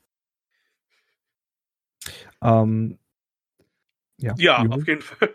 [2.43, 2.99] Ähm,
[4.21, 5.35] ja, Ja, auf jeden Fall.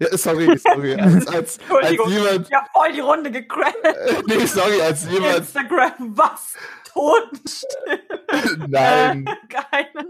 [0.00, 0.94] Ja, sorry, sorry.
[1.00, 2.10] Als, als, als Entschuldigung.
[2.12, 2.48] jemand.
[2.50, 3.74] Ja, voll die Runde gecrashed.
[3.82, 5.38] Äh, nee, sorry, als jemand.
[5.38, 6.54] Instagram, was?
[6.92, 8.00] Totenstill.
[8.68, 9.26] Nein.
[9.28, 10.08] Äh, keine.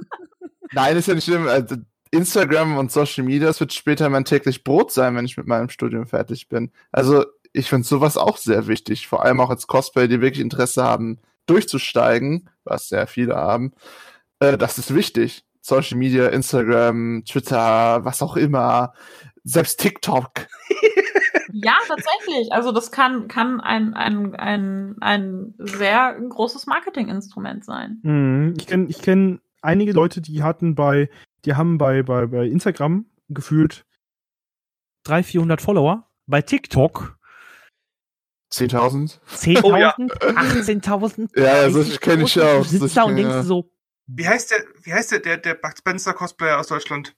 [0.73, 1.49] Nein, ist ja nicht schlimm.
[1.49, 1.77] Also,
[2.11, 5.69] Instagram und Social Media, das wird später mein täglich Brot sein, wenn ich mit meinem
[5.69, 6.71] Studium fertig bin.
[6.93, 9.07] Also, ich finde sowas auch sehr wichtig.
[9.09, 13.73] Vor allem auch als Cosplayer, die wirklich Interesse haben, durchzusteigen, was sehr viele haben.
[14.39, 15.45] Äh, das ist wichtig.
[15.61, 18.93] Social Media, Instagram, Twitter, was auch immer.
[19.45, 20.31] Selbst TikTok.
[21.53, 22.53] Ja, tatsächlich.
[22.53, 27.99] Also das kann, kann ein, ein, ein, ein sehr großes Marketinginstrument sein.
[28.03, 28.55] Mhm.
[28.59, 31.09] Ich kenne ich kenn einige Leute, die hatten bei,
[31.45, 33.85] die haben bei, bei, bei Instagram gefühlt
[35.05, 36.11] 300, 400 Follower.
[36.27, 37.19] Bei TikTok
[38.53, 39.21] 10.000.
[39.29, 39.95] 10.000, Oh ja.
[39.97, 41.29] 18.000.
[41.39, 42.43] Ja, das kenn ich 30.000.
[42.43, 42.63] auch.
[42.63, 43.43] Du sitzt da und denkst ja.
[43.43, 43.71] so,
[44.07, 47.15] Wie heißt der, wie heißt der, der, der Bud Spencer Cosplayer aus Deutschland?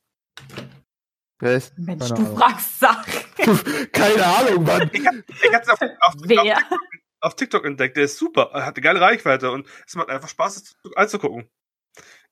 [1.38, 1.78] Wer ist?
[1.78, 2.36] Mensch, Keine du Ahnung.
[2.36, 3.12] fragst Sachen.
[3.92, 4.90] Keine Ahnung, Mann.
[4.92, 6.42] Ich hab's auf, auf, auf, Wer?
[6.42, 6.78] TikTok,
[7.20, 7.96] auf TikTok entdeckt.
[7.96, 8.50] Der ist super.
[8.52, 11.48] Er hat eine geile Reichweite und es macht einfach Spaß, zu- anzugucken.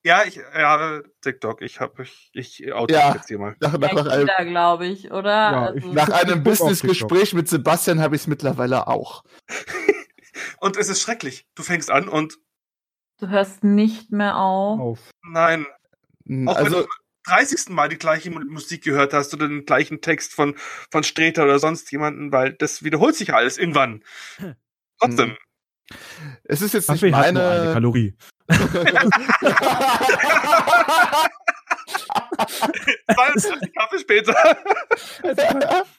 [0.05, 1.61] Ja, ich, ja, TikTok.
[1.63, 3.15] Ich hab, ich, ich oute Ja.
[3.15, 3.57] jetzt hier mal.
[3.61, 5.31] Nach, nach, nach einem, glaube ich, oder?
[5.31, 9.25] Ja, also, ich- nach einem Businessgespräch mit Sebastian habe ich es mittlerweile auch.
[10.61, 11.47] Und es ist schrecklich.
[11.57, 12.39] Du fängst an und
[13.19, 14.81] du hörst nicht mehr auf.
[14.81, 15.11] auf.
[15.23, 15.69] nein, auch
[16.27, 16.89] wenn Also, du
[17.27, 17.69] 30.
[17.71, 20.55] Mal die gleiche Mu- Musik gehört hast oder den gleichen Text von,
[20.91, 24.03] von Streter oder sonst jemanden, weil das wiederholt sich ja alles irgendwann.
[25.01, 25.37] Trotzdem.
[26.45, 27.73] es ist jetzt Kaffee nicht hat nur eine meine.
[27.73, 28.15] Kalorie.
[33.15, 34.35] 22 Kaffee später.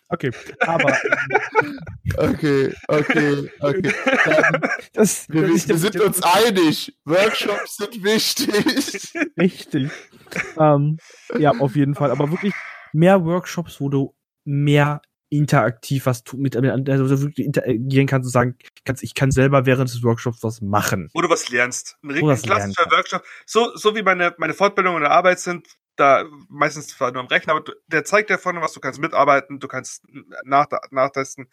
[0.10, 0.32] Okay,
[0.62, 0.98] aber
[2.18, 3.94] okay, okay, okay.
[4.94, 6.98] Das, wir, das wir sind uns einig.
[7.06, 9.14] Workshops sind wichtig.
[9.38, 9.92] Richtig.
[10.58, 10.98] ähm,
[11.38, 12.10] ja, auf jeden Fall.
[12.12, 12.54] Aber wirklich,
[12.92, 14.16] mehr Workshops, wo du
[14.46, 19.66] mehr interaktiv was tu- mit, also wirklich interagieren kannst und sagen kannst, ich kann selber
[19.66, 21.10] während des Workshops was machen.
[21.14, 21.98] Wo du was lernst.
[22.04, 23.24] Ein richtig klassischer lernen Workshop.
[23.46, 27.54] So, so wie meine, meine Fortbildung und Arbeit sind, da meistens zwar nur am Rechner,
[27.56, 30.04] aber der zeigt dir vorne was, du kannst mitarbeiten, du kannst
[30.46, 31.48] nach, nachtesten.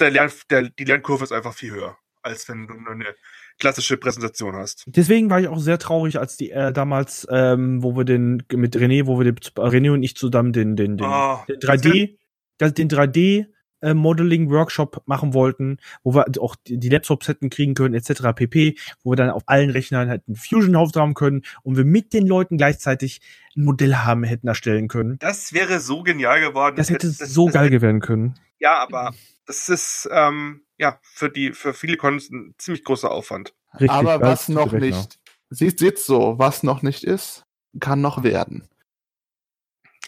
[0.00, 3.14] Der Lern, der, die Lernkurve ist einfach viel höher, als wenn du nur eine
[3.58, 4.84] klassische Präsentation hast.
[4.88, 8.76] Deswegen war ich auch sehr traurig, als die äh, damals, ähm, wo wir den mit
[8.76, 12.25] René, wo wir den, René und ich zusammen den den den, Oh, den 3D, das-
[12.58, 13.46] den 3D
[13.82, 18.34] äh, Modeling Workshop machen wollten, wo wir auch die, Laptops hätten kriegen können etc.
[18.34, 21.84] pp, wo wir dann auf allen Rechnern halt einen Fusion drauf haben können und wir
[21.84, 23.20] mit den Leuten gleichzeitig
[23.56, 25.18] ein Modell haben hätten erstellen können.
[25.18, 26.76] Das wäre so genial geworden.
[26.76, 28.38] Das hätte so geil werden können.
[28.58, 29.14] Ja, aber
[29.46, 33.54] das ist ähm, ja für die für viele Cons ein ziemlich großer Aufwand.
[33.74, 35.18] Richtig, Aber was noch nicht,
[35.50, 37.44] sieht, sieht so, was noch nicht ist,
[37.78, 38.66] kann noch werden.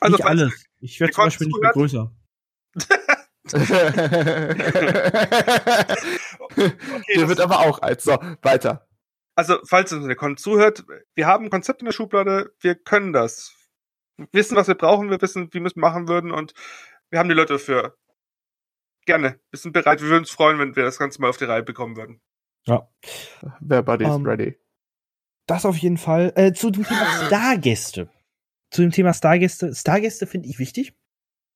[0.00, 0.64] Also nicht alles.
[0.80, 2.12] Ich werde zum Beispiel nicht mehr größer.
[6.50, 6.72] Okay,
[7.14, 8.00] Der das- wird aber auch alt.
[8.00, 8.86] So, weiter.
[9.34, 10.84] Also, falls uns der Con zuhört,
[11.14, 13.54] wir haben ein Konzept in der Schublade, wir können das.
[14.16, 16.52] Wir wissen, was wir brauchen, wir wissen, wie wir es machen würden und
[17.10, 17.96] wir haben die Leute dafür.
[19.06, 19.38] Gerne.
[19.50, 21.62] Wir sind bereit, wir würden uns freuen, wenn wir das Ganze mal auf die Reihe
[21.62, 22.20] bekommen würden.
[22.66, 22.88] Ja.
[23.60, 24.58] Wer Buddy ist Ähm, ready.
[25.46, 26.32] Das auf jeden Fall.
[26.34, 28.10] Äh, zu dem Thema Stargäste.
[28.70, 29.74] Zu dem Thema Stargäste.
[29.74, 30.94] Stargäste finde ich wichtig.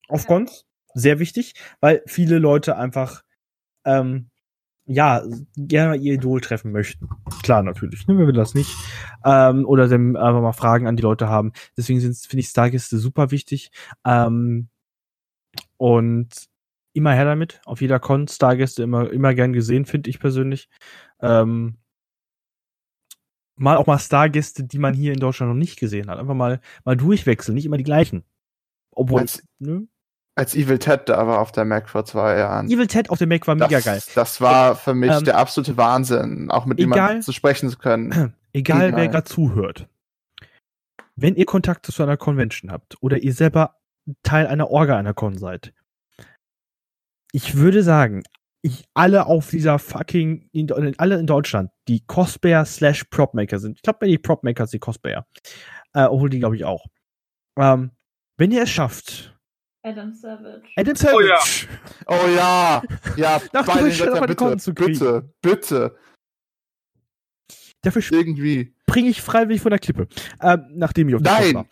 [0.07, 0.65] Auf Cons.
[0.93, 3.23] Sehr wichtig, weil viele Leute einfach,
[3.85, 4.29] ähm,
[4.85, 5.23] ja,
[5.55, 7.09] gerne ihr Idol treffen möchten.
[7.41, 8.05] Klar, natürlich.
[8.07, 8.75] Ne, wer will das nicht?
[9.23, 11.53] Ähm, oder dann einfach mal Fragen an die Leute haben.
[11.77, 13.71] Deswegen sind- finde ich Stargäste super wichtig.
[14.05, 14.67] Ähm,
[15.77, 16.29] und
[16.93, 17.61] immer her damit.
[17.65, 20.69] Auf jeder Con Stargäste immer, immer gern gesehen, finde ich persönlich.
[21.21, 21.77] Ähm,
[23.55, 26.19] mal auch mal Stargäste, die man hier in Deutschland noch nicht gesehen hat.
[26.19, 28.23] Einfach mal, mal durchwechseln, nicht immer die gleichen.
[28.91, 29.87] Obwohl, Als, ne?
[30.35, 32.67] Als Evil Ted da war auf der Mac vor zwei Jahren.
[32.69, 34.01] Evil Ted auf dem Mac war mega das, geil.
[34.15, 37.77] Das war für mich Ähm, der absolute Wahnsinn, auch mit egal- jemandem zu sprechen zu
[37.77, 38.33] können.
[38.55, 39.87] Egal, wer gerade zuhört.
[41.15, 43.77] Wenn ihr Kontakt zu einer Convention habt oder ihr selber
[44.21, 45.73] Teil einer Orga einer Con seid,
[47.31, 48.21] ich würde sagen,
[48.61, 53.77] ich alle auf dieser fucking, in, alle in Deutschland, die Cosplayer slash Propmaker sind.
[53.77, 55.25] Ich glaube, die Propmakers die Cosplayer.
[55.93, 56.85] Äh, obwohl die, glaube ich, auch.
[57.59, 57.91] Ähm,
[58.37, 59.32] wenn ihr es schafft,
[59.83, 60.63] Adam Savage.
[60.77, 61.67] Adam Savage,
[62.07, 62.17] Oh ja.
[62.25, 62.81] Oh ja,
[63.17, 65.97] ja, Nach beide Götter, eine Con zu bitte, bitte, bitte,
[67.81, 68.73] dafür irgendwie.
[68.89, 70.07] springe ich freiwillig von der Klippe.
[70.41, 71.41] Ähm, nachdem ich auf Con war.
[71.41, 71.65] Nein,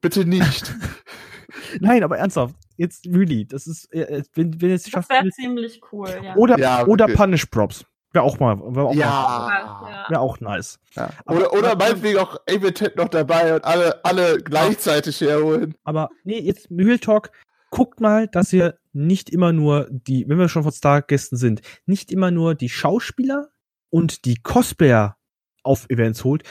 [0.00, 0.72] bitte nicht.
[1.80, 2.54] Nein, aber ernsthaft.
[2.76, 6.36] Jetzt really, das ist, äh, wenn, wenn ihr es Das wäre ziemlich cool, ja.
[6.36, 7.08] oder, Ja, oder.
[7.08, 7.84] Punish Props.
[8.12, 10.06] Wäre auch mal, wäre auch, mal, ja.
[10.08, 10.78] wär auch nice.
[10.94, 11.10] ja.
[11.26, 15.74] Aber- Oder, meinetwegen auch Evil Ted noch dabei und alle, alle gleichzeitig herholen.
[15.84, 17.30] Aber nee, jetzt Real Talk,
[17.70, 22.10] guckt mal, dass ihr nicht immer nur die, wenn wir schon von Stargästen sind, nicht
[22.10, 23.48] immer nur die Schauspieler
[23.90, 25.16] und die Cosplayer
[25.62, 26.42] auf Events holt.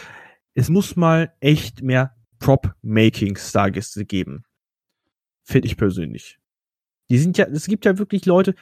[0.54, 4.44] Es muss mal echt mehr Prop-Making-Stargäste geben.
[5.44, 6.40] Finde ich persönlich.
[7.10, 8.56] Die sind ja, es gibt ja wirklich Leute,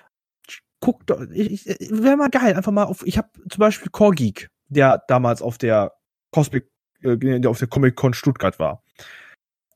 [0.80, 4.49] guckt ich, ich, wäre mal geil, einfach mal auf, ich habe zum Beispiel Core Geek,
[4.68, 5.94] der damals auf der
[6.32, 6.61] Cosplay,
[7.02, 8.84] äh, der auf der Comic Con Stuttgart war.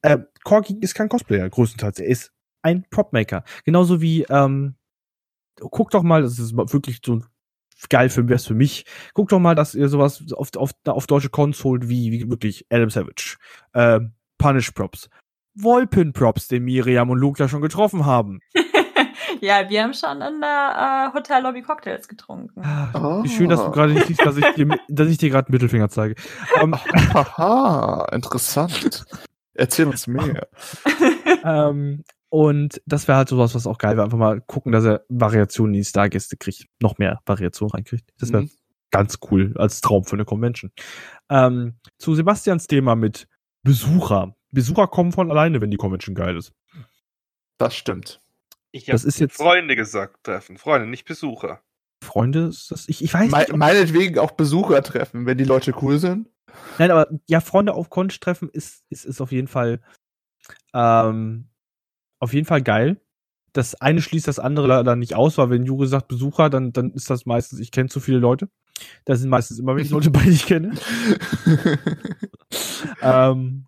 [0.01, 1.99] Äh, Core Geek ist kein Cosplayer, größtenteils.
[1.99, 2.31] Er ist
[2.61, 3.43] ein Propmaker.
[3.65, 4.75] Genauso wie, ähm,
[5.59, 7.21] guck doch mal, das ist wirklich so
[7.89, 8.85] geil für, wär's für mich.
[9.13, 12.65] Guck doch mal, dass ihr sowas auf, auf, auf deutsche Cons holt, wie, wie wirklich
[12.69, 13.37] Adam Savage,
[13.73, 13.99] äh,
[14.37, 15.09] Punish Props,
[15.55, 18.39] Wolpin Props, den Miriam und Luke ja schon getroffen haben.
[19.41, 22.61] ja, wir haben schon in der äh, Hotellobby Cocktails getrunken.
[22.93, 23.23] Oh.
[23.23, 25.53] Wie schön, dass du gerade nicht siehst, dass ich dir, dass ich dir gerade einen
[25.53, 26.15] Mittelfinger zeige.
[26.59, 29.05] Ähm, Haha, interessant.
[29.53, 30.47] Erzähl uns mehr.
[31.43, 34.03] ähm, und das wäre halt sowas, was auch geil wäre.
[34.05, 36.65] Einfach mal gucken, dass er Variationen in die Stargäste kriegt.
[36.81, 38.09] Noch mehr Variationen reinkriegt.
[38.19, 38.51] Das wäre Mhm.
[38.91, 40.71] ganz cool als Traum für eine Convention.
[41.29, 43.27] Ähm, zu Sebastians Thema mit
[43.63, 44.35] Besucher.
[44.51, 46.53] Besucher kommen von alleine, wenn die Convention geil ist.
[47.57, 48.21] Das stimmt.
[48.71, 50.57] Ich Das ist jetzt- Freunde gesagt treffen.
[50.57, 51.61] Freunde, nicht Besucher.
[52.03, 53.55] Freunde, ist das, ich, ich weiß Me nicht.
[53.57, 56.29] Meinetwegen auch Besucher treffen, wenn die Leute cool sind.
[56.77, 59.81] nein, aber ja, Freunde auf Conch treffen ist, ist, ist auf jeden Fall,
[60.73, 61.48] ähm,
[62.19, 63.01] auf jeden Fall geil.
[63.53, 66.91] Das eine schließt das andere leider nicht aus, weil wenn Jure sagt Besucher, dann, dann
[66.91, 68.49] ist das meistens, ich kenne zu viele Leute.
[69.05, 70.73] Da sind meistens immer welche Leute bei, die ich kenne.
[73.01, 73.65] ähm,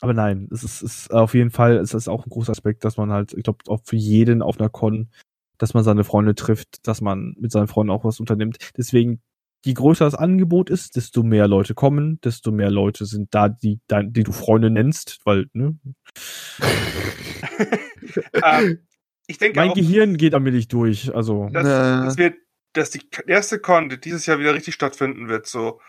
[0.00, 2.98] aber nein, es ist, ist auf jeden Fall, es ist auch ein großer Aspekt, dass
[2.98, 5.08] man halt, ich glaube, auch für jeden auf einer Con,
[5.56, 8.58] dass man seine Freunde trifft, dass man mit seinen Freunden auch was unternimmt.
[8.76, 9.22] Deswegen,
[9.64, 13.80] je größer das Angebot ist, desto mehr Leute kommen, desto mehr Leute sind da, die,
[13.90, 15.78] die du Freunde nennst, weil, ne?
[18.44, 18.86] ähm,
[19.26, 21.14] ich denke Mein auch, Gehirn geht allmählich durch.
[21.14, 22.34] Also, dass, wir,
[22.74, 25.80] dass die erste Con, die dieses Jahr wieder richtig stattfinden wird, so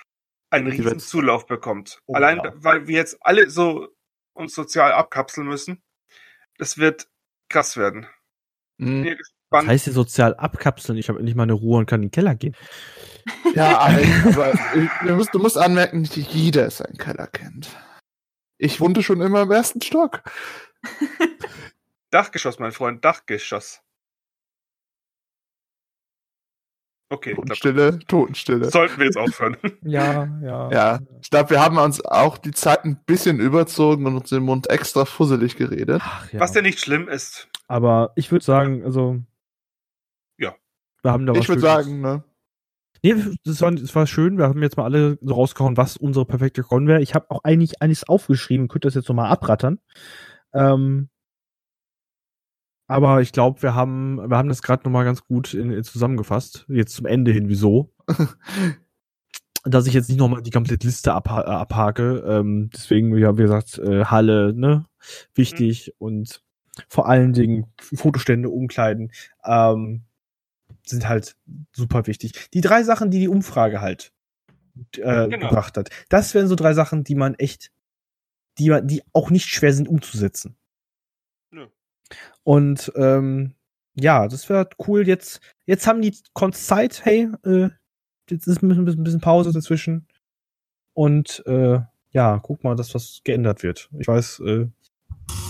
[0.49, 2.01] einen riesen Zulauf bekommt.
[2.05, 2.53] Oh, Allein, ja.
[2.55, 3.89] weil wir jetzt alle so
[4.33, 5.83] uns sozial abkapseln müssen.
[6.57, 7.09] Das wird
[7.49, 8.07] krass werden.
[8.77, 9.17] Mhm.
[9.51, 10.97] Das heißt, ihr sozial abkapseln.
[10.97, 12.55] Ich habe endlich mal eine Ruhe und kann in den Keller gehen.
[13.53, 17.69] Ja, aber ich- du musst, du musst anmerken, nicht jeder seinen Keller kennt.
[18.57, 20.23] Ich wohnte schon immer im ersten Stock.
[22.11, 23.81] Dachgeschoss, mein Freund, Dachgeschoss.
[27.11, 28.71] Okay, Totenstille, Totenstille.
[28.71, 29.57] sollten wir jetzt aufhören.
[29.83, 30.71] Ja, ja.
[30.71, 34.41] Ja, ich glaube, wir haben uns auch die Zeit ein bisschen überzogen und uns den
[34.43, 36.01] Mund extra fusselig geredet.
[36.03, 36.39] Ach, ja.
[36.39, 37.47] Was ja nicht schlimm ist.
[37.67, 39.19] Aber ich würde sagen, also.
[41.05, 42.23] Wir haben da was Ich würde sagen, ne?
[43.03, 43.13] Nee,
[43.43, 44.39] das war, das war schön.
[44.39, 46.99] Wir haben jetzt mal alle so rausgehauen, was unsere perfekte Con wäre.
[47.03, 49.77] Ich habe auch eigentlich einiges aufgeschrieben, könnt das jetzt nochmal abrattern.
[50.51, 51.09] Ähm,
[52.87, 56.65] aber ich glaube, wir haben, wir haben das gerade nochmal ganz gut in, in zusammengefasst.
[56.69, 57.93] Jetzt zum Ende hin, wieso?
[59.63, 62.23] Dass ich jetzt nicht nochmal die komplette Liste abha äh, abhake.
[62.25, 64.87] Ähm, deswegen, ja, wie gesagt, äh, Halle, ne?
[65.35, 66.41] Wichtig und
[66.89, 69.11] vor allen Dingen Fotostände, Umkleiden.
[69.43, 70.05] Ähm,
[70.85, 71.35] sind halt
[71.73, 72.49] super wichtig.
[72.53, 74.11] Die drei Sachen, die die Umfrage halt
[74.97, 75.47] äh, Genau.
[75.49, 77.71] gebracht hat, das wären so drei Sachen, die man echt,
[78.57, 80.55] die man, die auch nicht schwer sind umzusetzen.
[81.51, 81.67] Nö.
[82.43, 83.55] Und ähm,
[83.95, 85.07] ja, das wäre cool.
[85.07, 87.05] Jetzt, jetzt haben die Cons Zeit.
[87.05, 87.69] Hey, äh,
[88.29, 90.07] jetzt ist ein bisschen, ein bisschen Pause dazwischen.
[90.93, 91.79] Und äh,
[92.11, 93.89] ja, guck mal, dass was geändert wird.
[93.97, 94.67] Ich weiß, äh,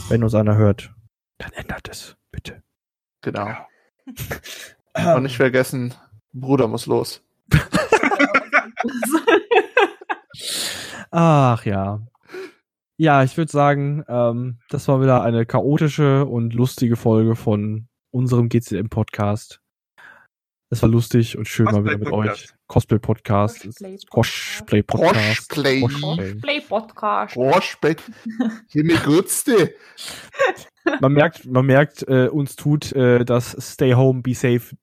[0.09, 0.93] wenn uns einer hört,
[1.39, 2.63] dann ändert es bitte.
[3.21, 3.49] Genau.
[4.95, 5.93] Und nicht vergessen,
[6.33, 7.21] Bruder muss los.
[11.11, 12.01] Ach ja.
[12.97, 18.47] Ja, ich würde sagen, ähm, das war wieder eine chaotische und lustige Folge von unserem
[18.47, 19.59] GCM-Podcast.
[20.71, 22.09] Es war lustig und schön mal wieder mit
[22.67, 23.65] Cosplay-Podcast.
[23.65, 24.07] euch.
[24.09, 25.49] Cosplay-Podcast.
[25.49, 25.49] Cosplay-Podcast.
[25.49, 25.81] Cosplay.
[25.81, 26.35] Cosplay.
[26.35, 27.37] Play Podcast.
[27.63, 28.01] Spät.
[28.69, 29.75] Hier mir grützte.
[31.01, 34.75] Man merkt, man merkt, äh, uns tut äh, das Stay Home, Be Safe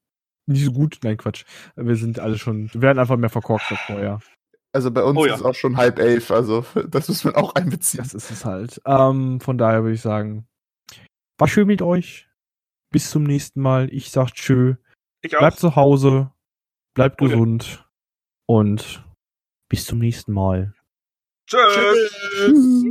[0.52, 0.98] nicht so gut.
[1.02, 1.44] Nein, Quatsch.
[1.76, 4.20] Wir sind alle schon, wir werden einfach mehr verkorkst als vorher.
[4.72, 5.34] Also bei uns Oh ja.
[5.34, 8.02] ist auch schon halb elf, also das muss man auch einbeziehen.
[8.02, 8.80] Das ist es halt.
[8.86, 10.46] Ähm, von daher würde ich sagen,
[11.38, 12.28] war schön mit euch.
[12.90, 13.92] Bis zum nächsten Mal.
[13.92, 14.74] Ich sag tschö.
[15.22, 15.40] Ich auch.
[15.40, 16.30] Bleibt zu Hause.
[16.94, 17.28] Bleibt ja.
[17.28, 17.88] gesund.
[18.46, 19.04] Und
[19.68, 20.74] bis zum nächsten Mal.
[21.46, 22.12] Tschüss.
[22.36, 22.84] Tschüss.